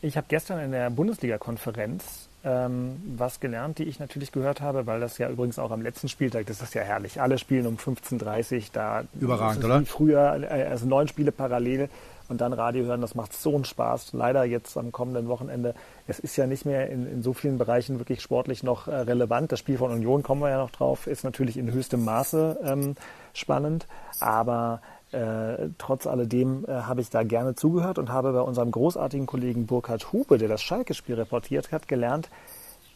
Ich 0.00 0.16
habe 0.16 0.26
gestern 0.28 0.60
in 0.60 0.70
der 0.70 0.90
Bundesliga-Konferenz 0.90 2.23
ähm, 2.44 3.02
was 3.16 3.40
gelernt, 3.40 3.78
die 3.78 3.84
ich 3.84 3.98
natürlich 3.98 4.32
gehört 4.32 4.60
habe, 4.60 4.86
weil 4.86 5.00
das 5.00 5.18
ja 5.18 5.28
übrigens 5.28 5.58
auch 5.58 5.70
am 5.70 5.82
letzten 5.82 6.08
Spieltag, 6.08 6.46
das 6.46 6.60
ist 6.60 6.74
ja 6.74 6.82
herrlich. 6.82 7.20
Alle 7.20 7.38
spielen 7.38 7.66
um 7.66 7.76
15.30 7.76 8.56
Uhr, 8.56 8.62
da 8.72 9.04
Überragend, 9.18 9.64
oder? 9.64 9.82
Früher, 9.86 10.42
äh, 10.42 10.64
also 10.64 10.86
neun 10.86 11.08
Spiele 11.08 11.32
parallel 11.32 11.88
und 12.28 12.40
dann 12.40 12.52
Radio 12.52 12.84
hören, 12.84 13.00
das 13.00 13.14
macht 13.14 13.32
so 13.34 13.54
einen 13.54 13.64
Spaß. 13.64 14.12
Leider 14.12 14.44
jetzt 14.44 14.76
am 14.76 14.92
kommenden 14.92 15.28
Wochenende. 15.28 15.74
Es 16.06 16.18
ist 16.18 16.36
ja 16.36 16.46
nicht 16.46 16.64
mehr 16.64 16.88
in, 16.88 17.06
in 17.10 17.22
so 17.22 17.32
vielen 17.32 17.58
Bereichen 17.58 17.98
wirklich 17.98 18.22
sportlich 18.22 18.62
noch 18.62 18.88
äh, 18.88 18.94
relevant. 18.94 19.52
Das 19.52 19.58
Spiel 19.58 19.78
von 19.78 19.90
Union, 19.90 20.22
kommen 20.22 20.40
wir 20.40 20.50
ja 20.50 20.58
noch 20.58 20.70
drauf, 20.70 21.06
ist 21.06 21.24
natürlich 21.24 21.56
in 21.56 21.70
höchstem 21.72 22.04
Maße 22.04 22.60
ähm, 22.64 22.96
spannend, 23.34 23.86
aber 24.20 24.80
äh, 25.14 25.68
trotz 25.78 26.06
alledem 26.06 26.64
äh, 26.66 26.72
habe 26.72 27.00
ich 27.00 27.10
da 27.10 27.22
gerne 27.22 27.54
zugehört 27.54 27.98
und 27.98 28.10
habe 28.10 28.32
bei 28.32 28.40
unserem 28.40 28.70
großartigen 28.70 29.26
Kollegen 29.26 29.66
Burkhard 29.66 30.12
Hube, 30.12 30.38
der 30.38 30.48
das 30.48 30.62
Schalke-Spiel 30.62 31.14
reportiert 31.14 31.72
hat, 31.72 31.88
gelernt, 31.88 32.28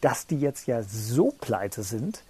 dass 0.00 0.26
die 0.26 0.38
jetzt 0.38 0.66
ja 0.66 0.82
so 0.82 1.32
pleite 1.40 1.82
sind. 1.82 2.22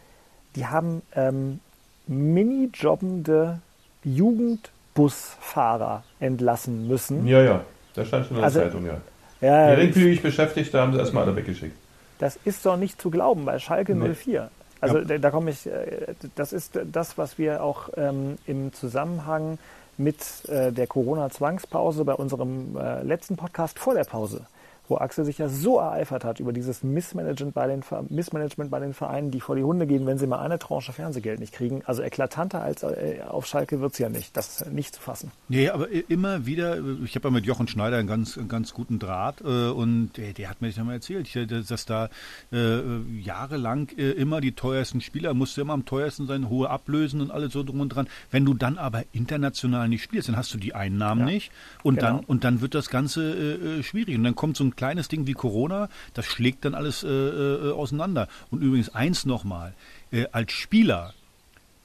Die 0.56 0.66
haben 0.66 1.02
ähm, 1.14 1.60
mini-jobbende 2.06 3.60
Jugendbusfahrer 4.04 6.02
entlassen 6.20 6.88
müssen. 6.88 7.26
Ja, 7.26 7.42
ja. 7.42 7.60
Da 7.94 8.04
stand 8.04 8.26
schon 8.26 8.36
in 8.36 8.40
der 8.40 8.44
Also, 8.44 8.60
Zeitung, 8.60 8.86
ja. 8.86 9.00
Ja, 9.40 9.74
Geringfügig 9.74 10.22
Beschäftigte 10.22 10.80
haben 10.80 10.92
sie 10.92 10.98
erstmal 10.98 11.24
alle 11.24 11.36
weggeschickt. 11.36 11.76
Das 12.18 12.38
ist 12.44 12.66
doch 12.66 12.76
nicht 12.76 13.00
zu 13.00 13.10
glauben 13.10 13.44
bei 13.44 13.58
Schalke 13.58 13.94
Nee. 13.94 14.14
04. 14.14 14.50
Also 14.80 15.00
da, 15.00 15.18
da 15.18 15.30
komme 15.30 15.50
ich, 15.50 15.66
äh, 15.66 16.14
das 16.34 16.52
ist 16.52 16.78
das, 16.92 17.18
was 17.18 17.38
wir 17.38 17.62
auch 17.62 17.90
ähm, 17.96 18.38
im 18.46 18.72
Zusammenhang 18.72 19.58
mit 19.98 20.48
äh, 20.48 20.72
der 20.72 20.86
Corona-Zwangspause 20.86 22.04
bei 22.04 22.14
unserem 22.14 22.76
äh, 22.76 23.02
letzten 23.02 23.36
Podcast 23.36 23.78
vor 23.78 23.94
der 23.94 24.04
Pause, 24.04 24.46
wo 24.88 24.96
Axel 24.96 25.24
sich 25.24 25.38
ja 25.38 25.48
so 25.48 25.78
ereifert 25.78 26.24
hat 26.24 26.40
über 26.40 26.52
dieses 26.52 26.82
Missmanagement 26.82 27.54
bei 27.54 27.66
den, 27.66 27.82
Missmanagement 28.08 28.70
bei 28.70 28.80
den 28.80 28.94
Vereinen, 28.94 29.30
die 29.30 29.40
vor 29.40 29.54
die 29.56 29.62
Hunde 29.62 29.86
gehen, 29.86 30.06
wenn 30.06 30.18
sie 30.18 30.26
mal 30.26 30.38
eine 30.40 30.58
Tranche 30.58 30.92
Fernsehgeld 30.92 31.40
nicht 31.40 31.52
kriegen. 31.52 31.82
Also 31.84 32.02
eklatanter 32.02 32.62
als 32.62 32.82
äh, 32.82 33.20
auf 33.26 33.46
Schalke 33.46 33.80
wird's 33.80 33.98
ja 33.98 34.08
nicht. 34.08 34.36
Das 34.36 34.60
ist 34.62 34.72
nicht 34.72 34.94
zu 34.94 35.00
fassen. 35.00 35.30
Nee, 35.48 35.68
aber 35.70 35.88
immer 36.08 36.46
wieder, 36.46 36.78
ich 37.04 37.14
habe 37.14 37.28
ja 37.28 37.30
mit 37.32 37.44
Jochen 37.46 37.68
Schneider 37.68 37.98
einen 37.98 38.08
ganz, 38.08 38.38
einen 38.38 38.48
ganz 38.48 38.72
guten 38.74 38.98
Draht 38.98 39.40
äh, 39.42 39.68
und 39.68 40.12
der, 40.16 40.32
der 40.32 40.48
hat 40.50 40.60
mir 40.60 40.68
das 40.68 40.76
ja 40.76 40.84
mal 40.84 40.94
erzählt, 40.94 41.26
ich- 41.34 41.68
dass 41.68 41.84
da 41.86 42.08
äh, 42.52 42.80
jahrelang 43.20 43.88
äh, 43.96 44.10
immer 44.12 44.40
die 44.40 44.52
teuersten 44.52 45.00
Spieler, 45.00 45.34
musste 45.34 45.60
immer 45.60 45.72
am 45.74 45.84
teuersten 45.84 46.26
sein, 46.26 46.48
hohe 46.48 46.70
Ablösen 46.70 47.20
und 47.20 47.30
alles 47.30 47.52
so 47.52 47.62
drum 47.62 47.80
und 47.80 47.90
dran. 47.90 48.08
Wenn 48.30 48.44
du 48.44 48.54
dann 48.54 48.78
aber 48.78 49.04
international 49.12 49.88
nicht 49.88 50.02
spielst, 50.02 50.28
dann 50.28 50.36
hast 50.36 50.52
du 50.54 50.58
die 50.58 50.74
Einnahmen 50.74 51.20
Ja, 51.20 51.26
nicht 51.26 51.52
und, 51.82 51.96
genau. 51.96 52.06
dann, 52.16 52.24
und 52.24 52.44
dann 52.44 52.60
wird 52.60 52.74
das 52.74 52.88
Ganze 52.88 53.32
äh, 53.34 53.78
äh, 53.78 53.82
schwierig. 53.82 54.16
Und 54.16 54.24
dann 54.24 54.34
kommt 54.34 54.56
so 54.56 54.64
ein 54.64 54.74
kleines 54.78 55.08
Ding 55.08 55.26
wie 55.26 55.34
Corona, 55.34 55.90
das 56.14 56.24
schlägt 56.24 56.64
dann 56.64 56.74
alles 56.74 57.02
äh, 57.02 57.08
äh, 57.08 57.72
auseinander. 57.72 58.28
Und 58.50 58.62
übrigens 58.62 58.94
eins 58.94 59.26
nochmal, 59.26 59.74
äh, 60.12 60.26
als 60.32 60.52
Spieler, 60.52 61.12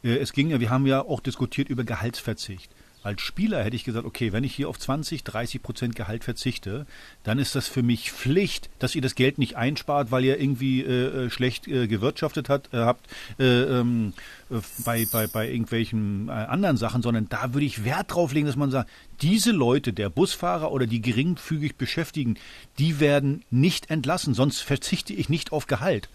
äh, 0.03 0.15
es 0.17 0.31
ging 0.31 0.51
ja, 0.51 0.61
wir 0.61 0.69
haben 0.69 0.85
ja 0.85 1.01
auch 1.01 1.19
diskutiert 1.19 1.67
über 1.69 1.83
Gehaltsverzicht. 1.83 2.71
Als 3.03 3.21
Spieler 3.21 3.63
hätte 3.63 3.75
ich 3.75 3.83
gesagt, 3.83 4.05
okay, 4.05 4.31
wenn 4.31 4.45
ich 4.45 4.55
hier 4.55 4.69
auf 4.69 4.79
20, 4.79 5.25
30 5.25 5.61
Prozent 5.61 5.95
Gehalt 5.95 6.23
verzichte, 6.23 6.85
dann 7.23 7.37
ist 7.37 7.53
das 7.53 7.67
für 7.67 7.83
mich 7.83 8.11
Pflicht, 8.11 8.69
dass 8.79 8.95
ihr 8.95 9.01
das 9.01 9.15
Geld 9.15 9.37
nicht 9.37 9.57
einspart, 9.57 10.09
weil 10.09 10.23
ihr 10.23 10.39
irgendwie 10.39 10.81
äh, 10.81 11.25
äh, 11.25 11.29
schlecht 11.29 11.67
äh, 11.67 11.87
gewirtschaftet 11.87 12.47
hat, 12.47 12.73
äh, 12.73 12.77
habt 12.77 13.05
äh, 13.39 13.43
ähm, 13.43 14.13
äh, 14.49 14.55
bei, 14.85 15.05
bei, 15.11 15.27
bei 15.27 15.49
irgendwelchen 15.49 16.29
anderen 16.29 16.77
Sachen, 16.77 17.01
sondern 17.01 17.27
da 17.27 17.53
würde 17.53 17.65
ich 17.65 17.83
Wert 17.83 18.13
drauf 18.13 18.33
legen, 18.33 18.47
dass 18.47 18.55
man 18.55 18.71
sagt, 18.71 18.89
diese 19.21 19.51
Leute, 19.51 19.91
der 19.91 20.09
Busfahrer 20.09 20.71
oder 20.71 20.87
die 20.87 21.01
geringfügig 21.01 21.75
Beschäftigten, 21.75 22.37
die 22.79 23.01
werden 23.01 23.43
nicht 23.51 23.89
entlassen, 23.89 24.33
sonst 24.33 24.61
verzichte 24.61 25.13
ich 25.13 25.27
nicht 25.27 25.51
auf 25.51 25.67
Gehalt. 25.67 26.09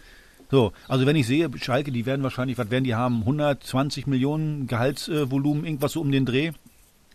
So, 0.51 0.73
also 0.87 1.05
wenn 1.05 1.15
ich 1.15 1.27
sehe, 1.27 1.49
Schalke, 1.57 1.91
die 1.91 2.07
werden 2.07 2.23
wahrscheinlich, 2.23 2.57
was 2.57 2.71
werden 2.71 2.83
die 2.83 2.95
haben, 2.95 3.19
120 3.19 4.07
Millionen 4.07 4.65
Gehaltsvolumen, 4.65 5.63
irgendwas 5.63 5.91
so 5.91 6.01
um 6.01 6.11
den 6.11 6.25
Dreh. 6.25 6.51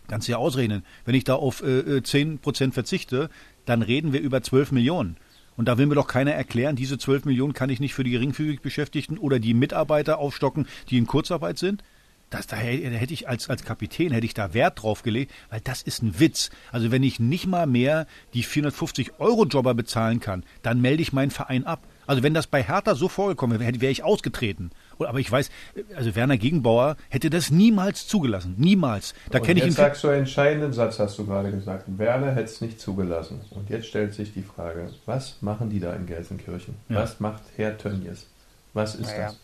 Kannst 0.07 0.27
du 0.27 0.33
ja 0.33 0.37
ausrechnen. 0.37 0.83
Wenn 1.05 1.15
ich 1.15 1.23
da 1.23 1.35
auf 1.35 1.61
äh, 1.63 1.79
äh, 1.79 2.01
10% 2.01 2.71
verzichte, 2.71 3.29
dann 3.65 3.81
reden 3.81 4.13
wir 4.13 4.21
über 4.21 4.41
12 4.41 4.71
Millionen. 4.71 5.17
Und 5.57 5.67
da 5.67 5.77
will 5.77 5.85
mir 5.85 5.95
doch 5.95 6.07
keiner 6.07 6.33
erklären, 6.33 6.75
diese 6.75 6.97
12 6.97 7.25
Millionen 7.25 7.53
kann 7.53 7.69
ich 7.69 7.79
nicht 7.79 7.93
für 7.93 8.03
die 8.03 8.11
geringfügig 8.11 8.61
Beschäftigten 8.61 9.17
oder 9.17 9.39
die 9.39 9.53
Mitarbeiter 9.53 10.19
aufstocken, 10.19 10.67
die 10.89 10.97
in 10.97 11.07
Kurzarbeit 11.07 11.57
sind. 11.57 11.83
Das, 12.29 12.47
da 12.47 12.55
hätte 12.57 13.13
ich 13.13 13.29
als, 13.29 13.49
als 13.49 13.63
Kapitän 13.63 14.11
hätte 14.11 14.25
ich 14.25 14.33
da 14.33 14.53
Wert 14.53 14.81
drauf 14.81 15.03
gelegt, 15.03 15.31
weil 15.49 15.61
das 15.61 15.83
ist 15.83 16.01
ein 16.01 16.19
Witz. 16.19 16.49
Also 16.71 16.91
wenn 16.91 17.03
ich 17.03 17.19
nicht 17.19 17.45
mal 17.45 17.67
mehr 17.67 18.07
die 18.33 18.43
450 18.43 19.19
Euro 19.19 19.45
Jobber 19.45 19.73
bezahlen 19.75 20.19
kann, 20.19 20.43
dann 20.63 20.81
melde 20.81 21.03
ich 21.03 21.13
meinen 21.13 21.31
Verein 21.31 21.65
ab. 21.65 21.83
Also 22.07 22.23
wenn 22.23 22.33
das 22.33 22.47
bei 22.47 22.63
Hertha 22.63 22.95
so 22.95 23.07
vorgekommen 23.09 23.59
wäre, 23.59 23.79
wäre 23.79 23.91
ich 23.91 24.03
ausgetreten. 24.03 24.71
Aber 24.99 25.19
ich 25.19 25.31
weiß, 25.31 25.49
also 25.95 26.15
Werner 26.15 26.37
Gegenbauer 26.37 26.95
hätte 27.09 27.29
das 27.29 27.51
niemals 27.51 28.07
zugelassen. 28.07 28.55
Niemals. 28.57 29.13
Da 29.31 29.39
kenne 29.39 29.59
ich 29.59 29.65
jetzt 29.65 29.73
ihn. 29.73 29.77
sagst 29.77 30.03
du 30.03 30.07
einen 30.09 30.19
entscheidenden 30.19 30.73
Satz, 30.73 30.99
hast 30.99 31.17
du 31.17 31.25
gerade 31.25 31.51
gesagt. 31.51 31.83
Werner 31.97 32.31
hätte 32.31 32.45
es 32.45 32.61
nicht 32.61 32.79
zugelassen. 32.79 33.41
Und 33.51 33.69
jetzt 33.69 33.87
stellt 33.87 34.13
sich 34.13 34.33
die 34.33 34.43
Frage, 34.43 34.89
was 35.05 35.37
machen 35.41 35.69
die 35.69 35.79
da 35.79 35.93
in 35.93 36.05
Gelsenkirchen? 36.05 36.75
Ja. 36.89 36.97
Was 36.97 37.19
macht 37.19 37.41
Herr 37.55 37.77
Tönnies? 37.77 38.27
Was 38.73 38.95
ist 38.95 39.07
Naja. 39.11 39.25
das? 39.27 39.39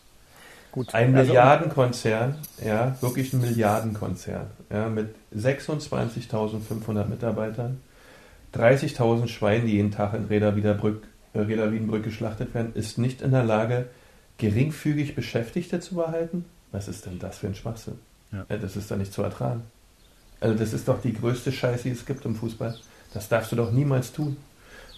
Gut. 0.72 0.94
Ein 0.96 1.14
Also- 1.16 1.28
Milliardenkonzern, 1.28 2.36
ja, 2.66 2.96
wirklich 3.02 3.34
ein 3.34 3.42
Milliardenkonzern, 3.42 4.48
ja, 4.72 4.88
mit 4.88 5.14
26.500 5.36 7.10
Mitarbeitern, 7.10 7.80
30.000 8.54 9.28
Schweinen, 9.30 9.66
die 9.68 9.74
jeden 9.74 9.92
Tag 9.92 10.14
in 10.14 10.26
Reda 10.26 10.56
Wiedenbrück, 10.56 11.04
äh, 11.34 11.40
Reda 11.40 11.72
Wiedenbrück 11.72 12.04
geschlachtet 12.04 12.54
werden, 12.54 12.72
ist 12.74 12.98
nicht 12.98 13.22
in 13.22 13.32
der 13.32 13.44
Lage, 13.44 13.88
geringfügig 14.42 15.16
Beschäftigte 15.16 15.80
zu 15.80 15.96
behalten? 15.96 16.46
Was 16.72 16.88
ist 16.88 17.06
denn 17.06 17.20
das 17.20 17.38
für 17.38 17.48
ein 17.48 17.56
Schwachsinn? 17.56 18.00
Ja. 18.32 18.46
Ja, 18.50 18.58
das 18.58 18.76
ist 18.76 18.90
doch 18.90 18.98
nicht 18.98 19.14
zu 19.14 19.22
ertragen. 19.22 19.64
Also 20.40 20.58
das 20.58 20.74
ist 20.74 20.88
doch 20.88 21.00
die 21.00 21.14
größte 21.14 21.52
Scheiße, 21.52 21.84
die 21.84 21.92
es 21.92 22.06
gibt 22.06 22.26
im 22.26 22.36
Fußball. 22.36 22.76
Das 23.14 23.30
darfst 23.30 23.52
du 23.52 23.56
doch 23.56 23.72
niemals 23.72 24.12
tun. 24.12 24.38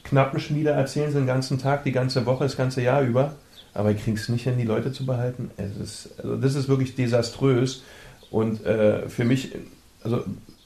Knappenschmiede 0.03 0.69
erzählen 0.69 1.11
sie 1.11 1.17
den 1.17 1.27
ganzen 1.27 1.59
Tag, 1.59 1.83
die 1.83 1.91
ganze 1.91 2.25
Woche, 2.25 2.45
das 2.45 2.55
ganze 2.55 2.81
Jahr 2.81 3.01
über, 3.01 3.35
aber 3.73 3.93
kriegen 3.93 4.15
es 4.15 4.29
nicht 4.29 4.43
hin, 4.43 4.57
die 4.57 4.63
Leute 4.63 4.93
zu 4.93 5.05
behalten. 5.05 5.51
Es 5.57 5.75
ist, 5.77 6.19
also 6.19 6.37
das 6.37 6.55
ist 6.55 6.69
wirklich 6.69 6.95
desaströs. 6.95 7.83
Und 8.31 8.65
äh, 8.65 9.09
für 9.09 9.25
mich, 9.25 9.53
also 10.03 10.23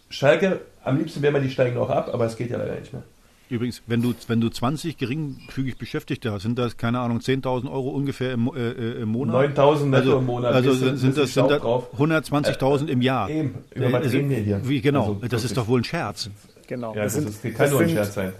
Schalke, 0.09 0.61
am 0.83 0.97
liebsten 0.97 1.21
wäre 1.21 1.33
man 1.33 1.41
die 1.41 1.49
steigen 1.49 1.77
auch 1.77 1.89
ab, 1.89 2.09
aber 2.13 2.25
es 2.25 2.37
geht 2.37 2.51
ja 2.51 2.57
leider 2.57 2.79
nicht 2.79 2.93
mehr. 2.93 3.03
Übrigens, 3.49 3.81
wenn 3.87 4.01
du, 4.01 4.13
wenn 4.27 4.41
du 4.41 4.49
20 4.49 4.97
geringfügig 4.97 5.77
Beschäftigte 5.77 6.31
hast, 6.33 6.41
sind 6.43 6.59
das, 6.59 6.75
keine 6.75 6.99
Ahnung, 6.99 7.19
10.000 7.19 7.71
Euro 7.71 7.89
ungefähr 7.91 8.33
im, 8.33 8.51
äh, 8.53 8.59
äh, 8.71 9.01
im 9.03 9.09
Monat? 9.09 9.57
9.000 9.57 9.85
netto 9.85 9.95
also, 9.95 10.17
im 10.19 10.25
Monat. 10.25 10.53
Also 10.53 10.73
sind, 10.73 10.91
bisschen 10.93 11.15
das, 11.15 11.33
sind 11.33 11.49
das 11.49 11.61
drauf. 11.61 11.87
120.000 11.97 12.87
im 12.87 13.01
Jahr. 13.01 13.29
Eben, 13.29 13.55
über 13.73 13.85
Äh, 13.85 13.93
was 13.93 14.03
also, 14.03 14.17
reden 14.17 14.29
wir 14.29 14.37
hier? 14.39 14.61
Wie, 14.67 14.81
genau, 14.81 15.13
Also, 15.13 15.27
das 15.29 15.43
ist 15.45 15.55
doch 15.55 15.67
wohl 15.67 15.79
ein 15.81 15.83
Scherz. 15.85 16.29
Genau. 16.67 16.93
Ja, 16.93 17.03
das, 17.03 17.13
sind- 17.13 17.29
ist, 17.29 17.41
kann 17.41 17.53
das 17.57 17.71
nur 17.71 17.79
ein 17.81 17.87
sind- 17.87 17.95
Scherz 17.95 18.13
sein. 18.13 18.33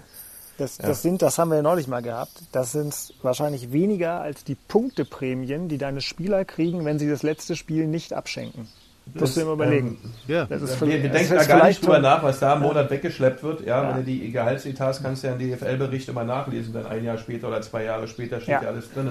Das, 0.58 0.76
Ja. 0.78 0.88
das 0.88 1.02
sind, 1.02 1.22
das 1.22 1.38
haben 1.38 1.50
wir 1.50 1.56
ja 1.56 1.62
neulich 1.62 1.86
mal 1.86 2.02
gehabt. 2.02 2.32
Das 2.52 2.72
sind 2.72 3.14
wahrscheinlich 3.22 3.72
weniger 3.72 4.20
als 4.20 4.42
die 4.44 4.56
Punkteprämien, 4.56 5.68
die 5.68 5.78
deine 5.78 6.00
Spieler 6.00 6.44
kriegen, 6.44 6.84
wenn 6.84 6.98
sie 6.98 7.08
das 7.08 7.22
letzte 7.22 7.54
Spiel 7.56 7.86
nicht 7.86 8.12
abschenken. 8.12 8.66
Das 9.14 9.20
musst 9.22 9.36
du 9.36 9.40
immer 9.42 9.52
überlegen. 9.52 9.98
ähm, 10.04 10.10
Ja. 10.26 10.44
Das 10.46 10.62
ist 10.62 10.80
wir, 10.80 10.88
wir 10.88 11.02
das 11.08 11.12
denken 11.18 11.34
ist 11.36 11.48
da 11.50 11.56
gar 11.58 11.66
nicht 11.66 11.82
drüber 11.82 11.98
nach, 11.98 12.22
was 12.22 12.38
da 12.40 12.54
im 12.54 12.60
Monat 12.62 12.90
weggeschleppt 12.90 13.42
wird. 13.42 13.66
Ja, 13.66 13.82
Ja. 13.82 13.88
wenn 13.90 14.04
du 14.04 14.10
die 14.10 14.30
Gehaltsetats 14.30 15.02
kannst 15.02 15.22
du 15.22 15.28
ja 15.28 15.34
im 15.34 15.38
DFL-Bericht 15.38 16.08
immer 16.08 16.24
nachlesen, 16.24 16.72
dann 16.74 16.86
ein 16.86 17.04
Jahr 17.04 17.18
später 17.18 17.48
oder 17.48 17.60
zwei 17.62 17.84
Jahre 17.84 18.06
später 18.08 18.36
steht 18.40 18.48
ja, 18.54 18.62
Ja. 18.62 18.68
alles 18.68 18.92
drin. 18.92 19.10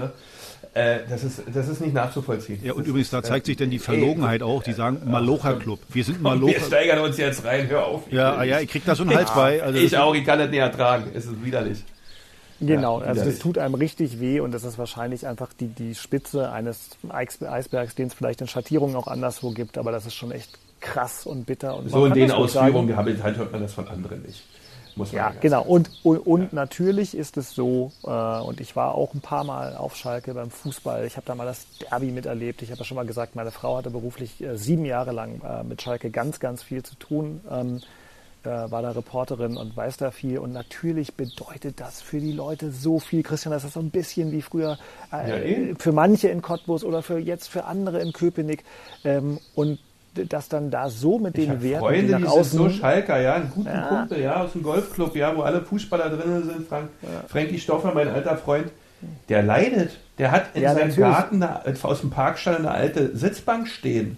Äh, 0.73 0.99
das, 1.09 1.23
ist, 1.23 1.41
das 1.53 1.67
ist 1.67 1.81
nicht 1.81 1.93
nachzuvollziehen. 1.93 2.59
Ja, 2.63 2.73
und 2.73 2.79
das 2.81 2.87
übrigens, 2.87 3.07
ist, 3.07 3.13
da 3.13 3.23
zeigt 3.23 3.45
sich 3.45 3.57
dann 3.57 3.69
die 3.69 3.79
Verlogenheit 3.79 4.43
auch. 4.43 4.63
Die 4.63 4.73
sagen 4.73 5.01
Malocha-Club. 5.05 5.79
Wir 5.89 6.03
sind 6.03 6.21
Komm, 6.23 6.39
wir 6.41 6.47
Malocha. 6.47 6.65
steigern 6.65 6.99
uns 6.99 7.17
jetzt 7.17 7.45
rein, 7.45 7.67
hör 7.69 7.85
auf. 7.85 8.03
Ja, 8.11 8.35
ah 8.35 8.43
ja, 8.43 8.59
ich 8.59 8.69
krieg 8.69 8.83
da 8.85 8.93
so 8.95 9.03
einen 9.03 9.15
Hals 9.15 9.31
bei. 9.33 9.61
Also 9.63 9.77
ich 9.79 9.97
auch, 9.97 10.13
ich 10.15 10.25
kann 10.25 10.39
das 10.39 10.49
nicht 10.49 10.59
ertragen. 10.59 11.05
Es 11.13 11.25
ist 11.25 11.43
widerlich. 11.43 11.83
Genau, 12.59 12.99
Ja, 13.01 13.07
also 13.07 13.23
das 13.23 13.39
tut 13.39 13.57
einem 13.57 13.75
richtig 13.75 14.19
weh 14.19 14.39
und 14.39 14.51
das 14.51 14.63
ist 14.63 14.77
wahrscheinlich 14.77 15.27
einfach 15.27 15.53
die, 15.53 15.67
die 15.67 15.93
Spitze 15.95 16.51
eines 16.51 16.89
Eis- 17.09 17.41
Eisbergs, 17.41 17.95
den 17.95 18.07
es 18.07 18.13
vielleicht 18.13 18.41
in 18.41 18.47
Schattierungen 18.47 18.95
auch 18.95 19.07
anderswo 19.07 19.51
gibt, 19.51 19.77
aber 19.77 19.91
das 19.91 20.05
ist 20.05 20.15
schon 20.15 20.31
echt 20.31 20.57
krass 20.79 21.25
und 21.25 21.45
bitter. 21.45 21.75
Und 21.77 21.89
So 21.89 22.05
in 22.05 22.13
den. 22.13 22.31
Ausführungen 22.31 22.87
gehabt, 22.87 23.23
halt 23.23 23.37
hört 23.37 23.51
man 23.51 23.61
das 23.61 23.73
von 23.73 23.87
anderen 23.87 24.21
nicht. 24.23 24.43
Muss 24.95 25.11
man 25.13 25.17
Ja, 25.21 25.33
genau. 25.39 25.61
Und, 25.61 25.91
und, 26.03 26.17
und 26.19 26.53
natürlich 26.53 27.15
ist 27.15 27.37
es 27.37 27.53
so, 27.53 27.91
äh, 28.03 28.09
und 28.09 28.59
ich 28.59 28.75
war 28.75 28.95
auch 28.95 29.13
ein 29.13 29.21
paar 29.21 29.43
Mal 29.43 29.75
auf 29.77 29.95
Schalke 29.95 30.33
beim 30.33 30.49
Fußball. 30.49 31.05
Ich 31.05 31.17
habe 31.17 31.25
da 31.27 31.35
mal 31.35 31.45
das 31.45 31.67
Derby 31.79 32.11
miterlebt. 32.11 32.63
Ich 32.63 32.71
habe 32.71 32.79
ja 32.79 32.85
schon 32.85 32.95
mal 32.95 33.05
gesagt, 33.05 33.35
meine 33.35 33.51
Frau 33.51 33.77
hatte 33.77 33.91
beruflich 33.91 34.41
äh, 34.41 34.57
sieben 34.57 34.85
Jahre 34.85 35.11
lang 35.11 35.41
äh, 35.41 35.63
mit 35.63 35.81
Schalke 35.83 36.09
ganz, 36.09 36.39
ganz 36.39 36.63
viel 36.63 36.81
zu 36.81 36.95
tun. 36.95 37.41
Ähm, 37.51 37.81
äh, 38.43 38.49
war 38.71 38.81
da 38.81 38.91
Reporterin 38.91 39.57
und 39.57 39.75
weiß 39.75 39.97
da 39.97 40.11
viel. 40.11 40.39
Und 40.39 40.53
natürlich 40.53 41.15
bedeutet 41.15 41.79
das 41.79 42.01
für 42.01 42.19
die 42.19 42.31
Leute 42.31 42.71
so 42.71 42.99
viel. 42.99 43.23
Christian, 43.23 43.51
das 43.51 43.63
ist 43.63 43.73
so 43.73 43.79
ein 43.79 43.89
bisschen 43.91 44.31
wie 44.31 44.41
früher 44.41 44.77
äh, 45.11 45.69
Ja, 45.69 45.75
für 45.79 45.91
manche 45.91 46.29
in 46.29 46.41
Cottbus 46.41 46.83
oder 46.83 47.01
für 47.03 47.17
jetzt 47.19 47.47
für 47.49 47.65
andere 47.65 48.01
in 48.01 48.13
Köpenick. 48.13 48.63
Ähm, 49.03 49.39
und 49.55 49.79
dass 50.13 50.49
dann 50.49 50.71
da 50.71 50.89
so 50.89 51.19
mit 51.19 51.37
den 51.37 51.61
Werten, 51.61 51.79
Freunde, 51.79 52.01
die 52.07 52.11
nach 52.13 52.19
die 52.19 52.23
sind 52.25 52.39
außen 52.39 52.57
so 52.59 52.69
Schalker, 52.69 53.19
ja, 53.19 53.35
einen 53.35 53.51
guten 53.51 53.67
Ja. 53.67 53.87
Kumpel, 53.87 54.19
ja, 54.21 54.41
aus 54.43 54.53
dem 54.53 54.63
Golfclub, 54.63 55.15
ja, 55.15 55.35
wo 55.35 55.41
alle 55.41 55.61
Fußballer 55.61 56.09
drin 56.09 56.43
sind. 56.43 56.67
Frank, 56.67 56.89
Frankie 57.27 57.59
Stoffer, 57.59 57.93
mein 57.93 58.07
alter 58.07 58.37
Freund, 58.37 58.71
der 59.29 59.43
leidet. 59.43 59.91
Der 60.17 60.31
hat 60.31 60.55
in 60.55 60.63
Ja, 60.63 60.73
seinem 60.73 60.89
natürlich. 60.89 60.99
Garten 60.99 61.43
eine, 61.43 61.83
aus 61.83 62.01
dem 62.01 62.09
Parkstall 62.09 62.55
eine 62.57 62.71
alte 62.71 63.15
Sitzbank 63.15 63.67
stehen. 63.67 64.17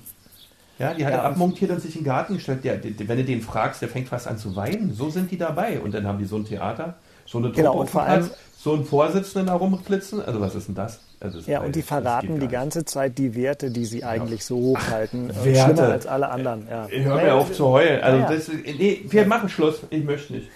Ja, 0.80 0.94
die 0.94 1.06
hat 1.06 1.12
Ja, 1.14 1.20
er 1.20 1.26
abmontiert 1.26 1.72
und 1.72 1.82
sich 1.82 1.96
in 1.96 2.02
den 2.02 2.06
Garten 2.08 2.36
gestellt. 2.36 2.64
Der, 2.64 2.78
der, 2.78 3.08
wenn 3.08 3.18
du 3.18 3.24
den 3.26 3.42
fragst, 3.42 3.82
der 3.82 3.90
fängt 3.90 4.08
fast 4.08 4.28
an 4.28 4.38
zu 4.38 4.56
weinen. 4.56 4.94
So 4.94 5.10
sind 5.10 5.30
die 5.30 5.38
dabei. 5.38 5.80
Und 5.80 5.94
dann 5.94 6.08
haben 6.08 6.18
die 6.20 6.26
so 6.26 6.38
ein 6.38 6.46
Theater, 6.46 6.96
so 7.26 7.38
eine 7.38 7.48
Truppe 7.48 7.58
Genau, 7.62 7.80
und 7.80 7.90
vor 7.90 8.04
allem- 8.04 8.30
so 8.58 8.74
einen 8.74 8.84
Vorsitzenden 8.86 9.48
da 9.48 9.54
rumflitzen. 9.54 10.22
Also 10.22 10.42
was 10.42 10.56
ist 10.56 10.68
denn 10.68 10.76
das? 10.76 11.00
Also 11.22 11.40
Ja, 11.50 11.62
und 11.62 11.76
die 11.76 11.82
verraten 11.82 12.40
die 12.40 12.48
ganze 12.48 12.84
Zeit 12.86 13.18
die 13.18 13.36
Werte, 13.36 13.72
die 13.72 13.84
sie 13.86 14.04
eigentlich 14.06 14.44
so 14.46 14.56
hochhalten. 14.58 15.30
Äh, 15.30 15.46
Werte. 15.46 15.74
Schlimmer 15.74 15.92
als 15.94 16.08
alle 16.08 16.30
anderen. 16.30 16.68
Ja. 16.70 16.88
Hör 16.90 17.16
mir 17.16 17.36
auf 17.36 17.52
zu 17.54 17.68
heulen. 17.68 18.02
Also 18.02 18.18
Ja, 18.20 18.30
ja. 18.30 18.36
das, 18.36 18.48
nee, 18.50 19.02
wir 19.08 19.26
machen 19.28 19.50
Schluss. 19.50 19.82
Ich 19.90 20.04
möchte 20.04 20.34
nicht. 20.34 20.48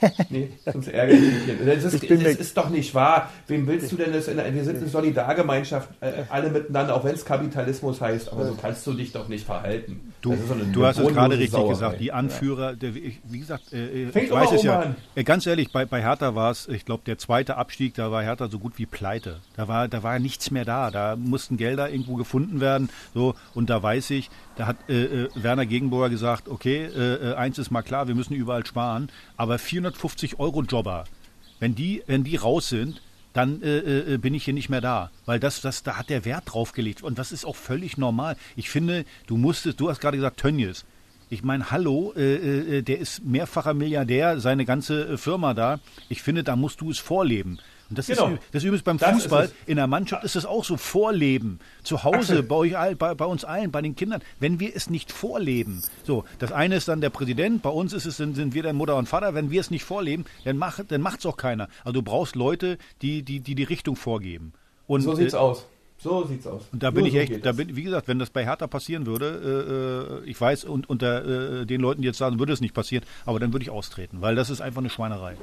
nee, 0.30 0.48
sonst 0.64 0.88
ärgere 0.88 1.16
ich 1.16 1.46
mich. 1.46 1.66
Das 1.66 1.94
ist, 1.94 2.10
das 2.10 2.36
ist, 2.36 2.56
doch 2.56 2.70
nicht 2.70 2.94
wahr. 2.94 3.30
Wem 3.46 3.66
willst 3.66 3.92
du 3.92 3.96
denn 3.96 4.12
das? 4.12 4.28
In, 4.28 4.38
wir 4.38 4.64
sind 4.64 4.78
eine 4.78 4.88
Solidargemeinschaft, 4.88 5.88
äh, 6.00 6.24
alle 6.28 6.50
miteinander, 6.50 6.94
auch 6.94 7.04
wenn 7.04 7.14
es 7.14 7.24
Kapitalismus 7.24 8.00
heißt. 8.00 8.32
Aber 8.32 8.46
so 8.46 8.54
kannst 8.54 8.86
du 8.86 8.94
dich 8.94 9.12
doch 9.12 9.28
nicht 9.28 9.44
verhalten. 9.44 10.12
Du, 10.20 10.34
so 10.34 10.54
du 10.54 10.84
hast 10.84 10.98
es 10.98 11.08
gerade 11.08 11.34
richtig 11.34 11.50
Sauerei. 11.50 11.68
gesagt. 11.68 12.00
Die 12.00 12.12
Anführer, 12.12 12.74
der, 12.74 12.94
wie 12.94 13.38
gesagt, 13.38 13.72
äh, 13.72 14.04
äh 14.04 14.24
ich 14.24 14.30
weiß 14.30 14.52
es 14.52 14.62
ja. 14.62 14.80
An. 14.80 14.96
Äh, 15.14 15.24
ganz 15.24 15.46
ehrlich, 15.46 15.72
bei, 15.72 15.84
bei 15.84 16.02
Hertha 16.02 16.34
war 16.34 16.50
es, 16.50 16.68
ich 16.68 16.84
glaube, 16.84 17.02
der 17.06 17.18
zweite 17.18 17.56
Abstieg, 17.56 17.94
da 17.94 18.10
war 18.10 18.22
Hertha 18.22 18.48
so 18.48 18.58
gut 18.58 18.78
wie 18.78 18.86
pleite. 18.86 19.40
Da 19.56 19.68
war, 19.68 19.88
da 19.88 20.02
war 20.02 20.18
nichts 20.18 20.50
mehr 20.50 20.64
da. 20.64 20.90
Da 20.90 21.16
mussten 21.16 21.56
Gelder 21.56 21.90
irgendwo 21.90 22.16
gefunden 22.16 22.60
werden. 22.60 22.88
So, 23.14 23.34
und 23.54 23.70
da 23.70 23.82
weiß 23.82 24.10
ich, 24.10 24.30
da 24.56 24.66
hat 24.66 24.76
äh, 24.88 25.24
äh 25.24 25.28
Werner 25.34 25.66
Gegenbauer 25.66 26.10
gesagt, 26.10 26.48
okay, 26.48 26.88
eins 27.36 27.58
ist 27.58 27.70
mal 27.70 27.82
klar, 27.82 28.08
wir 28.08 28.14
müssen 28.14 28.34
überall 28.34 28.66
sparen. 28.66 29.10
Aber 29.36 29.58
400 29.58 29.89
150-Euro-Jobber, 29.94 31.04
wenn 31.58 31.74
die, 31.74 32.02
wenn 32.06 32.24
die 32.24 32.36
raus 32.36 32.68
sind, 32.68 33.02
dann 33.32 33.62
äh, 33.62 34.14
äh, 34.14 34.18
bin 34.18 34.34
ich 34.34 34.44
hier 34.44 34.54
nicht 34.54 34.70
mehr 34.70 34.80
da. 34.80 35.10
Weil 35.26 35.38
das, 35.38 35.60
das, 35.60 35.82
da 35.82 35.96
hat 35.96 36.10
der 36.10 36.24
Wert 36.24 36.44
drauf 36.46 36.72
gelegt. 36.72 37.02
Und 37.02 37.18
das 37.18 37.32
ist 37.32 37.44
auch 37.44 37.56
völlig 37.56 37.96
normal. 37.96 38.36
Ich 38.56 38.70
finde, 38.70 39.04
du 39.26 39.36
musstest, 39.36 39.80
du 39.80 39.88
hast 39.88 40.00
gerade 40.00 40.16
gesagt, 40.16 40.40
Tönnies. 40.40 40.84
Ich 41.32 41.44
meine, 41.44 41.70
hallo, 41.70 42.12
äh, 42.16 42.34
äh, 42.34 42.78
äh, 42.78 42.82
der 42.82 42.98
ist 42.98 43.24
mehrfacher 43.24 43.72
Milliardär, 43.72 44.40
seine 44.40 44.64
ganze 44.64 45.10
äh, 45.10 45.16
Firma 45.16 45.54
da. 45.54 45.78
Ich 46.08 46.22
finde, 46.22 46.42
da 46.42 46.56
musst 46.56 46.80
du 46.80 46.90
es 46.90 46.98
vorleben. 46.98 47.60
Und 47.90 47.98
das, 47.98 48.06
Genau. 48.06 48.28
ist, 48.28 48.38
das 48.52 48.62
ist 48.62 48.66
übrigens 48.66 48.82
beim 48.84 48.98
Das 48.98 49.10
Fußball, 49.12 49.44
es. 49.46 49.54
in 49.66 49.76
der 49.76 49.86
Mannschaft 49.88 50.24
ist 50.24 50.36
es 50.36 50.46
auch 50.46 50.64
so, 50.64 50.76
Vorleben. 50.76 51.58
Zu 51.82 52.04
Hause, 52.04 52.42
bei, 52.42 52.54
euch 52.54 52.78
all, 52.78 52.96
bei, 52.96 53.14
bei 53.14 53.24
uns 53.26 53.44
allen, 53.44 53.70
bei 53.70 53.82
den 53.82 53.96
Kindern. 53.96 54.22
Wenn 54.38 54.60
wir 54.60 54.74
es 54.74 54.88
nicht 54.88 55.10
vorleben, 55.12 55.82
so, 56.04 56.24
das 56.38 56.52
eine 56.52 56.76
ist 56.76 56.88
dann 56.88 57.00
der 57.00 57.10
Präsident, 57.10 57.62
bei 57.62 57.70
uns 57.70 57.92
ist 57.92 58.06
es, 58.06 58.16
sind, 58.16 58.36
sind 58.36 58.54
wir 58.54 58.62
dann 58.62 58.76
Mutter 58.76 58.96
und 58.96 59.08
Vater. 59.08 59.34
Wenn 59.34 59.50
wir 59.50 59.60
es 59.60 59.70
nicht 59.70 59.84
vorleben, 59.84 60.24
dann 60.44 60.56
macht 60.56 60.90
dann 60.92 61.00
macht's 61.02 61.26
auch 61.26 61.36
keiner. 61.36 61.68
Also 61.84 61.92
du 61.94 62.02
brauchst 62.02 62.36
Leute, 62.36 62.78
die 63.02 63.22
die, 63.22 63.40
die, 63.40 63.54
die 63.54 63.64
Richtung 63.64 63.96
vorgeben. 63.96 64.52
Und, 64.86 65.02
So 65.02 65.14
sieht's 65.14 65.34
äh, 65.34 65.38
aus. 65.38 65.66
So 65.98 66.24
sieht's 66.24 66.46
aus. 66.46 66.62
und 66.72 66.82
da 66.82 66.90
bin 66.90 67.00
Nur 67.00 67.08
ich 67.08 67.12
so 67.28 67.34
echt, 67.34 67.44
da 67.44 67.52
bin, 67.52 67.76
wie 67.76 67.82
gesagt, 67.82 68.08
wenn 68.08 68.18
das 68.18 68.30
bei 68.30 68.44
Hertha 68.46 68.66
passieren 68.66 69.04
würde, 69.04 70.20
äh, 70.24 70.24
äh, 70.26 70.30
ich 70.30 70.40
weiß, 70.40 70.64
und 70.64 70.88
unter 70.88 71.60
äh, 71.60 71.66
den 71.66 71.80
Leuten, 71.82 72.00
die 72.00 72.06
jetzt 72.08 72.16
sagen, 72.16 72.38
würde 72.38 72.54
es 72.54 72.62
nicht 72.62 72.72
passieren, 72.72 73.04
aber 73.26 73.38
dann 73.38 73.52
würde 73.52 73.64
ich 73.64 73.70
austreten, 73.70 74.22
weil 74.22 74.34
das 74.34 74.48
ist 74.48 74.62
einfach 74.62 74.80
eine 74.80 74.88
Schweinerei. 74.88 75.36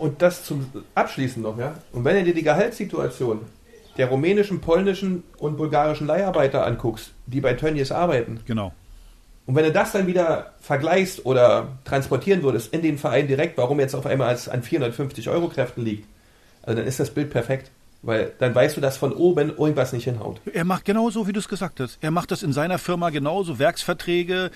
Und 0.00 0.22
das 0.22 0.44
zum 0.44 0.66
Abschließen 0.94 1.42
noch, 1.42 1.58
ja. 1.58 1.74
Und 1.92 2.04
wenn 2.06 2.16
du 2.16 2.24
dir 2.24 2.34
die 2.34 2.42
Gehaltssituation 2.42 3.40
der 3.98 4.08
rumänischen, 4.08 4.60
polnischen 4.62 5.24
und 5.36 5.58
bulgarischen 5.58 6.06
Leiharbeiter 6.06 6.64
anguckst, 6.66 7.12
die 7.26 7.42
bei 7.42 7.52
Tönnies 7.52 7.92
arbeiten, 7.92 8.40
Genau. 8.46 8.72
und 9.44 9.54
wenn 9.56 9.64
du 9.64 9.72
das 9.72 9.92
dann 9.92 10.06
wieder 10.06 10.54
vergleichst 10.60 11.26
oder 11.26 11.68
transportieren 11.84 12.42
würdest 12.42 12.72
in 12.72 12.80
den 12.80 12.96
Verein 12.96 13.28
direkt, 13.28 13.58
warum 13.58 13.78
jetzt 13.78 13.94
auf 13.94 14.06
einmal 14.06 14.28
als 14.28 14.48
an 14.48 14.62
450 14.62 15.28
Euro 15.28 15.48
Kräften 15.48 15.84
liegt, 15.84 16.06
also 16.62 16.78
dann 16.78 16.86
ist 16.88 16.98
das 16.98 17.10
Bild 17.10 17.28
perfekt. 17.30 17.70
Weil 18.02 18.32
dann 18.38 18.54
weißt 18.54 18.78
du, 18.78 18.80
dass 18.80 18.96
von 18.96 19.12
oben 19.12 19.50
irgendwas 19.50 19.92
nicht 19.92 20.04
hinhaut. 20.04 20.40
Er 20.50 20.64
macht 20.64 20.86
genauso, 20.86 21.26
wie 21.26 21.32
du 21.32 21.38
es 21.38 21.48
gesagt 21.48 21.80
hast. 21.80 21.98
Er 22.00 22.10
macht 22.10 22.30
das 22.30 22.42
in 22.42 22.52
seiner 22.52 22.78
Firma 22.78 23.10
genauso, 23.10 23.58
Werksverträge, 23.58 24.50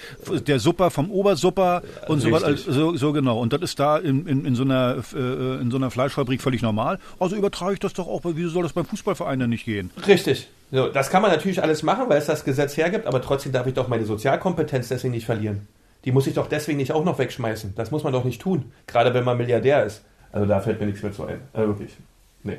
der 0.47 0.59
Supper 0.59 0.91
vom 0.91 1.11
Obersupper 1.11 1.83
und 2.09 2.21
so, 2.21 2.35
Richtig. 2.35 2.65
so, 2.67 2.97
so 2.97 3.13
genau. 3.13 3.39
Und 3.39 3.53
das 3.53 3.61
ist 3.61 3.79
da 3.79 3.99
in, 3.99 4.27
in, 4.27 4.47
in, 4.47 4.55
so 4.55 4.63
einer, 4.63 4.97
äh, 5.15 5.61
in 5.61 5.71
so 5.71 5.77
einer 5.77 5.91
Fleischfabrik 5.91 6.41
völlig 6.41 6.63
normal. 6.63 6.99
Also 7.21 7.37
übertrage 7.37 7.75
ich 7.75 7.81
das 7.81 7.93
doch 7.93 8.09
auch, 8.09 8.23
wieso 8.25 8.49
soll 8.49 8.63
das 8.63 8.73
beim 8.73 8.87
Fußballverein 8.87 9.39
denn 9.39 9.51
nicht 9.51 9.67
gehen? 9.67 9.91
Richtig. 10.07 10.49
So, 10.73 10.89
das 10.89 11.11
kann 11.11 11.21
man 11.21 11.31
natürlich 11.31 11.63
alles 11.63 11.83
machen, 11.83 12.09
weil 12.09 12.19
es 12.19 12.27
das 12.27 12.45
Gesetz 12.45 12.77
hergibt, 12.79 13.07
aber 13.07 13.21
trotzdem 13.21 13.53
darf 13.53 13.67
ich 13.67 13.75
doch 13.75 13.89
meine 13.89 14.07
Sozialkompetenz 14.07 14.89
deswegen 14.89 15.13
nicht 15.13 15.27
verlieren. 15.27 15.69
Die 16.07 16.13
muss 16.13 16.27
ich 16.27 16.35
doch 16.35 16.49
deswegen 16.49 16.79
nicht 16.79 16.93
auch 16.93 17.05
noch 17.05 17.19
wegschmeißen. 17.19 17.75
Das 17.77 17.91
muss 17.91 18.05
man 18.05 18.13
doch 18.13 18.25
nicht 18.25 18.41
tun. 18.41 18.73
Gerade 18.87 19.13
wenn 19.13 19.25
man 19.25 19.37
Milliardär 19.37 19.85
ist. 19.85 20.03
Also 20.33 20.47
da 20.47 20.61
fällt 20.61 20.81
mir 20.81 20.87
nichts 20.87 21.03
mehr 21.03 21.13
zu 21.13 21.25
ein. 21.25 21.41
Also 21.53 21.69
wirklich. 21.69 21.97
Nee. 22.43 22.59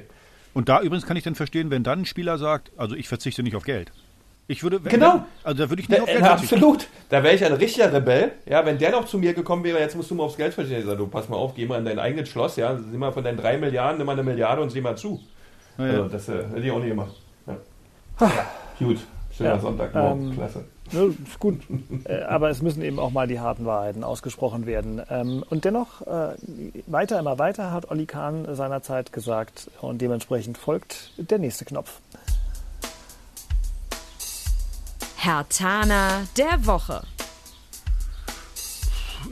Und 0.55 0.69
da 0.69 0.81
übrigens 0.81 1.05
kann 1.05 1.17
ich 1.17 1.23
dann 1.23 1.35
verstehen, 1.35 1.69
wenn 1.69 1.83
dann 1.83 1.99
ein 1.99 2.05
Spieler 2.05 2.37
sagt, 2.37 2.71
also 2.77 2.95
ich 2.95 3.07
verzichte 3.09 3.43
nicht 3.43 3.55
auf 3.55 3.63
Geld. 3.65 3.91
Ich 4.47 4.63
würde, 4.63 4.83
wenn, 4.85 4.91
Genau. 4.91 5.25
Also 5.43 5.63
da 5.63 5.69
würde 5.69 5.81
ich 5.81 5.89
nicht 5.89 5.99
auf 5.99 6.05
Da, 6.07 6.13
Geld 6.13 6.23
äh, 6.23 6.27
verzichten. 6.27 6.55
absolut. 6.55 6.87
Da 7.09 7.21
wäre 7.23 7.35
ich 7.35 7.43
ein 7.43 7.51
richtiger 7.53 7.91
Rebell. 7.91 8.31
Ja, 8.45 8.65
wenn 8.65 8.77
der 8.77 8.91
noch 8.91 9.05
zu 9.05 9.17
mir 9.17 9.33
gekommen 9.33 9.63
wäre, 9.63 9.79
jetzt 9.79 9.95
musst 9.95 10.09
du 10.11 10.15
mal 10.15 10.23
aufs 10.23 10.37
Geld 10.37 10.53
verdienen. 10.53 10.79
Ich 10.79 10.85
sage, 10.85 10.97
du 10.97 11.07
pass 11.07 11.27
mal 11.29 11.35
auf, 11.35 11.55
geh 11.55 11.65
mal 11.65 11.79
in 11.79 11.85
dein 11.85 11.99
eigenes 11.99 12.29
Schloss, 12.29 12.55
ja, 12.55 12.77
sieh 12.77 12.97
mal 12.97 13.11
von 13.11 13.23
deinen 13.23 13.37
drei 13.37 13.57
Milliarden, 13.57 13.97
nimm 13.97 14.05
mal 14.05 14.13
eine 14.13 14.23
Milliarde 14.23 14.61
und 14.61 14.69
sieh 14.69 14.81
mal 14.81 14.95
zu. 14.95 15.19
Ja. 15.77 15.83
Also 15.85 16.07
das 16.07 16.29
äh, 16.29 16.43
hätte 16.47 16.61
ich 16.61 16.71
auch 16.71 16.79
nie 16.79 16.87
gemacht. 16.89 17.11
Ja. 17.47 17.57
ja 18.21 18.31
gut, 18.79 18.99
schöner 19.35 19.49
Ja, 19.49 19.59
Sonntagmorgen, 19.59 20.29
ähm, 20.29 20.35
klasse. 20.35 20.63
Ne, 20.91 21.15
ist 21.25 21.39
gut. 21.39 21.61
Äh, 22.03 22.21
Aber 22.23 22.49
es 22.49 22.61
müssen 22.61 22.81
eben 22.83 22.99
auch 22.99 23.11
mal 23.11 23.27
die 23.27 23.39
harten 23.39 23.65
Wahrheiten 23.65 24.03
ausgesprochen 24.03 24.65
werden. 24.65 25.01
Ähm, 25.09 25.43
Und 25.49 25.65
dennoch, 25.65 26.01
äh, 26.01 26.35
weiter, 26.87 27.19
immer 27.19 27.39
weiter, 27.39 27.71
hat 27.71 27.89
Olli 27.89 28.05
Kahn 28.05 28.47
seinerzeit 28.55 29.11
gesagt. 29.11 29.69
Und 29.81 30.01
dementsprechend 30.01 30.57
folgt 30.57 31.11
der 31.17 31.39
nächste 31.39 31.65
Knopf. 31.65 31.99
Hertana 35.17 36.23
der 36.37 36.65
Woche. 36.67 37.01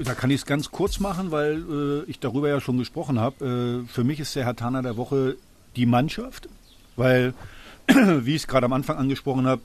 Da 0.03 0.15
kann 0.15 0.31
ich 0.31 0.37
es 0.37 0.45
ganz 0.47 0.71
kurz 0.71 0.99
machen, 0.99 1.29
weil 1.29 2.03
äh, 2.07 2.09
ich 2.09 2.19
darüber 2.19 2.49
ja 2.49 2.59
schon 2.59 2.79
gesprochen 2.79 3.19
habe. 3.19 3.83
Äh, 3.85 3.87
für 3.87 4.03
mich 4.03 4.19
ist 4.19 4.35
der 4.35 4.45
Herr 4.45 4.55
Tana 4.55 4.81
der 4.81 4.97
Woche 4.97 5.37
die 5.75 5.85
Mannschaft, 5.85 6.49
weil, 6.95 7.35
wie 7.87 8.31
ich 8.35 8.41
es 8.41 8.47
gerade 8.47 8.65
am 8.65 8.73
Anfang 8.73 8.97
angesprochen 8.97 9.45
habe, 9.45 9.61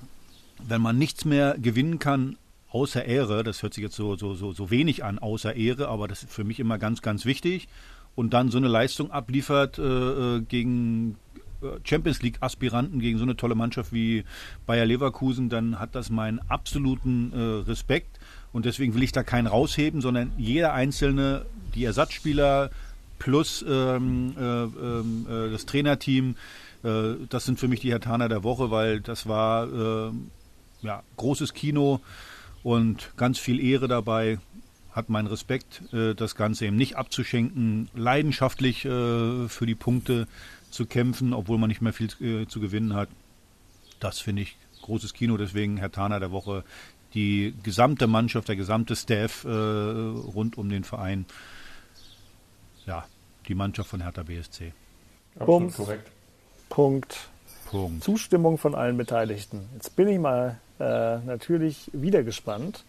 wenn 0.66 0.80
man 0.80 0.98
nichts 0.98 1.24
mehr 1.24 1.56
gewinnen 1.58 1.98
kann 1.98 2.36
außer 2.70 3.04
Ehre, 3.04 3.44
das 3.44 3.62
hört 3.62 3.74
sich 3.74 3.82
jetzt 3.82 3.96
so, 3.96 4.16
so, 4.16 4.34
so, 4.34 4.52
so 4.52 4.70
wenig 4.70 5.04
an, 5.04 5.18
außer 5.18 5.56
Ehre, 5.56 5.88
aber 5.88 6.08
das 6.08 6.22
ist 6.22 6.32
für 6.32 6.44
mich 6.44 6.60
immer 6.60 6.78
ganz, 6.78 7.02
ganz 7.02 7.24
wichtig, 7.24 7.68
und 8.14 8.34
dann 8.34 8.50
so 8.50 8.58
eine 8.58 8.68
Leistung 8.68 9.10
abliefert 9.10 9.78
äh, 9.78 9.82
äh, 9.82 10.40
gegen 10.40 11.16
äh, 11.62 11.66
Champions 11.84 12.20
League 12.20 12.38
Aspiranten 12.40 13.00
gegen 13.00 13.16
so 13.16 13.24
eine 13.24 13.36
tolle 13.36 13.54
Mannschaft 13.54 13.92
wie 13.92 14.24
Bayer 14.66 14.86
Leverkusen, 14.86 15.48
dann 15.48 15.78
hat 15.78 15.94
das 15.94 16.10
meinen 16.10 16.40
absoluten 16.48 17.32
äh, 17.32 17.68
Respekt 17.68 18.18
und 18.52 18.64
deswegen 18.64 18.94
will 18.94 19.02
ich 19.02 19.12
da 19.12 19.22
keinen 19.22 19.46
rausheben, 19.46 20.00
sondern 20.00 20.32
jeder 20.36 20.72
einzelne, 20.72 21.46
die 21.74 21.84
Ersatzspieler 21.84 22.70
plus 23.18 23.64
ähm, 23.68 24.34
äh, 24.38 24.42
ähm, 24.42 25.26
äh, 25.28 25.50
das 25.50 25.66
Trainerteam, 25.66 26.36
das 26.80 27.44
sind 27.44 27.58
für 27.58 27.66
mich 27.66 27.80
die 27.80 27.90
Hertaner 27.90 28.28
der 28.28 28.44
Woche, 28.44 28.70
weil 28.70 29.00
das 29.00 29.26
war 29.26 29.66
ja, 30.82 31.02
großes 31.16 31.54
Kino 31.54 32.00
und 32.62 33.12
ganz 33.16 33.38
viel 33.38 33.60
Ehre 33.60 33.88
dabei. 33.88 34.38
Hat 34.92 35.10
meinen 35.10 35.28
Respekt, 35.28 35.82
äh, 35.92 36.14
das 36.14 36.34
Ganze 36.34 36.66
eben 36.66 36.76
nicht 36.76 36.96
abzuschenken, 36.96 37.88
leidenschaftlich 37.94 38.84
äh, 38.84 39.48
für 39.48 39.66
die 39.66 39.74
Punkte 39.74 40.26
zu 40.70 40.86
kämpfen, 40.86 41.32
obwohl 41.32 41.58
man 41.58 41.68
nicht 41.68 41.80
mehr 41.80 41.92
viel 41.92 42.08
äh, 42.20 42.46
zu 42.46 42.60
gewinnen 42.60 42.94
hat. 42.94 43.08
das 44.00 44.20
finde 44.20 44.42
ich 44.42 44.56
großes 44.82 45.12
Kino. 45.12 45.36
Deswegen 45.36 45.76
Herr 45.76 45.92
Thaner 45.92 46.20
der 46.20 46.30
Woche, 46.30 46.64
die 47.14 47.54
gesamte 47.62 48.06
Mannschaft, 48.06 48.48
der 48.48 48.56
gesamte 48.56 48.96
Staff 48.96 49.44
äh, 49.44 49.48
rund 49.48 50.58
um 50.58 50.68
den 50.68 50.84
Verein. 50.84 51.26
Ja, 52.86 53.06
die 53.46 53.54
Mannschaft 53.54 53.90
von 53.90 54.02
Hertha 54.02 54.22
BSC. 54.22 54.72
Absolut 55.38 55.74
korrekt. 55.74 56.10
Punkt. 56.68 57.28
Punkt. 57.66 58.02
Zustimmung 58.02 58.58
von 58.58 58.74
allen 58.74 58.96
Beteiligten. 58.96 59.68
Jetzt 59.74 59.94
bin 59.94 60.08
ich 60.08 60.18
mal 60.18 60.58
äh, 60.80 61.18
natürlich 61.18 61.90
wieder 61.92 62.22
gespannt. 62.22 62.84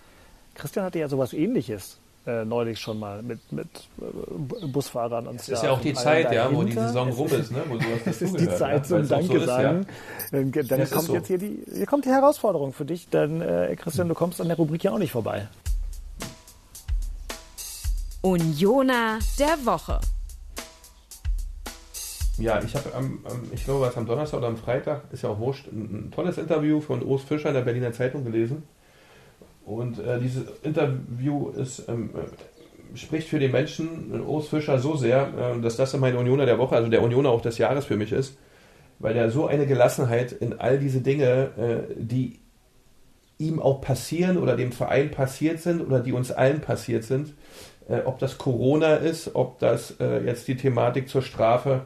Christian 0.56 0.86
hatte 0.86 1.00
ja 1.00 1.08
sowas 1.08 1.34
ähnliches 1.34 2.00
äh, 2.30 2.46
neulich 2.46 2.80
schon 2.80 3.00
mal 3.00 3.24
mit, 3.24 3.40
mit 3.52 3.68
äh, 4.02 4.68
Busfahrern 4.68 5.28
und 5.28 5.42
so. 5.42 5.52
Das 5.52 5.60
ist 5.60 5.66
ja 5.66 5.72
auch 5.72 5.82
die 5.82 5.94
Zeit, 5.94 6.32
ja, 6.32 6.54
wo 6.54 6.64
die 6.64 6.74
Saison 6.74 7.10
rum 7.10 7.28
ist, 7.28 7.52
ne? 7.52 7.64
wo 7.68 7.76
sowas 7.76 8.00
Das 8.06 8.22
ist 8.22 8.40
die 8.40 8.50
Zeit 8.50 8.86
zum 8.86 9.08
Danke 9.08 9.40
so 9.40 9.46
sagen. 9.46 9.86
Ja. 10.32 10.44
Dann, 10.44 10.52
dann 10.52 10.90
kommt 10.90 11.06
so. 11.06 11.14
jetzt 11.14 11.28
hier 11.28 11.38
die, 11.38 11.64
hier 11.74 11.86
kommt 11.86 12.06
die 12.06 12.10
Herausforderung 12.10 12.74
für 12.74 12.86
dich, 12.86 13.10
denn 13.10 13.42
äh, 13.42 13.76
Christian, 13.76 14.10
du 14.10 14.16
kommst 14.16 14.42
an 14.42 14.48
der 14.48 14.58
Rubrik 14.58 14.84
ja 14.84 14.92
auch 14.92 15.00
nicht 15.00 15.12
vorbei. 15.12 15.48
Unioner 18.22 19.20
der 19.40 19.66
Woche. 19.66 20.02
Ja, 22.40 22.62
ich 22.64 22.74
habe 22.76 22.94
am, 22.96 23.20
ich 23.54 23.66
glaube, 23.66 23.82
was 23.82 23.98
am 23.98 24.06
Donnerstag 24.06 24.38
oder 24.38 24.48
am 24.48 24.58
Freitag, 24.58 25.04
ist 25.12 25.24
ja 25.24 25.30
auch 25.30 25.40
wurscht, 25.40 25.68
ein, 25.68 26.08
ein 26.08 26.12
tolles 26.12 26.38
Interview 26.38 26.80
von 26.80 27.04
Urs 27.04 27.24
Fischer 27.24 27.50
in 27.50 27.56
der 27.56 27.62
Berliner 27.62 27.92
Zeitung 27.92 28.24
gelesen. 28.24 28.64
Und 29.66 30.00
äh, 30.00 30.20
dieses 30.20 30.44
Interview 30.64 31.50
ist, 31.50 31.88
ähm, 31.90 32.12
äh, 32.16 32.98
spricht 32.98 33.28
für 33.28 33.40
den 33.40 33.52
Menschen, 33.52 34.22
Urs 34.22 34.48
Fischer, 34.48 34.80
so 34.80 34.96
sehr, 34.96 35.56
äh, 35.58 35.62
dass 35.62 35.76
das 35.76 35.96
mein 35.98 36.16
Unioner 36.16 36.46
der 36.46 36.58
Woche, 36.58 36.76
also 36.76 36.90
der 36.90 37.04
Unioner 37.04 37.30
auch 37.30 37.42
des 37.42 37.58
Jahres 37.58 37.86
für 37.86 37.98
mich 37.98 38.14
ist, 38.14 38.38
weil 39.00 39.16
er 39.16 39.30
so 39.30 39.48
eine 39.48 39.68
Gelassenheit 39.68 40.32
in 40.32 40.60
all 40.60 40.80
diese 40.80 41.02
Dinge, 41.02 41.52
äh, 41.58 41.94
die 41.98 42.40
ihm 43.38 43.62
auch 43.62 43.82
passieren 43.82 44.38
oder 44.38 44.56
dem 44.56 44.72
Verein 44.72 45.12
passiert 45.12 45.60
sind 45.60 45.82
oder 45.82 46.00
die 46.00 46.14
uns 46.14 46.32
allen 46.32 46.62
passiert 46.62 47.04
sind, 47.04 47.34
äh, 47.90 48.02
ob 48.06 48.20
das 48.20 48.38
Corona 48.38 48.96
ist, 48.96 49.36
ob 49.36 49.60
das 49.60 49.96
äh, 50.00 50.24
jetzt 50.26 50.48
die 50.48 50.58
Thematik 50.58 51.10
zur 51.10 51.22
Strafe 51.22 51.86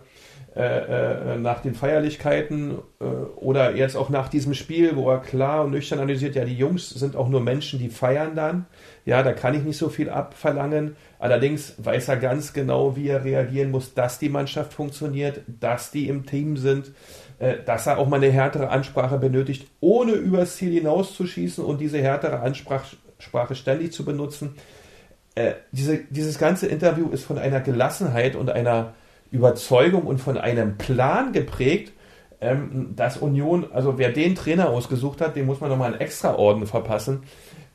äh, 0.56 1.34
äh, 1.34 1.38
nach 1.40 1.64
den 1.64 1.74
Feierlichkeiten 1.74 2.78
äh, 3.02 3.06
oder 3.06 3.76
jetzt 3.76 3.96
auch 3.96 4.10
nach 4.10 4.28
diesem 4.28 4.54
Spiel, 4.54 4.96
wo 4.96 5.10
er 5.10 5.18
klar 5.18 5.64
und 5.64 5.72
nüchtern 5.72 5.98
analysiert, 5.98 6.36
ja, 6.36 6.46
die 6.46 6.56
Jungs 6.56 6.92
sind 6.92 7.16
auch 7.16 7.28
nur 7.28 7.42
Menschen, 7.42 7.80
die 7.80 7.90
feiern 7.90 8.36
dann. 8.36 8.68
Ja, 9.04 9.24
da 9.24 9.34
kann 9.34 9.56
ich 9.56 9.64
nicht 9.64 9.78
so 9.78 9.90
viel 9.90 10.12
abverlangen. 10.12 10.96
Allerdings 11.18 11.74
weiß 11.80 12.08
er 12.08 12.18
ganz 12.18 12.54
genau, 12.54 12.96
wie 12.96 13.08
er 13.08 13.24
reagieren 13.24 13.72
muss, 13.72 13.96
dass 13.96 14.20
die 14.20 14.30
Mannschaft 14.30 14.74
funktioniert, 14.74 15.42
dass 15.48 15.90
die 15.90 16.08
im 16.08 16.28
Team 16.28 16.56
sind, 16.58 16.92
äh, 17.40 17.56
dass 17.66 17.88
er 17.88 17.98
auch 17.98 18.08
mal 18.08 18.18
eine 18.18 18.32
härtere 18.32 18.70
Ansprache 18.70 19.18
benötigt, 19.18 19.68
ohne 19.80 20.12
übers 20.12 20.58
Ziel 20.58 20.74
hinauszuschießen 20.74 21.66
und 21.66 21.82
diese 21.82 21.98
härtere 21.98 22.42
Ansprache 22.42 23.56
ständig 23.56 23.92
zu 23.92 24.06
benutzen. 24.06 24.54
Diese, 25.72 25.98
dieses 26.12 26.38
ganze 26.38 26.68
Interview 26.68 27.10
ist 27.10 27.24
von 27.24 27.40
einer 27.40 27.60
Gelassenheit 27.60 28.36
und 28.36 28.52
einer 28.52 28.94
Überzeugung 29.34 30.04
und 30.04 30.20
von 30.20 30.38
einem 30.38 30.78
Plan 30.78 31.34
geprägt, 31.34 31.92
ähm, 32.40 32.94
dass 32.96 33.18
Union, 33.18 33.66
also 33.74 33.98
wer 33.98 34.12
den 34.12 34.36
Trainer 34.36 34.70
ausgesucht 34.70 35.22
hat, 35.22 35.36
dem 35.36 35.48
muss 35.48 35.60
man 35.60 35.70
nochmal 35.70 35.92
einen 35.92 36.02
extra 36.02 36.36
Orden 36.36 36.68
verpassen, 36.68 37.24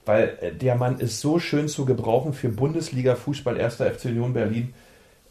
weil 0.06 0.38
äh, 0.40 0.52
der 0.52 0.76
Mann 0.76 1.00
ist 1.00 1.20
so 1.20 1.40
schön 1.40 1.66
zu 1.66 1.84
gebrauchen 1.84 2.32
für 2.32 2.48
Bundesliga-Fußball, 2.48 3.56
erster 3.56 3.90
FC 3.90 4.06
Union 4.06 4.32
Berlin. 4.32 4.72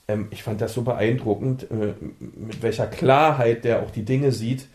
Ähm, 0.09 0.27
ich 0.29 0.43
fand 0.43 0.59
das 0.59 0.73
so 0.73 0.81
beeindruckend, 0.81 1.63
äh, 1.71 1.93
mit 2.19 2.61
welcher 2.61 2.87
Klarheit 2.87 3.63
der 3.63 3.81
auch 3.81 3.91
die 3.91 4.03
Dinge 4.03 4.33
sieht 4.33 4.67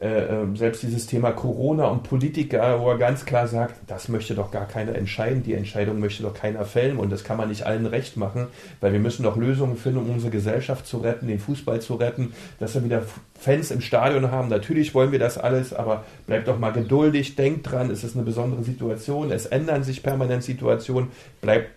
äh, 0.00 0.26
ähm, 0.26 0.56
selbst 0.56 0.84
dieses 0.84 1.06
Thema 1.06 1.32
Corona 1.32 1.86
und 1.86 2.04
Politiker, 2.04 2.80
wo 2.80 2.88
er 2.88 2.98
ganz 2.98 3.24
klar 3.24 3.48
sagt, 3.48 3.74
das 3.88 4.08
möchte 4.08 4.36
doch 4.36 4.52
gar 4.52 4.68
keiner 4.68 4.94
entscheiden, 4.94 5.42
die 5.42 5.54
Entscheidung 5.54 5.98
möchte 5.98 6.22
doch 6.22 6.34
keiner 6.34 6.64
fällen 6.64 6.98
und 6.98 7.10
das 7.10 7.24
kann 7.24 7.36
man 7.36 7.48
nicht 7.48 7.66
allen 7.66 7.84
recht 7.84 8.16
machen, 8.16 8.46
weil 8.80 8.92
wir 8.92 9.00
müssen 9.00 9.24
doch 9.24 9.36
Lösungen 9.36 9.76
finden, 9.76 9.98
um 9.98 10.10
unsere 10.10 10.30
Gesellschaft 10.30 10.86
zu 10.86 10.98
retten, 10.98 11.26
den 11.26 11.40
Fußball 11.40 11.80
zu 11.80 11.96
retten, 11.96 12.32
dass 12.60 12.74
wir 12.74 12.84
wieder 12.84 13.02
Fans 13.36 13.72
im 13.72 13.80
Stadion 13.80 14.30
haben. 14.30 14.48
Natürlich 14.48 14.94
wollen 14.94 15.10
wir 15.10 15.18
das 15.18 15.36
alles, 15.36 15.72
aber 15.72 16.04
bleibt 16.28 16.46
doch 16.46 16.60
mal 16.60 16.72
geduldig, 16.72 17.34
denkt 17.34 17.68
dran, 17.68 17.90
es 17.90 18.04
ist 18.04 18.14
eine 18.14 18.24
besondere 18.24 18.62
Situation, 18.62 19.32
es 19.32 19.46
ändern 19.46 19.82
sich 19.82 20.04
permanent 20.04 20.44
Situationen, 20.44 21.10
bleibt 21.40 21.70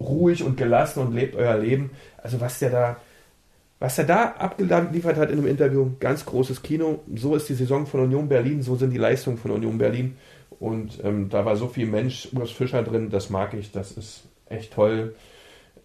ruhig 0.00 0.42
und 0.42 0.56
gelassen 0.56 1.00
und 1.00 1.14
lebt 1.14 1.36
euer 1.36 1.58
Leben. 1.58 1.90
Also 2.22 2.40
was 2.40 2.58
der 2.58 2.70
da 2.70 2.96
was 3.80 3.96
er 3.96 4.04
da 4.04 4.34
abgeliefert 4.38 5.16
hat 5.16 5.30
in 5.30 5.38
einem 5.38 5.48
Interview, 5.48 5.90
ganz 5.98 6.26
großes 6.26 6.62
Kino. 6.62 7.00
So 7.14 7.34
ist 7.34 7.48
die 7.48 7.54
Saison 7.54 7.86
von 7.86 8.00
Union 8.00 8.28
Berlin, 8.28 8.62
so 8.62 8.76
sind 8.76 8.90
die 8.90 8.98
Leistungen 8.98 9.38
von 9.38 9.50
Union 9.50 9.78
Berlin. 9.78 10.16
Und 10.60 11.02
ähm, 11.02 11.30
da 11.30 11.46
war 11.46 11.56
so 11.56 11.66
viel 11.66 11.86
Mensch, 11.86 12.28
Urs 12.32 12.50
Fischer 12.50 12.82
drin, 12.82 13.08
das 13.08 13.30
mag 13.30 13.54
ich, 13.54 13.72
das 13.72 13.92
ist 13.92 14.24
echt 14.50 14.74
toll. 14.74 15.14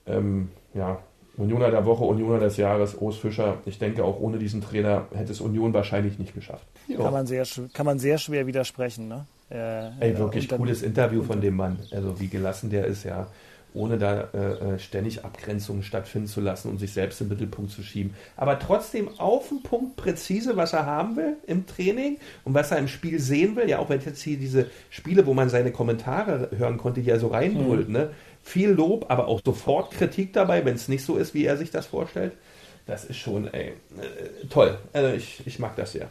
Ähm, 0.05 0.49
ja, 0.73 0.99
Unioner 1.37 1.71
der 1.71 1.85
Woche, 1.85 2.03
Unioner 2.03 2.39
des 2.39 2.57
Jahres, 2.57 2.95
Urs 2.95 3.15
Fischer. 3.15 3.59
Ich 3.65 3.79
denke, 3.79 4.03
auch 4.03 4.19
ohne 4.19 4.39
diesen 4.39 4.61
Trainer 4.61 5.07
hätte 5.13 5.31
es 5.31 5.39
Union 5.39 5.73
wahrscheinlich 5.73 6.19
nicht 6.19 6.35
geschafft. 6.35 6.67
Kann 6.93 7.13
man 7.13 7.25
sehr, 7.25 7.45
kann 7.73 7.85
man 7.85 7.97
sehr 7.97 8.17
schwer 8.17 8.45
widersprechen. 8.45 9.07
Ne? 9.07 9.25
Äh, 9.49 10.09
Ey, 10.09 10.17
wirklich 10.17 10.49
cooles 10.49 10.81
Interview 10.81 11.23
von 11.23 11.39
dem 11.39 11.55
Mann. 11.55 11.79
Also 11.91 12.19
wie 12.19 12.27
gelassen 12.27 12.69
der 12.69 12.85
ist, 12.85 13.05
ja 13.05 13.27
ohne 13.76 13.97
da 13.97 14.30
äh, 14.34 14.38
äh, 14.38 14.80
ständig 14.80 15.23
Abgrenzungen 15.26 15.84
stattfinden 15.84 16.28
zu 16.28 16.41
lassen 16.41 16.69
und 16.69 16.80
sich 16.80 16.93
selbst 16.93 17.21
im 17.21 17.28
Mittelpunkt 17.28 17.71
zu 17.71 17.84
schieben. 17.84 18.15
Aber 18.36 18.57
trotzdem 18.57 19.09
auf 19.19 19.49
den 19.49 19.61
Punkt 19.61 19.97
präzise, 19.97 20.55
was 20.55 20.73
er 20.73 20.86
haben 20.86 21.15
will 21.17 21.36
im 21.45 21.67
Training 21.67 22.17
und 22.43 22.53
was 22.53 22.71
er 22.71 22.78
im 22.78 22.88
Spiel 22.88 23.19
sehen 23.19 23.55
will. 23.55 23.69
Ja, 23.69 23.80
auch 23.80 23.89
wenn 23.89 24.01
jetzt 24.01 24.21
hier 24.21 24.38
diese 24.38 24.67
Spiele, 24.89 25.26
wo 25.26 25.34
man 25.34 25.49
seine 25.49 25.71
Kommentare 25.71 26.49
hören 26.57 26.78
konnte, 26.78 27.01
die 27.01 27.09
er 27.09 27.19
so 27.19 27.28
reinbrüllt, 27.28 27.88
mhm. 27.88 27.93
ne? 27.93 28.09
Viel 28.41 28.69
Lob, 28.69 29.07
aber 29.09 29.28
auch 29.28 29.41
sofort 29.43 29.91
Kritik 29.91 30.32
dabei, 30.34 30.63
wenn 30.65 30.76
es 30.76 30.88
nicht 30.88 31.03
so 31.03 31.17
ist, 31.17 31.34
wie 31.34 31.45
er 31.45 31.57
sich 31.57 31.71
das 31.71 31.88
vorstellt. 31.88 32.34
Das 32.86 33.03
ist 33.03 33.17
schon 33.17 33.51
ey, 33.51 33.69
äh, 33.69 34.47
toll. 34.51 34.78
Also 34.93 35.15
ich, 35.15 35.41
ich 35.45 35.57
mag 35.57 35.76
das 35.76 35.93
sehr. 35.93 36.09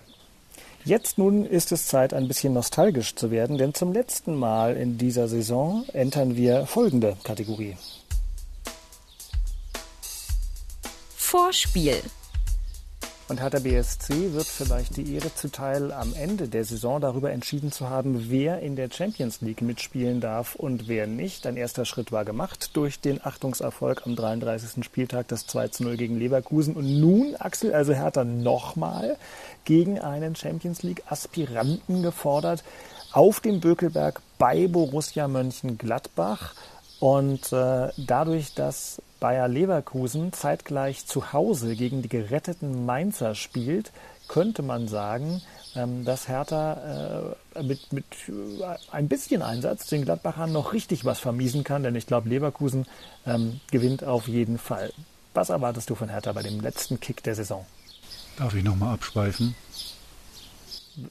Jetzt 0.86 1.16
nun 1.16 1.46
ist 1.46 1.72
es 1.72 1.86
Zeit, 1.86 2.12
ein 2.12 2.28
bisschen 2.28 2.52
nostalgisch 2.52 3.14
zu 3.14 3.30
werden, 3.30 3.56
denn 3.56 3.72
zum 3.72 3.94
letzten 3.94 4.36
Mal 4.36 4.76
in 4.76 4.98
dieser 4.98 5.28
Saison 5.28 5.86
entern 5.94 6.36
wir 6.36 6.66
folgende 6.66 7.16
Kategorie. 7.24 7.78
Vorspiel. 11.16 12.02
Und 13.26 13.40
Hertha 13.40 13.58
BSC 13.58 14.34
wird 14.34 14.46
vielleicht 14.46 14.98
die 14.98 15.14
Ehre 15.14 15.34
zuteil, 15.34 15.92
am 15.92 16.12
Ende 16.12 16.46
der 16.46 16.62
Saison 16.66 17.00
darüber 17.00 17.32
entschieden 17.32 17.72
zu 17.72 17.88
haben, 17.88 18.26
wer 18.28 18.60
in 18.60 18.76
der 18.76 18.90
Champions 18.90 19.40
League 19.40 19.62
mitspielen 19.62 20.20
darf 20.20 20.56
und 20.56 20.88
wer 20.88 21.06
nicht. 21.06 21.46
Ein 21.46 21.56
erster 21.56 21.86
Schritt 21.86 22.12
war 22.12 22.26
gemacht 22.26 22.76
durch 22.76 23.00
den 23.00 23.24
Achtungserfolg 23.24 24.02
am 24.04 24.14
33. 24.14 24.84
Spieltag, 24.84 25.28
das 25.28 25.46
2 25.46 25.68
zu 25.68 25.84
0 25.84 25.96
gegen 25.96 26.18
Leverkusen. 26.18 26.74
Und 26.74 27.00
nun, 27.00 27.34
Axel, 27.38 27.72
also 27.72 27.94
Hertha 27.94 28.24
nochmal 28.24 29.16
gegen 29.64 29.98
einen 29.98 30.36
Champions 30.36 30.82
League 30.82 31.02
Aspiranten 31.08 32.02
gefordert 32.02 32.62
auf 33.12 33.40
dem 33.40 33.60
Bökelberg 33.60 34.20
bei 34.36 34.68
Borussia 34.68 35.28
Mönchengladbach. 35.28 36.54
Und 37.00 37.52
äh, 37.54 37.88
dadurch, 37.96 38.52
dass 38.52 39.00
Bayer 39.20 39.48
Leverkusen 39.48 40.32
zeitgleich 40.32 41.06
zu 41.06 41.32
Hause 41.32 41.76
gegen 41.76 42.02
die 42.02 42.08
geretteten 42.08 42.84
Mainzer 42.84 43.34
spielt, 43.34 43.92
könnte 44.28 44.62
man 44.62 44.88
sagen, 44.88 45.42
ähm, 45.76 46.04
dass 46.04 46.28
Hertha 46.28 47.34
äh, 47.54 47.62
mit, 47.62 47.92
mit 47.92 48.04
äh, 48.28 48.64
ein 48.90 49.08
bisschen 49.08 49.42
Einsatz 49.42 49.86
den 49.86 50.04
Gladbachern 50.04 50.52
noch 50.52 50.72
richtig 50.72 51.04
was 51.04 51.18
vermiesen 51.18 51.64
kann, 51.64 51.82
denn 51.82 51.94
ich 51.94 52.06
glaube, 52.06 52.28
Leverkusen 52.28 52.86
ähm, 53.26 53.60
gewinnt 53.70 54.04
auf 54.04 54.28
jeden 54.28 54.58
Fall. 54.58 54.92
Was 55.34 55.48
erwartest 55.48 55.90
du 55.90 55.94
von 55.94 56.08
Hertha 56.08 56.32
bei 56.32 56.42
dem 56.42 56.60
letzten 56.60 57.00
Kick 57.00 57.22
der 57.22 57.34
Saison? 57.34 57.66
Darf 58.36 58.54
ich 58.54 58.64
nochmal 58.64 58.94
abschweifen? 58.94 59.54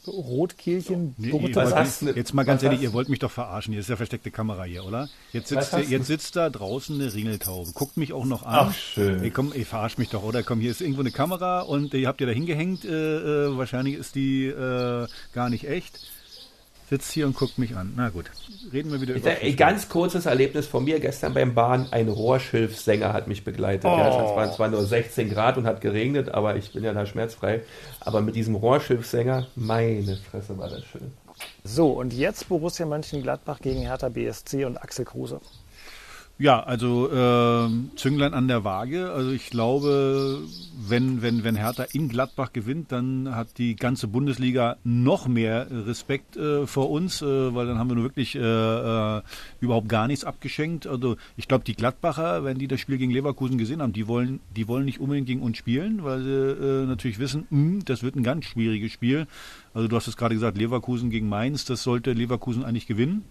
Rotkehlchen, 0.07 1.15
nee, 1.17 1.31
was 1.53 2.01
Jetzt 2.01 2.33
mal 2.33 2.43
ganz 2.43 2.63
ehrlich, 2.63 2.81
ihr 2.81 2.93
wollt 2.93 3.09
mich 3.09 3.19
doch 3.19 3.31
verarschen. 3.31 3.73
Hier 3.73 3.81
ist 3.81 3.89
ja 3.89 3.95
versteckte 3.95 4.31
Kamera 4.31 4.63
hier, 4.63 4.85
oder? 4.85 5.09
Jetzt 5.31 5.49
sitzt, 5.49 5.73
der, 5.73 5.81
jetzt 5.81 6.07
sitzt 6.07 6.35
da 6.35 6.49
draußen 6.49 6.99
eine 6.99 7.13
Ringeltaube. 7.13 7.71
Guckt 7.73 7.97
mich 7.97 8.13
auch 8.13 8.25
noch 8.25 8.43
an. 8.43 8.69
Ach, 8.69 8.73
schön. 8.73 9.23
Ey, 9.23 9.31
komm, 9.31 9.53
ihr 9.53 9.65
verarscht 9.65 9.97
mich 9.97 10.09
doch, 10.09 10.23
oder? 10.23 10.43
Komm, 10.43 10.59
hier 10.59 10.71
ist 10.71 10.81
irgendwo 10.81 11.01
eine 11.01 11.11
Kamera 11.11 11.61
und 11.61 11.93
ihr 11.93 12.07
habt 12.07 12.21
ihr 12.21 12.27
da 12.27 12.33
hingehängt. 12.33 12.85
Äh, 12.85 13.47
äh, 13.47 13.57
wahrscheinlich 13.57 13.95
ist 13.95 14.15
die 14.15 14.45
äh, 14.45 15.07
gar 15.33 15.49
nicht 15.49 15.67
echt 15.67 15.99
sitzt 16.93 17.11
hier 17.11 17.25
und 17.25 17.35
guckt 17.35 17.57
mich 17.57 17.75
an. 17.75 17.93
Na 17.95 18.09
gut, 18.09 18.25
reden 18.71 18.91
wir 18.91 19.01
wieder 19.01 19.15
über. 19.15 19.29
Ein 19.29 19.55
ganz 19.55 19.89
kurzes 19.89 20.27
Erlebnis 20.27 20.67
von 20.67 20.83
mir 20.83 20.99
gestern 20.99 21.33
beim 21.33 21.55
Bahn. 21.55 21.87
Ein 21.89 22.07
Rohrschilfsänger 22.07 23.13
hat 23.13 23.27
mich 23.27 23.43
begleitet. 23.43 23.85
Oh. 23.85 23.97
Ja, 23.97 24.09
es 24.09 24.35
waren 24.35 24.51
zwar 24.51 24.69
nur 24.69 24.85
16 24.85 25.29
Grad 25.31 25.57
und 25.57 25.65
hat 25.65 25.81
geregnet, 25.81 26.29
aber 26.29 26.55
ich 26.55 26.71
bin 26.71 26.83
ja 26.83 26.93
da 26.93 27.07
schmerzfrei. 27.07 27.61
Aber 27.99 28.21
mit 28.21 28.35
diesem 28.35 28.53
Rohrschilfsänger, 28.53 29.47
meine 29.55 30.17
Fresse, 30.17 30.55
war 30.59 30.69
das 30.69 30.85
schön. 30.85 31.11
So, 31.63 31.89
und 31.89 32.13
jetzt 32.13 32.47
Borussia 32.47 32.85
Mönchengladbach 32.85 33.59
gegen 33.59 33.81
Hertha 33.81 34.09
BSC 34.09 34.65
und 34.65 34.77
Axel 34.77 35.05
Kruse. 35.05 35.41
Ja, 36.39 36.61
also 36.61 37.11
äh, 37.11 37.69
Zünglein 37.95 38.33
an 38.33 38.47
der 38.47 38.63
Waage. 38.63 39.11
Also 39.11 39.29
ich 39.31 39.51
glaube, 39.51 40.39
wenn, 40.75 41.21
wenn, 41.21 41.43
wenn 41.43 41.55
Hertha 41.55 41.83
in 41.93 42.09
Gladbach 42.09 42.51
gewinnt, 42.53 42.91
dann 42.91 43.35
hat 43.35 43.59
die 43.59 43.75
ganze 43.75 44.07
Bundesliga 44.07 44.77
noch 44.83 45.27
mehr 45.27 45.67
Respekt 45.69 46.35
äh, 46.35 46.65
vor 46.65 46.89
uns, 46.89 47.21
äh, 47.21 47.53
weil 47.53 47.67
dann 47.67 47.77
haben 47.77 47.89
wir 47.89 47.95
nur 47.95 48.05
wirklich 48.05 48.35
äh, 48.35 48.39
äh, 48.39 49.21
überhaupt 49.61 49.87
gar 49.87 50.07
nichts 50.07 50.25
abgeschenkt. 50.25 50.87
Also 50.87 51.17
ich 51.37 51.47
glaube, 51.47 51.65
die 51.65 51.75
Gladbacher, 51.75 52.43
wenn 52.43 52.57
die 52.57 52.67
das 52.67 52.79
Spiel 52.79 52.97
gegen 52.97 53.11
Leverkusen 53.11 53.59
gesehen 53.59 53.83
haben, 53.83 53.93
die 53.93 54.07
wollen, 54.07 54.39
die 54.55 54.67
wollen 54.67 54.85
nicht 54.85 54.99
unbedingt 54.99 55.27
gegen 55.27 55.43
uns 55.43 55.57
spielen, 55.57 56.03
weil 56.03 56.23
sie 56.23 56.31
äh, 56.31 56.85
natürlich 56.87 57.19
wissen, 57.19 57.45
mh, 57.51 57.83
das 57.85 58.01
wird 58.01 58.15
ein 58.15 58.23
ganz 58.23 58.45
schwieriges 58.45 58.91
Spiel. 58.91 59.27
Also 59.75 59.87
du 59.87 59.95
hast 59.95 60.07
es 60.07 60.17
gerade 60.17 60.33
gesagt, 60.33 60.57
Leverkusen 60.57 61.11
gegen 61.11 61.29
Mainz, 61.29 61.63
das 61.63 61.83
sollte 61.83 62.11
Leverkusen 62.11 62.65
eigentlich 62.65 62.87
gewinnen. 62.87 63.23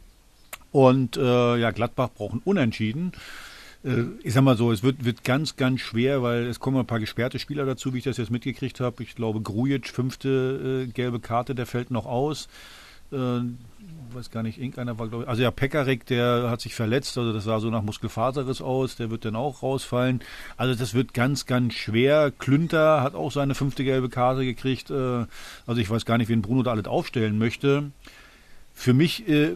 Und 0.73 1.17
äh, 1.17 1.57
ja, 1.57 1.71
Gladbach 1.71 2.09
brauchen 2.15 2.41
unentschieden. 2.45 3.13
Äh, 3.85 4.05
ich 4.23 4.33
sag 4.33 4.43
mal 4.43 4.57
so, 4.57 4.73
es 4.73 4.83
wird, 4.83 5.05
wird 5.05 5.25
ganz, 5.25 5.57
ganz 5.57 5.81
schwer, 5.81 6.23
weil 6.23 6.47
es 6.47 6.61
kommen 6.61 6.79
ein 6.79 6.87
paar 6.87 7.01
gesperrte 7.01 7.39
Spieler 7.39 7.67
dazu, 7.67 7.93
wie 7.95 7.99
ich 7.99 8.05
das 8.05 8.17
jetzt 8.17 8.31
mitgekriegt 8.31 8.81
habe. 8.81 9.03
Ich 9.03 9.15
glaube, 9.15 9.41
Grujic, 9.41 9.89
fünfte 9.89 10.87
äh, 10.89 10.91
gelbe 10.91 11.21
Karte, 11.21 11.55
der 11.55 11.67
fällt 11.67 11.91
noch 11.91 12.07
aus. 12.07 12.49
Äh, 13.13 13.41
weiß 14.15 14.31
gar 14.31 14.43
nicht, 14.43 14.59
irgendeiner 14.59 14.99
war, 14.99 15.09
glaube 15.09 15.25
ich. 15.25 15.29
Also 15.29 15.43
ja, 15.43 15.51
Pekarik, 15.51 16.07
der 16.07 16.49
hat 16.51 16.61
sich 16.61 16.75
verletzt, 16.75 17.17
also 17.19 17.33
das 17.33 17.45
sah 17.45 17.61
so 17.61 17.71
nach 17.71 17.83
Muskelfaserriss 17.83 18.61
aus, 18.61 18.97
der 18.97 19.11
wird 19.11 19.25
dann 19.25 19.37
auch 19.37 19.63
rausfallen. 19.63 20.21
Also 20.57 20.75
das 20.75 20.95
wird 20.95 21.15
ganz, 21.15 21.47
ganz 21.47 21.75
schwer. 21.75 22.33
Klünter 22.39 23.03
hat 23.03 23.15
auch 23.15 23.33
seine 23.33 23.55
fünfte 23.55 23.85
gelbe 23.85 24.09
Karte 24.09 24.45
gekriegt. 24.45 24.91
Äh, 24.91 25.27
also 25.67 25.81
ich 25.81 25.91
weiß 25.91 26.05
gar 26.05 26.19
nicht, 26.19 26.29
wen 26.29 26.43
Bruno 26.43 26.63
da 26.63 26.73
alles 26.73 26.87
aufstellen 26.87 27.39
möchte. 27.39 27.91
Für 28.75 28.95
mich 28.95 29.29
äh, 29.29 29.55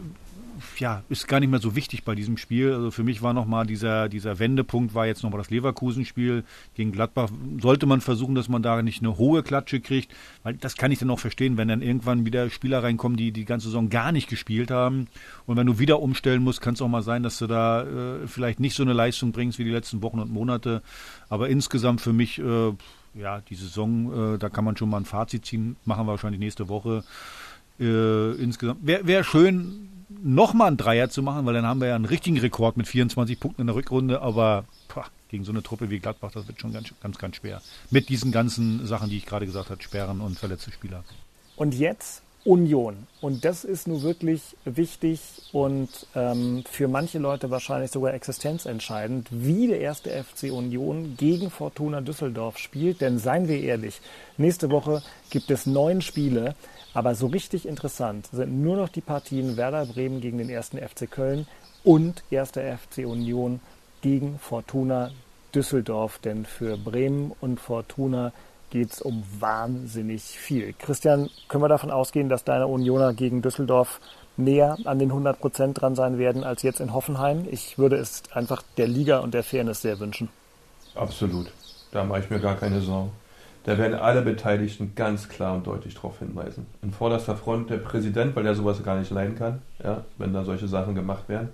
ja, 0.77 1.03
ist 1.09 1.27
gar 1.27 1.39
nicht 1.39 1.49
mehr 1.49 1.59
so 1.59 1.75
wichtig 1.75 2.03
bei 2.03 2.15
diesem 2.15 2.37
Spiel. 2.37 2.73
Also 2.73 2.91
für 2.91 3.03
mich 3.03 3.21
war 3.21 3.33
nochmal 3.33 3.65
dieser, 3.65 4.09
dieser 4.09 4.39
Wendepunkt, 4.39 4.93
war 4.93 5.05
jetzt 5.05 5.23
nochmal 5.23 5.39
das 5.39 5.49
Leverkusen-Spiel 5.49 6.43
gegen 6.75 6.91
Gladbach. 6.91 7.29
Sollte 7.61 7.85
man 7.85 8.01
versuchen, 8.01 8.35
dass 8.35 8.49
man 8.49 8.61
da 8.61 8.81
nicht 8.81 9.01
eine 9.01 9.17
hohe 9.17 9.43
Klatsche 9.43 9.79
kriegt, 9.79 10.13
weil 10.43 10.55
das 10.55 10.75
kann 10.75 10.91
ich 10.91 10.99
dann 10.99 11.09
auch 11.09 11.19
verstehen, 11.19 11.57
wenn 11.57 11.67
dann 11.67 11.81
irgendwann 11.81 12.25
wieder 12.25 12.49
Spieler 12.49 12.83
reinkommen, 12.83 13.17
die 13.17 13.31
die 13.31 13.45
ganze 13.45 13.67
Saison 13.67 13.89
gar 13.89 14.11
nicht 14.11 14.29
gespielt 14.29 14.71
haben. 14.71 15.07
Und 15.45 15.57
wenn 15.57 15.67
du 15.67 15.79
wieder 15.79 16.01
umstellen 16.01 16.43
musst, 16.43 16.61
kann 16.61 16.73
es 16.73 16.81
auch 16.81 16.87
mal 16.87 17.03
sein, 17.03 17.23
dass 17.23 17.37
du 17.37 17.47
da 17.47 17.83
äh, 17.83 18.27
vielleicht 18.27 18.59
nicht 18.59 18.75
so 18.75 18.83
eine 18.83 18.93
Leistung 18.93 19.31
bringst 19.31 19.59
wie 19.59 19.63
die 19.63 19.71
letzten 19.71 20.01
Wochen 20.01 20.19
und 20.19 20.31
Monate. 20.31 20.81
Aber 21.29 21.49
insgesamt 21.49 22.01
für 22.01 22.13
mich, 22.13 22.39
äh, 22.39 22.73
ja, 23.13 23.41
die 23.41 23.55
Saison, 23.55 24.35
äh, 24.35 24.37
da 24.37 24.49
kann 24.49 24.65
man 24.65 24.77
schon 24.77 24.89
mal 24.89 24.97
ein 24.97 25.05
Fazit 25.05 25.45
ziehen, 25.45 25.75
machen 25.85 26.05
wir 26.05 26.11
wahrscheinlich 26.11 26.39
nächste 26.39 26.69
Woche. 26.69 27.03
Äh, 27.79 28.31
insgesamt 28.41 28.85
wäre 28.85 29.05
wär 29.05 29.23
schön, 29.23 29.89
nochmal 30.09 30.67
einen 30.67 30.77
Dreier 30.77 31.09
zu 31.09 31.21
machen, 31.21 31.45
weil 31.45 31.53
dann 31.53 31.65
haben 31.65 31.81
wir 31.81 31.87
ja 31.87 31.95
einen 31.95 32.05
richtigen 32.05 32.37
Rekord 32.37 32.77
mit 32.77 32.87
24 32.87 33.39
Punkten 33.39 33.61
in 33.61 33.67
der 33.67 33.75
Rückrunde, 33.75 34.21
aber 34.21 34.65
pah, 34.87 35.05
gegen 35.29 35.43
so 35.43 35.51
eine 35.51 35.63
Truppe 35.63 35.89
wie 35.89 35.99
Gladbach, 35.99 36.31
das 36.31 36.47
wird 36.47 36.59
schon 36.59 36.73
ganz, 36.73 36.93
ganz, 37.01 37.17
ganz 37.17 37.35
schwer. 37.37 37.61
Mit 37.91 38.09
diesen 38.09 38.31
ganzen 38.31 38.85
Sachen, 38.85 39.09
die 39.09 39.17
ich 39.17 39.25
gerade 39.25 39.45
gesagt 39.45 39.69
habe, 39.69 39.81
Sperren 39.81 40.21
und 40.21 40.37
verletzte 40.37 40.71
Spieler. 40.71 41.03
Und 41.55 41.73
jetzt 41.73 42.21
Union. 42.47 43.07
Und 43.19 43.43
das 43.43 43.65
ist 43.65 43.89
nun 43.89 44.03
wirklich 44.03 44.55
wichtig 44.63 45.19
und 45.51 45.89
ähm, 46.15 46.63
für 46.71 46.87
manche 46.87 47.19
Leute 47.19 47.51
wahrscheinlich 47.51 47.91
sogar 47.91 48.13
existenzentscheidend, 48.13 49.27
wie 49.31 49.67
der 49.67 49.81
erste 49.81 50.11
FC 50.11 50.43
Union 50.43 51.15
gegen 51.17 51.51
Fortuna 51.51 51.99
Düsseldorf 51.99 52.57
spielt. 52.57 53.01
Denn 53.01 53.19
seien 53.19 53.49
wir 53.49 53.61
ehrlich, 53.61 53.99
nächste 54.37 54.71
Woche 54.71 55.03
gibt 55.29 55.51
es 55.51 55.65
neun 55.65 56.01
Spiele. 56.01 56.55
Aber 56.97 57.13
so 57.13 57.27
richtig 57.27 57.67
interessant 57.67 58.27
sind 58.31 58.59
nur 58.63 58.75
noch 58.75 58.89
die 58.89 59.01
Partien 59.01 59.55
Werder 59.55 59.85
Bremen 59.85 60.19
gegen 60.19 60.39
den 60.39 60.49
ersten 60.49 60.79
FC 60.79 61.07
Köln 61.07 61.45
und 61.83 62.23
erster 62.31 62.75
FC 62.75 63.05
Union 63.05 63.59
gegen 64.01 64.39
Fortuna 64.39 65.11
Düsseldorf. 65.53 66.17
Denn 66.17 66.43
für 66.47 66.75
Bremen 66.75 67.33
und 67.39 67.59
Fortuna 67.59 68.33
geht 68.71 68.93
es 68.93 69.03
um 69.03 69.23
wahnsinnig 69.39 70.23
viel. 70.23 70.73
Christian, 70.73 71.29
können 71.47 71.63
wir 71.63 71.67
davon 71.69 71.91
ausgehen, 71.91 72.29
dass 72.29 72.43
deine 72.43 72.65
Unioner 72.65 73.13
gegen 73.13 73.43
Düsseldorf 73.43 74.01
näher 74.35 74.75
an 74.85 74.97
den 74.97 75.11
100 75.11 75.39
Prozent 75.39 75.79
dran 75.79 75.93
sein 75.93 76.17
werden 76.17 76.43
als 76.43 76.63
jetzt 76.63 76.79
in 76.79 76.93
Hoffenheim? 76.93 77.45
Ich 77.51 77.77
würde 77.77 77.97
es 77.97 78.23
einfach 78.33 78.63
der 78.77 78.87
Liga 78.87 79.19
und 79.19 79.35
der 79.35 79.43
Fairness 79.43 79.83
sehr 79.83 79.99
wünschen. 79.99 80.29
Absolut. 80.95 81.51
Da 81.91 82.03
mache 82.03 82.21
ich 82.21 82.29
mir 82.31 82.39
gar 82.39 82.55
keine 82.55 82.81
Sorgen. 82.81 83.11
Da 83.67 83.77
werden 83.77 83.95
alle 83.95 84.21
Beteiligten 84.21 84.93
ganz 84.95 85.27
klar 85.27 85.53
und 85.53 85.67
deutlich 85.67 85.93
darauf 85.93 86.19
hinweisen. 86.19 86.67
In 86.81 86.91
vorderster 86.91 87.35
Front 87.35 87.69
der 87.69 87.79
Präsident, 87.79 88.33
weil 88.33 88.43
der 88.43 88.55
sowas 88.55 88.81
gar 88.81 88.97
nicht 88.97 89.11
leiden 89.11 89.35
kann, 89.35 89.61
ja, 89.83 90.05
wenn 90.17 90.31
da 90.31 90.45
solche 90.45 90.69
Sachen 90.69 90.95
gemacht 90.95 91.27
werden, 91.27 91.49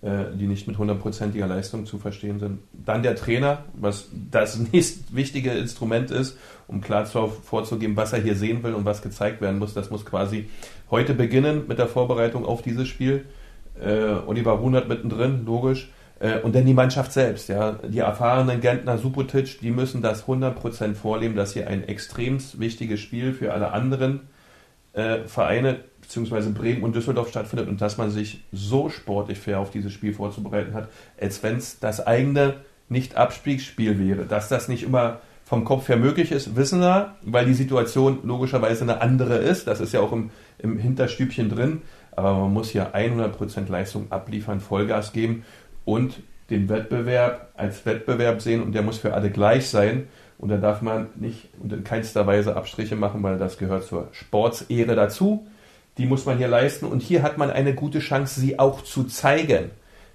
äh, 0.00 0.34
die 0.34 0.46
nicht 0.46 0.66
mit 0.66 0.78
hundertprozentiger 0.78 1.46
Leistung 1.46 1.84
zu 1.84 1.98
verstehen 1.98 2.38
sind. 2.38 2.60
Dann 2.72 3.02
der 3.02 3.14
Trainer, 3.14 3.64
was 3.74 4.08
das 4.30 4.58
nächst 4.72 5.14
wichtige 5.14 5.50
Instrument 5.50 6.10
ist, 6.10 6.38
um 6.66 6.80
klar 6.80 7.04
vorzugeben, 7.04 7.94
was 7.94 8.14
er 8.14 8.22
hier 8.22 8.36
sehen 8.36 8.62
will 8.62 8.72
und 8.72 8.86
was 8.86 9.02
gezeigt 9.02 9.42
werden 9.42 9.58
muss. 9.58 9.74
Das 9.74 9.90
muss 9.90 10.06
quasi 10.06 10.48
heute 10.90 11.12
beginnen 11.12 11.64
mit 11.68 11.78
der 11.78 11.88
Vorbereitung 11.88 12.46
auf 12.46 12.62
dieses 12.62 12.88
Spiel. 12.88 13.26
Äh, 13.78 14.14
Oliver 14.26 14.52
Runert 14.52 14.88
mittendrin, 14.88 15.44
logisch. 15.44 15.90
Äh, 16.20 16.40
und 16.40 16.54
dann 16.54 16.66
die 16.66 16.74
Mannschaft 16.74 17.12
selbst, 17.12 17.48
ja. 17.48 17.72
Die 17.72 17.98
erfahrenen 17.98 18.60
Gentner 18.60 18.98
Subotic, 18.98 19.60
die 19.60 19.70
müssen 19.70 20.02
das 20.02 20.26
100% 20.26 20.94
vorleben, 20.94 21.34
dass 21.34 21.54
hier 21.54 21.66
ein 21.66 21.88
extrem 21.88 22.38
wichtiges 22.58 23.00
Spiel 23.00 23.32
für 23.32 23.52
alle 23.52 23.72
anderen 23.72 24.20
äh, 24.92 25.24
Vereine, 25.24 25.80
beziehungsweise 26.00 26.50
Bremen 26.50 26.82
und 26.82 26.94
Düsseldorf 26.94 27.30
stattfindet 27.30 27.68
und 27.68 27.80
dass 27.80 27.96
man 27.96 28.10
sich 28.10 28.44
so 28.52 28.90
sportlich 28.90 29.38
fair 29.38 29.58
auf 29.60 29.70
dieses 29.70 29.92
Spiel 29.92 30.12
vorzubereiten 30.12 30.74
hat, 30.74 30.88
als 31.20 31.42
wenn 31.42 31.56
es 31.56 31.80
das 31.80 32.06
eigene 32.06 32.56
Nicht-Abstiegsspiel 32.88 33.98
wäre. 33.98 34.26
Dass 34.26 34.48
das 34.48 34.68
nicht 34.68 34.82
immer 34.82 35.20
vom 35.44 35.64
Kopf 35.64 35.88
her 35.88 35.96
möglich 35.96 36.32
ist, 36.32 36.54
wissen 36.54 36.80
wir, 36.80 37.14
weil 37.22 37.46
die 37.46 37.54
Situation 37.54 38.18
logischerweise 38.24 38.82
eine 38.82 39.00
andere 39.00 39.36
ist. 39.36 39.66
Das 39.66 39.80
ist 39.80 39.92
ja 39.92 40.00
auch 40.00 40.12
im, 40.12 40.30
im 40.58 40.78
Hinterstübchen 40.78 41.48
drin. 41.48 41.82
Aber 42.12 42.34
man 42.34 42.52
muss 42.52 42.70
hier 42.70 42.94
100% 42.94 43.70
Leistung 43.70 44.10
abliefern, 44.10 44.60
Vollgas 44.60 45.12
geben 45.12 45.44
und 45.84 46.20
den 46.50 46.68
Wettbewerb 46.68 47.52
als 47.56 47.86
Wettbewerb 47.86 48.42
sehen 48.42 48.62
und 48.62 48.72
der 48.72 48.82
muss 48.82 48.98
für 48.98 49.14
alle 49.14 49.30
gleich 49.30 49.68
sein. 49.68 50.08
Und 50.38 50.48
da 50.48 50.56
darf 50.56 50.82
man 50.82 51.08
nicht 51.16 51.48
und 51.60 51.72
in 51.72 51.84
keinster 51.84 52.26
Weise 52.26 52.56
Abstriche 52.56 52.96
machen, 52.96 53.22
weil 53.22 53.38
das 53.38 53.58
gehört 53.58 53.84
zur 53.84 54.08
Sportsehre 54.12 54.96
dazu. 54.96 55.46
Die 55.98 56.06
muss 56.06 56.24
man 56.24 56.38
hier 56.38 56.48
leisten 56.48 56.86
und 56.86 57.02
hier 57.02 57.22
hat 57.22 57.36
man 57.36 57.50
eine 57.50 57.74
gute 57.74 57.98
Chance, 57.98 58.40
sie 58.40 58.58
auch 58.58 58.82
zu 58.82 59.04
zeigen. 59.04 59.70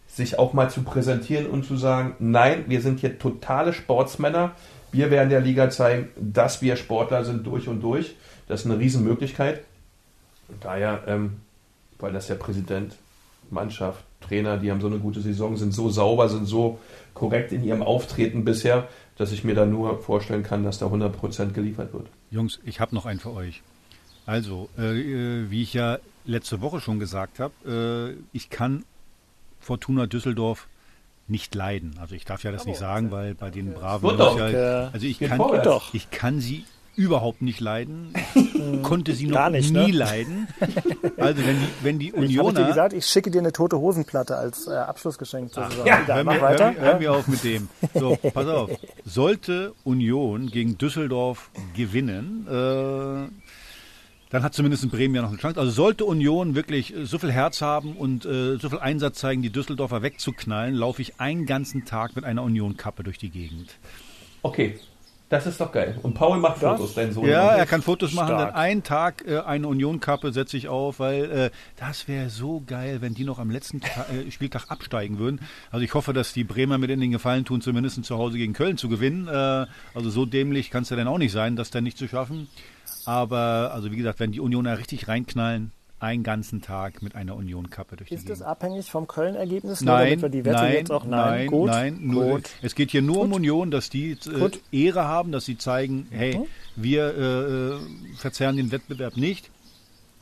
Sich 0.07 0.39
auch 0.39 0.53
mal 0.53 0.69
zu 0.69 0.83
präsentieren 0.83 1.45
und 1.45 1.65
zu 1.65 1.77
sagen, 1.77 2.15
nein, 2.19 2.65
wir 2.67 2.81
sind 2.81 2.99
hier 2.99 3.19
totale 3.19 3.73
Sportsmänner. 3.73 4.53
Wir 4.91 5.11
werden 5.11 5.29
der 5.29 5.41
Liga 5.41 5.69
zeigen, 5.69 6.09
dass 6.15 6.61
wir 6.61 6.75
Sportler 6.75 7.23
sind 7.23 7.45
durch 7.45 7.67
und 7.67 7.81
durch. 7.81 8.15
Das 8.47 8.61
ist 8.61 8.65
eine 8.65 8.79
Riesenmöglichkeit. 8.79 9.61
Und 10.47 10.63
daher, 10.63 11.03
ähm, 11.07 11.41
weil 11.99 12.13
das 12.13 12.27
der 12.27 12.35
Präsident, 12.35 12.95
Mannschaft, 13.49 14.03
Trainer, 14.27 14.57
die 14.57 14.71
haben 14.71 14.81
so 14.81 14.87
eine 14.87 14.99
gute 14.99 15.21
Saison, 15.21 15.57
sind 15.57 15.73
so 15.73 15.89
sauber, 15.89 16.29
sind 16.29 16.45
so 16.45 16.79
korrekt 17.13 17.51
in 17.51 17.63
ihrem 17.63 17.81
Auftreten 17.83 18.43
bisher, 18.45 18.87
dass 19.17 19.31
ich 19.31 19.43
mir 19.43 19.55
da 19.55 19.65
nur 19.65 19.99
vorstellen 19.99 20.43
kann, 20.43 20.63
dass 20.63 20.79
da 20.79 20.87
100% 20.87 21.51
geliefert 21.53 21.93
wird. 21.93 22.07
Jungs, 22.31 22.59
ich 22.65 22.79
habe 22.79 22.93
noch 22.93 23.05
einen 23.05 23.19
für 23.19 23.33
euch. 23.33 23.61
Also, 24.25 24.69
äh, 24.77 25.49
wie 25.49 25.61
ich 25.61 25.73
ja 25.73 25.99
letzte 26.25 26.61
Woche 26.61 26.81
schon 26.81 26.99
gesagt 26.99 27.39
habe, 27.39 28.15
äh, 28.17 28.35
ich 28.35 28.49
kann 28.49 28.83
Fortuna 29.59 30.07
Düsseldorf 30.07 30.67
nicht 31.27 31.55
leiden. 31.55 31.95
Also 31.99 32.15
ich 32.15 32.25
darf 32.25 32.43
ja 32.43 32.51
das 32.51 32.61
Aber 32.61 32.69
nicht 32.69 32.79
sagen, 32.79 33.11
weil 33.11 33.33
bei 33.33 33.49
den 33.49 33.73
braven 33.73 34.17
doch. 34.17 34.37
Ja, 34.37 34.89
also 34.91 35.05
ich 35.07 35.19
kann, 35.19 35.41
ich 35.93 36.11
kann 36.11 36.39
sie 36.39 36.65
überhaupt 36.95 37.41
nicht 37.41 37.59
leiden. 37.59 38.13
konnte 38.83 39.13
sie 39.13 39.27
noch 39.27 39.49
nicht, 39.49 39.71
nie 39.71 39.91
ne? 39.91 39.97
leiden. 39.97 40.47
Also 41.17 41.41
wenn 41.45 41.59
die, 41.59 41.67
wenn 41.81 41.99
die 41.99 42.07
Ich 42.07 42.13
habe 42.13 42.25
Unioner... 42.25 42.61
dir 42.61 42.67
gesagt, 42.67 42.93
ich 42.93 43.05
schicke 43.05 43.31
dir 43.31 43.39
eine 43.39 43.51
tote 43.51 43.77
Hosenplatte 43.79 44.35
als 44.35 44.67
äh, 44.67 44.71
Abschlussgeschenk 44.71 45.53
Saison. 45.53 45.85
Ja, 45.85 46.01
Egal, 46.03 46.17
hör 46.17 46.23
mach 46.23 46.33
mir, 46.35 46.41
weiter. 46.41 46.65
Hör, 46.65 46.71
mir- 46.73 46.81
hör 46.81 46.99
mir 46.99 47.11
auf 47.13 47.27
mit 47.27 47.43
dem. 47.43 47.69
So, 47.93 48.17
pass 48.33 48.47
auf. 48.47 48.69
Sollte 49.05 49.73
Union 49.83 50.47
gegen 50.47 50.77
Düsseldorf 50.77 51.49
gewinnen, 51.75 52.47
äh, 52.47 53.31
dann 54.31 54.43
hat 54.43 54.53
zumindest 54.53 54.83
in 54.83 54.89
Bremen 54.89 55.15
ja 55.15 55.21
noch 55.21 55.29
eine 55.29 55.37
Chance. 55.37 55.59
Also 55.59 55.71
sollte 55.71 56.03
Union 56.03 56.55
wirklich 56.55 56.93
so 57.03 57.19
viel 57.19 57.31
Herz 57.31 57.61
haben 57.61 57.93
und 57.95 58.25
äh, 58.25 58.57
so 58.57 58.69
viel 58.69 58.79
Einsatz 58.79 59.19
zeigen, 59.19 59.41
die 59.41 59.51
Düsseldorfer 59.51 60.01
wegzuknallen, 60.01 60.73
laufe 60.75 61.01
ich 61.01 61.19
einen 61.21 61.45
ganzen 61.45 61.85
Tag 61.85 62.15
mit 62.15 62.25
einer 62.25 62.43
Union-Kappe 62.43 63.03
durch 63.03 63.17
die 63.17 63.29
Gegend. 63.29 63.75
Okay, 64.41 64.77
das 65.29 65.47
ist 65.47 65.59
doch 65.59 65.71
geil. 65.71 65.99
Und 66.03 66.13
Paul 66.13 66.37
macht 66.39 66.61
Das- 66.61 66.77
Fotos, 66.77 66.93
dein 66.93 67.11
Sohn. 67.11 67.27
Ja, 67.27 67.53
und 67.53 67.57
er 67.59 67.65
kann 67.65 67.81
Fotos 67.81 68.13
machen. 68.13 68.27
Stark. 68.27 68.49
Dann 68.53 68.55
einen 68.55 68.83
Tag 68.83 69.23
äh, 69.27 69.39
eine 69.39 69.67
Union-Kappe 69.67 70.31
setze 70.31 70.55
ich 70.57 70.67
auf, 70.67 70.99
weil 70.99 71.23
äh, 71.31 71.49
das 71.77 72.07
wäre 72.07 72.29
so 72.29 72.61
geil, 72.65 73.01
wenn 73.01 73.13
die 73.15 73.23
noch 73.23 73.39
am 73.39 73.49
letzten 73.49 73.81
Ta 73.81 74.05
äh, 74.13 74.29
Spieltag 74.31 74.69
absteigen 74.69 75.17
würden. 75.17 75.41
Also 75.71 75.83
ich 75.83 75.93
hoffe, 75.93 76.13
dass 76.13 76.33
die 76.33 76.43
Bremer 76.43 76.77
mir 76.77 76.87
den 76.87 77.11
Gefallen 77.11 77.43
tun, 77.45 77.61
zumindest 77.61 78.03
zu 78.05 78.17
Hause 78.17 78.37
gegen 78.37 78.53
Köln 78.53 78.77
zu 78.77 78.87
gewinnen. 78.89 79.27
Äh, 79.27 79.65
also 79.95 80.09
so 80.09 80.25
dämlich 80.25 80.69
kann 80.71 80.83
es 80.83 80.89
ja 80.89 80.95
dann 80.97 81.07
auch 81.07 81.17
nicht 81.17 81.31
sein, 81.31 81.55
das 81.55 81.71
dann 81.71 81.83
nicht 81.83 81.97
zu 81.97 82.07
schaffen. 82.07 82.47
Aber 83.05 83.71
also 83.73 83.91
wie 83.91 83.95
gesagt, 83.97 84.19
wenn 84.19 84.31
die 84.31 84.39
Unioner 84.39 84.77
richtig 84.79 85.07
reinknallen, 85.07 85.71
einen 85.99 86.23
ganzen 86.23 86.61
Tag 86.61 87.01
mit 87.01 87.15
einer 87.15 87.35
Union-Kappe 87.35 87.95
durch 87.95 88.09
die 88.09 88.15
Ist 88.15 88.29
das 88.29 88.39
Gegend. 88.39 88.49
abhängig 88.51 88.91
vom 88.91 89.07
Köln-Ergebnis? 89.07 89.81
Nein, 89.81 90.19
nein, 90.19 90.73
jetzt 90.73 90.91
auch 90.91 91.05
nein, 91.05 91.09
nein, 91.09 91.47
gut, 91.47 91.67
nein, 91.69 91.99
nur, 92.01 92.25
gut. 92.31 92.49
es 92.61 92.75
geht 92.75 92.91
hier 92.91 93.01
nur 93.01 93.21
um 93.21 93.31
Union, 93.33 93.71
dass 93.71 93.89
die 93.89 94.11
äh, 94.11 94.39
Gut. 94.39 94.59
Ehre 94.71 95.05
haben, 95.05 95.31
dass 95.31 95.45
sie 95.45 95.57
zeigen, 95.57 96.07
hey, 96.11 96.37
Mhm. 96.37 96.45
wir 96.75 97.15
äh, 97.17 97.75
äh, 97.75 97.79
verzerren 98.17 98.57
den 98.57 98.71
Wettbewerb 98.71 99.15
nicht 99.17 99.49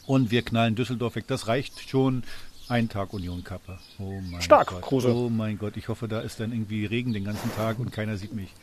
und 0.06 0.30
wir 0.32 0.44
knallen 0.44 0.76
Düsseldorf 0.76 1.16
weg. 1.16 1.26
Das 1.28 1.48
reicht 1.48 1.90
schon. 1.90 2.24
Ein 2.70 2.88
Tag 2.88 3.12
Union-Kappe. 3.12 3.78
Oh 4.00 4.22
mein 4.32 4.42
Stark, 4.42 4.68
Gott. 4.70 4.82
Kruse. 4.84 5.14
Oh 5.14 5.30
mein 5.30 5.58
Gott, 5.58 5.76
ich 5.76 5.90
hoffe, 5.90 6.08
da 6.08 6.22
ist 6.22 6.40
dann 6.40 6.54
irgendwie 6.54 6.86
Regen 6.86 7.12
den 7.12 7.26
ganzen 7.26 7.54
Tag 7.56 7.78
und 7.78 7.92
keiner 7.92 8.16
sieht 8.16 8.34
mich. 8.34 8.54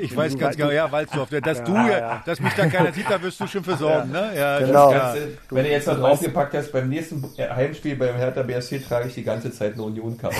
Ich 0.00 0.16
weiß 0.16 0.36
ganz 0.38 0.56
genau, 0.56 0.70
ja, 0.70 0.90
Walzdorf, 0.90 1.28
dass 1.30 1.58
Ja, 1.58 1.64
du, 1.64 1.74
ja, 1.74 1.88
ja. 1.98 2.22
dass 2.24 2.40
mich 2.40 2.52
da 2.54 2.66
keiner 2.66 2.92
sieht, 2.92 3.08
da 3.10 3.20
wirst 3.22 3.40
du 3.40 3.46
schon 3.46 3.64
für 3.64 3.76
sorgen, 3.76 4.10
ne? 4.10 4.30
Ja, 4.36 4.58
Genau. 4.60 4.92
du- 4.92 5.56
Wenn 5.56 5.64
du 5.64 5.70
jetzt 5.70 5.86
noch 5.86 5.98
draufgepackt 5.98 6.54
hast, 6.54 6.72
beim 6.72 6.88
nächsten 6.88 7.22
Heimspiel 7.38 7.96
beim 7.96 8.16
Hertha 8.16 8.42
BSC 8.42 8.78
trage 8.80 9.08
ich 9.08 9.14
die 9.14 9.22
ganze 9.24 9.50
Zeit 9.52 9.74
eine 9.74 9.82
Union-Kappe. 9.82 10.34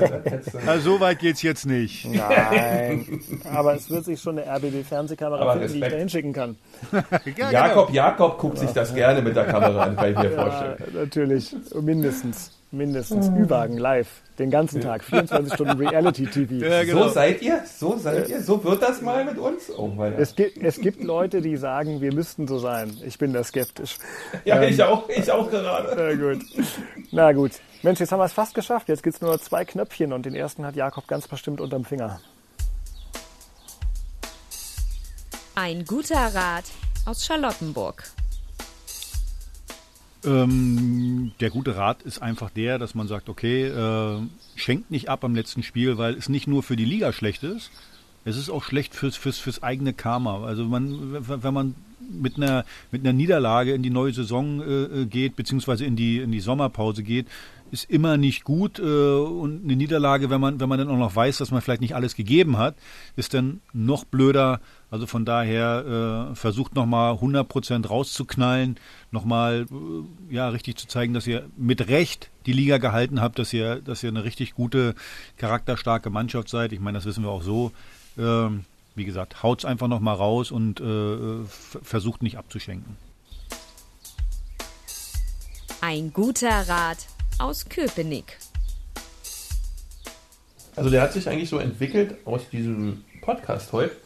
ne? 0.00 0.40
Also 0.66 0.92
so 0.94 1.00
weit 1.00 1.18
geht's 1.18 1.42
jetzt 1.42 1.66
nicht. 1.66 2.06
Nein, 2.06 3.20
aber 3.52 3.74
es 3.74 3.88
wird 3.90 4.04
sich 4.04 4.20
schon 4.20 4.38
eine 4.38 4.46
RBB-Fernsehkamera 4.50 5.52
finden, 5.52 5.68
die 5.68 5.74
ich 5.78 5.82
Respekt. 5.82 5.92
da 5.92 5.98
hinschicken 5.98 6.32
kann. 6.32 6.56
Ja, 7.36 7.50
Jakob, 7.50 7.92
Jakob 7.92 8.38
guckt 8.38 8.58
sich 8.58 8.70
das 8.70 8.94
gerne 8.94 9.22
mit 9.22 9.36
der 9.36 9.44
Kamera 9.44 9.82
an, 9.84 9.96
kann 9.96 10.10
ich 10.12 10.18
mir 10.18 10.30
Ja, 10.32 10.42
vorstellen. 10.42 10.76
natürlich. 10.94 11.54
Mindestens. 11.80 12.50
Mindestens. 12.72 13.28
Ü-Wagen 13.28 13.78
live. 13.78 14.08
Den 14.38 14.50
ganzen 14.50 14.80
Tag. 14.80 15.02
24 15.02 15.54
Stunden 15.54 15.76
Reality-TV. 15.76 16.64
Ja, 16.64 16.84
genau. 16.84 17.08
So 17.08 17.14
seid 17.14 17.42
ihr? 17.42 17.62
So 17.66 17.98
seid 17.98 18.28
ihr? 18.28 18.40
So 18.42 18.62
wird 18.62 18.80
das 18.80 19.02
mal 19.02 19.24
mit 19.24 19.38
uns? 19.38 19.70
Oh. 19.76 19.90
Es 20.16 20.36
gibt, 20.36 20.56
es 20.62 20.80
gibt 20.80 21.02
Leute, 21.02 21.40
die 21.42 21.56
sagen, 21.56 22.00
wir 22.00 22.14
müssten 22.14 22.46
so 22.46 22.58
sein. 22.60 22.96
Ich 23.04 23.18
bin 23.18 23.32
da 23.32 23.42
skeptisch. 23.42 23.96
Ja, 24.44 24.62
Ähm, 24.62 24.72
ich 24.72 24.80
auch, 24.84 25.08
ich 25.08 25.30
auch 25.32 25.50
gerade. 25.50 25.94
Na 25.96 26.14
gut. 26.14 26.44
Na 27.10 27.32
gut. 27.32 27.52
Mensch, 27.82 27.98
jetzt 27.98 28.12
haben 28.12 28.20
wir 28.20 28.24
es 28.26 28.32
fast 28.32 28.54
geschafft. 28.54 28.88
Jetzt 28.88 29.02
gibt 29.02 29.16
es 29.16 29.20
nur 29.20 29.32
noch 29.32 29.40
zwei 29.40 29.64
Knöpfchen 29.64 30.12
und 30.12 30.24
den 30.24 30.36
ersten 30.36 30.64
hat 30.64 30.76
Jakob 30.76 31.08
ganz 31.08 31.26
bestimmt 31.26 31.60
unterm 31.60 31.84
Finger. 31.84 32.20
Ein 35.56 35.84
guter 35.84 36.34
Rat 36.34 36.64
aus 37.04 37.24
Charlottenburg. 37.26 38.04
Ähm, 40.24 41.32
der 41.40 41.50
gute 41.50 41.76
Rat 41.76 42.02
ist 42.02 42.20
einfach 42.20 42.50
der, 42.50 42.78
dass 42.78 42.94
man 42.94 43.08
sagt, 43.08 43.28
okay, 43.28 43.66
äh, 43.66 44.20
schenkt 44.54 44.90
nicht 44.90 45.08
ab 45.08 45.24
am 45.24 45.34
letzten 45.34 45.62
Spiel, 45.62 45.98
weil 45.98 46.14
es 46.14 46.28
nicht 46.28 46.46
nur 46.46 46.62
für 46.62 46.76
die 46.76 46.84
Liga 46.84 47.12
schlecht 47.12 47.42
ist, 47.42 47.70
es 48.24 48.36
ist 48.36 48.50
auch 48.50 48.62
schlecht 48.62 48.94
fürs, 48.94 49.16
fürs, 49.16 49.38
fürs 49.38 49.62
eigene 49.62 49.92
Karma. 49.92 50.44
Also 50.44 50.64
man, 50.64 51.26
wenn 51.26 51.54
man 51.54 51.74
mit 52.12 52.36
einer, 52.36 52.64
mit 52.90 53.02
einer 53.02 53.12
Niederlage 53.12 53.72
in 53.72 53.82
die 53.82 53.90
neue 53.90 54.12
Saison 54.12 54.60
äh, 54.60 55.06
geht, 55.06 55.36
beziehungsweise 55.36 55.84
in 55.84 55.96
die, 55.96 56.18
in 56.18 56.32
die 56.32 56.40
Sommerpause 56.40 57.02
geht, 57.02 57.26
ist 57.70 57.88
immer 57.88 58.16
nicht 58.16 58.44
gut. 58.44 58.78
Äh, 58.78 58.82
und 58.82 59.64
eine 59.64 59.76
Niederlage, 59.76 60.28
wenn 60.28 60.40
man, 60.40 60.60
wenn 60.60 60.68
man 60.68 60.78
dann 60.78 60.88
auch 60.88 60.98
noch 60.98 61.14
weiß, 61.14 61.38
dass 61.38 61.50
man 61.50 61.62
vielleicht 61.62 61.80
nicht 61.80 61.94
alles 61.94 62.14
gegeben 62.14 62.58
hat, 62.58 62.74
ist 63.16 63.34
dann 63.34 63.60
noch 63.72 64.04
blöder. 64.04 64.60
Also 64.90 65.06
von 65.06 65.24
daher 65.24 66.30
äh, 66.32 66.34
versucht 66.34 66.74
nochmal 66.74 67.14
100% 67.14 67.86
rauszuknallen, 67.86 68.76
nochmal 69.12 69.66
äh, 69.70 70.34
ja, 70.34 70.48
richtig 70.48 70.76
zu 70.76 70.88
zeigen, 70.88 71.14
dass 71.14 71.26
ihr 71.28 71.48
mit 71.56 71.88
Recht 71.88 72.30
die 72.46 72.52
Liga 72.52 72.78
gehalten 72.78 73.20
habt, 73.20 73.38
dass 73.38 73.52
ihr, 73.52 73.76
dass 73.76 74.02
ihr 74.02 74.08
eine 74.08 74.24
richtig 74.24 74.54
gute, 74.54 74.94
charakterstarke 75.36 76.10
Mannschaft 76.10 76.48
seid. 76.48 76.72
Ich 76.72 76.80
meine, 76.80 76.98
das 76.98 77.04
wissen 77.04 77.22
wir 77.22 77.30
auch 77.30 77.42
so. 77.42 77.70
Ähm, 78.18 78.64
wie 78.96 79.04
gesagt, 79.04 79.44
haut's 79.44 79.64
einfach 79.64 79.86
nochmal 79.86 80.16
raus 80.16 80.50
und 80.50 80.80
äh, 80.80 81.44
versucht 81.82 82.22
nicht 82.22 82.36
abzuschenken. 82.36 82.96
Ein 85.80 86.12
guter 86.12 86.68
Rat 86.68 87.06
aus 87.38 87.68
Köpenick. 87.68 88.38
Also 90.76 90.90
der 90.90 91.02
hat 91.02 91.12
sich 91.12 91.28
eigentlich 91.28 91.48
so 91.48 91.58
entwickelt 91.58 92.16
aus 92.26 92.48
diesem 92.50 93.04
Podcast 93.22 93.72
heute, 93.72 93.96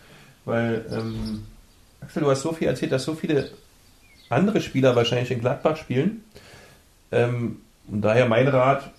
weil 0.45 0.85
ähm, 0.91 1.45
Axel, 2.01 2.23
du 2.23 2.31
hast 2.31 2.43
so 2.43 2.53
viel 2.53 2.69
erzählt, 2.69 2.93
dass 2.93 3.05
so 3.05 3.15
viele 3.15 3.51
andere 4.29 4.61
Spieler 4.61 4.97
wahrscheinlich 4.97 5.31
in 5.31 5.41
Gladbach 5.41 5.77
spielen. 5.77 6.25
Ähm, 7.13 7.59
und 7.87 8.03
daher 8.03 8.27
mein 8.27 8.49
Rat, 8.49 8.91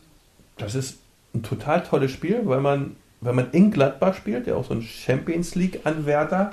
das 0.58 0.76
ist 0.76 1.00
ein 1.34 1.44
total 1.44 1.84
tolles 1.84 2.12
Spiel, 2.12 2.42
weil 2.46 2.62
man, 2.62 2.96
wenn 3.22 3.36
man 3.36 3.52
in 3.52 3.72
Gladbach 3.72 4.16
spielt, 4.16 4.48
der 4.48 4.58
auch 4.58 4.66
so 4.66 4.74
ein 4.74 4.82
Champions 4.82 5.56
League-Anwärter, 5.56 6.52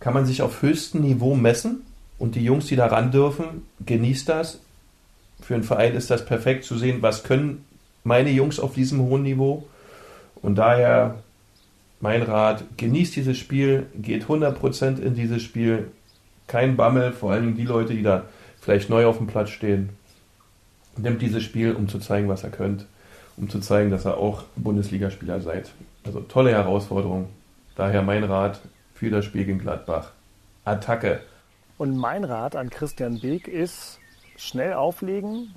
kann 0.00 0.14
man 0.14 0.26
sich 0.26 0.42
auf 0.42 0.62
höchstem 0.62 1.00
Niveau 1.00 1.34
messen 1.34 1.82
und 2.18 2.34
die 2.34 2.44
Jungs, 2.44 2.66
die 2.66 2.76
da 2.76 2.86
ran 2.86 3.10
dürfen, 3.10 3.66
genießt 3.84 4.28
das. 4.28 4.60
Für 5.40 5.54
einen 5.54 5.64
Verein 5.64 5.94
ist 5.94 6.10
das 6.10 6.24
perfekt 6.24 6.64
zu 6.64 6.76
sehen, 6.76 7.02
was 7.02 7.24
können 7.24 7.64
meine 8.04 8.30
Jungs 8.30 8.60
auf 8.60 8.74
diesem 8.74 9.00
hohen 9.00 9.22
Niveau. 9.22 9.66
Und 10.42 10.56
daher 10.56 11.22
mein 12.00 12.22
Rat, 12.22 12.64
genießt 12.76 13.16
dieses 13.16 13.38
Spiel, 13.38 13.86
geht 13.94 14.24
100% 14.24 15.00
in 15.00 15.14
dieses 15.14 15.42
Spiel. 15.42 15.90
Kein 16.46 16.76
Bammel, 16.76 17.12
vor 17.12 17.32
allen 17.32 17.44
Dingen 17.44 17.56
die 17.56 17.64
Leute, 17.64 17.94
die 17.94 18.02
da 18.02 18.24
vielleicht 18.60 18.90
neu 18.90 19.06
auf 19.06 19.18
dem 19.18 19.26
Platz 19.26 19.50
stehen. 19.50 19.90
Nimmt 20.96 21.22
dieses 21.22 21.42
Spiel, 21.42 21.72
um 21.72 21.88
zu 21.88 21.98
zeigen, 21.98 22.28
was 22.28 22.44
er 22.44 22.50
könnt. 22.50 22.86
Um 23.36 23.48
zu 23.48 23.60
zeigen, 23.60 23.90
dass 23.90 24.06
ihr 24.06 24.16
auch 24.16 24.44
Bundesligaspieler 24.56 25.40
seid. 25.40 25.72
Also 26.04 26.20
tolle 26.20 26.50
Herausforderung. 26.50 27.28
Daher 27.74 28.02
mein 28.02 28.24
Rat 28.24 28.60
für 28.94 29.10
das 29.10 29.24
Spiel 29.24 29.44
gegen 29.44 29.58
Gladbach. 29.58 30.12
Attacke. 30.64 31.20
Und 31.78 31.96
mein 31.96 32.24
Rat 32.24 32.54
an 32.54 32.70
Christian 32.70 33.20
Beek 33.20 33.48
ist, 33.48 33.98
schnell 34.36 34.74
auflegen, 34.74 35.54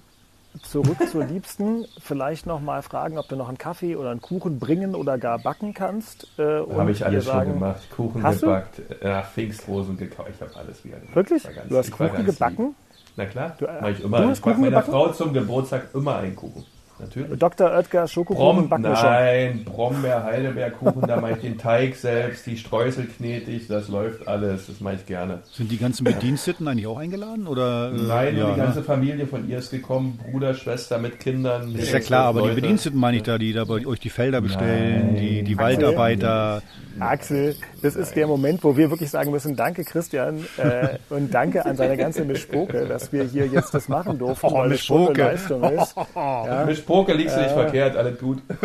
zurück 0.64 0.98
zur 1.10 1.26
Liebsten, 1.26 1.86
vielleicht 2.00 2.46
noch 2.46 2.60
mal 2.62 2.82
fragen, 2.82 3.18
ob 3.18 3.28
du 3.28 3.36
noch 3.36 3.48
einen 3.48 3.58
Kaffee 3.58 3.96
oder 3.96 4.12
einen 4.12 4.22
Kuchen 4.22 4.60
bringen 4.60 4.96
oder 4.96 5.18
gar 5.18 5.40
backen 5.40 5.74
kannst. 5.74 6.28
Äh, 6.38 6.44
Habe 6.44 6.92
ich 6.92 7.06
alles 7.06 7.26
ihr 7.26 7.32
schon 7.32 7.40
sagen, 7.40 7.54
gemacht. 7.54 7.82
Kuchen 7.96 8.24
du? 8.42 8.46
gebackt, 8.48 8.82
ja, 9.04 9.22
Pfingstrosen 9.24 9.98
gekauft. 9.98 10.30
Ich 10.36 10.42
habe 10.42 10.56
alles 10.56 10.84
wieder 10.86 10.98
gemacht. 11.00 11.16
Wirklich? 11.16 11.44
Ganz- 11.44 11.70
Du 11.70 11.78
hast 11.78 11.92
Kuchen 11.92 12.26
gebacken? 12.26 12.66
lieb. 12.68 12.76
Na 13.16 13.26
klar, 13.26 13.56
Du, 13.58 13.66
äh, 13.66 13.82
mach 13.82 13.90
ich 13.90 13.98
du 14.00 14.04
immer. 14.06 14.28
hast 14.28 14.38
Ich 14.38 14.44
backe 14.44 14.58
meiner 14.60 14.70
gebacken? 14.70 14.92
Frau 14.92 15.08
zum 15.12 15.34
Geburtstag 15.34 15.88
immer 15.94 16.18
einen 16.18 16.36
Kuchen. 16.36 16.66
Natürlich. 17.00 17.38
Dr. 17.38 17.72
Oetker 17.72 18.08
Schokokuchen 18.08 18.70
wir 18.70 18.96
schon. 18.96 19.06
nein, 19.06 19.66
Brombeer, 19.66 20.24
Heidelbeerkuchen, 20.24 21.02
da 21.02 21.20
mache 21.22 21.34
ich 21.34 21.40
den 21.40 21.58
Teig 21.58 21.96
selbst, 21.96 22.46
die 22.46 22.58
Streusel 22.58 23.06
knete 23.06 23.52
ich, 23.52 23.68
das 23.68 23.88
läuft 23.88 24.28
alles, 24.28 24.68
das 24.68 24.80
mache 24.80 24.96
ich 24.96 25.06
gerne. 25.06 25.40
Sind 25.52 25.72
die 25.72 25.78
ganzen 25.78 26.06
Bediensteten 26.06 26.68
eigentlich 26.68 26.88
auch 26.88 26.98
eingeladen? 26.98 27.48
Oder, 27.48 27.92
äh, 27.94 28.02
Nein, 28.02 28.36
nur 28.36 28.48
ja, 28.48 28.54
die 28.54 28.60
ganze 28.60 28.80
ne? 28.80 28.86
Familie 28.86 29.28
von 29.28 29.48
ihr 29.50 29.60
ist 29.60 29.72
gekommen, 29.72 30.20
Bruder, 30.32 30.54
Schwester 30.54 30.98
mit 30.98 31.20
Kindern. 31.20 31.76
Ist 31.76 31.92
ja 31.92 32.00
klar, 32.00 32.26
aber 32.26 32.42
die 32.42 32.48
Leute. 32.50 32.62
Bediensteten 32.62 33.00
meine 33.00 33.18
ich 33.18 33.24
da, 33.24 33.38
die 33.38 33.54
da 33.54 33.66
bei 33.66 33.86
euch 33.86 34.00
die 34.00 34.10
Felder 34.10 34.42
bestellen, 34.42 35.08
Nein. 35.08 35.16
die, 35.16 35.44
die? 35.44 35.58
Waldarbeiter. 35.58 36.62
Axel, 37.00 37.56
das 37.82 37.96
ist 37.96 38.16
der 38.16 38.28
Moment, 38.28 38.64
wo 38.64 38.76
wir 38.78 38.90
wirklich 38.90 39.10
sagen 39.10 39.32
müssen, 39.32 39.56
danke 39.56 39.84
Christian 39.84 40.46
äh, 40.58 40.98
und 41.10 41.34
danke 41.34 41.66
an 41.66 41.76
seine 41.78 41.98
ganze 41.98 42.24
Mischpoke, 42.26 42.86
dass 42.88 43.12
wir 43.12 43.24
hier 43.24 43.46
jetzt 43.48 43.74
das 43.74 43.88
machen 43.88 44.18
durften, 44.18 44.48
Oh, 44.48 44.54
weil 44.60 44.70
Mischpoke. 44.70 45.22
Leistung 45.22 45.64
ist. 45.64 45.96
Ja, 46.16 46.64
Mit 46.66 46.86
Poker 46.86 47.14
liegst 47.14 47.36
du 47.36 47.42
nicht 47.42 47.52
verkehrt, 47.52 47.96
alles 47.96 48.20
gut. 48.20 48.42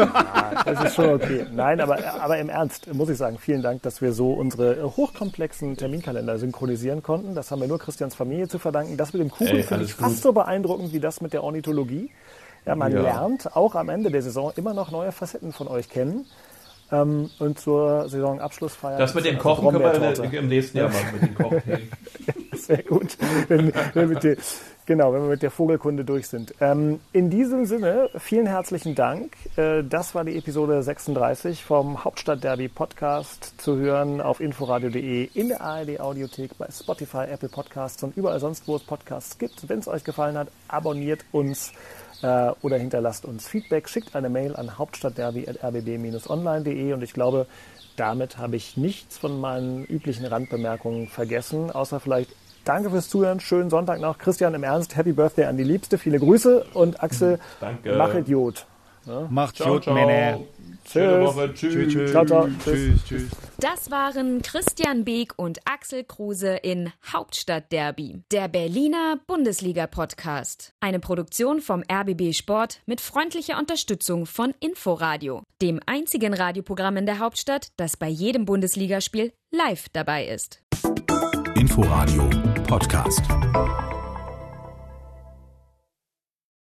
das 0.65 0.85
ist 0.85 0.95
schon 0.95 1.11
okay. 1.11 1.47
Nein, 1.53 1.81
aber, 1.81 1.99
aber 2.21 2.39
im 2.39 2.49
Ernst 2.49 2.93
muss 2.95 3.09
ich 3.09 3.19
sagen, 3.19 3.37
vielen 3.39 3.63
Dank, 3.63 3.83
dass 3.83 4.01
wir 4.01 4.13
so 4.13 4.33
unsere 4.33 4.97
hochkomplexen 4.97 5.77
Terminkalender 5.77 6.39
synchronisieren 6.39 7.03
konnten. 7.03 7.35
Das 7.35 7.51
haben 7.51 7.61
wir 7.61 7.69
nur 7.69 7.79
Christians 7.79 8.15
Familie 8.15 8.49
zu 8.49 8.59
verdanken. 8.59 8.97
Das 8.97 9.13
mit 9.13 9.21
dem 9.23 9.31
Kuchen 9.31 9.63
finde 9.63 9.85
ich 9.85 9.95
fast 9.95 10.15
gut. 10.15 10.23
so 10.23 10.33
beeindruckend 10.33 10.93
wie 10.93 11.01
das 11.01 11.21
mit 11.21 11.33
der 11.33 11.43
Ornithologie. 11.45 12.11
Ja, 12.65 12.77
man 12.77 12.93
Ja. 12.93 13.03
lernt 13.03 13.57
auch 13.57 13.75
am 13.75 13.89
Ende 13.89 14.11
der 14.11 14.23
Saison 14.23 14.53
immer 14.57 14.73
noch 14.75 14.91
neue 14.91 15.11
Facetten 15.13 15.53
von 15.53 15.67
euch 15.69 15.89
kennen. 15.91 16.27
Ähm, 16.93 17.31
und 17.39 17.59
zur 17.59 18.09
Saisonabschlussfeier. 18.09 18.99
Das 18.99 19.15
mit 19.15 19.25
dem 19.25 19.37
also 19.37 19.49
Kochen 19.49 19.73
können 19.73 20.33
wir 20.33 20.41
im 20.41 20.49
nächsten 20.49 20.77
Jahr 20.77 20.91
machen, 20.91 21.09
mit 21.15 21.23
dem 21.23 21.35
Cocktail. 21.35 21.81
Sehr 22.53 22.83
gut. 22.83 23.17
Wenn, 23.49 23.73
wenn 23.95 24.15
der, 24.21 24.37
genau, 24.85 25.13
wenn 25.15 25.23
wir 25.23 25.31
mit 25.31 25.43
der 25.43 25.51
Vogelkunde 25.51 26.05
durch 26.05 26.29
sind. 26.29 26.55
Ähm, 26.61 27.01
in 27.13 27.31
diesem 27.31 27.65
Sinne, 27.65 28.11
vielen 28.19 28.47
herzlichen 28.47 28.95
Dank. 28.95 29.33
Äh, 29.57 29.83
das 29.85 30.15
war 30.15 30.25
die 30.25 30.37
Episode 30.37 30.83
36 30.83 31.65
vom 31.65 32.05
Hauptstadtderby 32.05 32.69
Podcast 32.69 33.55
zu 33.57 33.77
hören 33.79 34.21
auf 34.21 34.41
inforadio.de, 34.41 35.31
in 35.33 35.49
der 35.49 35.63
ARD 35.63 35.99
Audiothek, 35.99 36.59
bei 36.59 36.69
Spotify, 36.71 37.25
Apple 37.31 37.49
Podcasts 37.49 38.03
und 38.03 38.17
überall 38.19 38.39
sonst, 38.39 38.69
wo 38.69 38.77
es 38.77 38.83
Podcasts 38.83 39.39
gibt. 39.39 39.69
Wenn 39.69 39.79
es 39.79 39.89
euch 39.89 40.05
gefallen 40.05 40.37
hat, 40.37 40.49
abonniert 40.69 41.25
uns 41.33 41.73
äh, 42.23 42.51
oder 42.63 42.79
hinterlasst 42.79 43.25
uns 43.25 43.47
Feedback, 43.47 43.89
schickt 43.89 44.17
eine 44.17 44.29
Mail 44.29 44.57
an 44.57 44.79
hauptstadtderby.rbb-online.de 44.79 46.93
und 46.93 47.03
ich 47.03 47.13
glaube, 47.13 47.47
damit 47.97 48.39
habe 48.39 48.57
ich 48.57 48.77
nichts 48.77 49.19
von 49.19 49.41
meinen 49.41 49.85
üblichen 49.85 50.25
Randbemerkungen 50.25 51.07
vergessen, 51.09 51.71
außer 51.71 52.01
vielleicht 52.01 52.31
Danke 52.65 52.91
fürs 52.91 53.09
Zuhören, 53.09 53.41
schönen 53.41 53.71
Sonntag 53.71 54.01
noch. 54.01 54.19
Christian, 54.19 54.55
im 54.55 54.63
Ernst, 54.63 54.95
Happy 54.95 55.13
Birthday 55.13 55.47
an 55.47 55.57
die 55.57 55.65
Liebste, 55.65 55.99
viele 55.99 56.21
Grüße 56.21 56.67
und 56.75 57.03
Axel, 57.03 57.41
Danke. 57.61 57.97
mach 57.97 58.15
Idiot. 58.15 58.67
Macht's 59.29 59.59
Ciao, 59.59 59.75
gut, 59.75 59.83
ciao. 59.83 59.95
Männer. 59.95 60.39
Schöne 60.93 61.25
Tschüss. 61.25 61.35
Woche. 61.35 61.55
Tschüss. 61.55 62.11
Ciao, 62.11 62.27
ciao. 62.27 62.49
Tschüss, 62.63 63.05
tschüss. 63.05 63.31
Das 63.59 63.91
waren 63.91 64.43
Christian 64.43 65.05
Beek 65.05 65.33
und 65.37 65.61
Axel 65.65 66.05
Kruse 66.05 66.57
in 66.57 66.93
Hauptstadtderby, 67.13 68.23
der 68.31 68.49
Berliner 68.49 69.21
Bundesliga-Podcast. 69.27 70.75
Eine 70.81 71.01
Produktion 71.01 71.61
vom 71.61 71.83
RBB 71.91 72.35
Sport 72.35 72.81
mit 72.87 73.01
freundlicher 73.01 73.59
Unterstützung 73.59 74.27
von 74.27 74.53
Inforadio, 74.61 75.43
dem 75.63 75.81
einzigen 75.87 76.35
Radioprogramm 76.35 76.97
in 76.97 77.07
der 77.07 77.21
Hauptstadt, 77.21 77.69
das 77.77 77.97
bei 77.97 78.09
jedem 78.09 78.45
Bundesligaspiel 78.45 79.33
live 79.51 79.87
dabei 79.93 80.27
ist. 80.27 80.61
Inforadio 81.55 82.29
Podcast. 82.67 83.23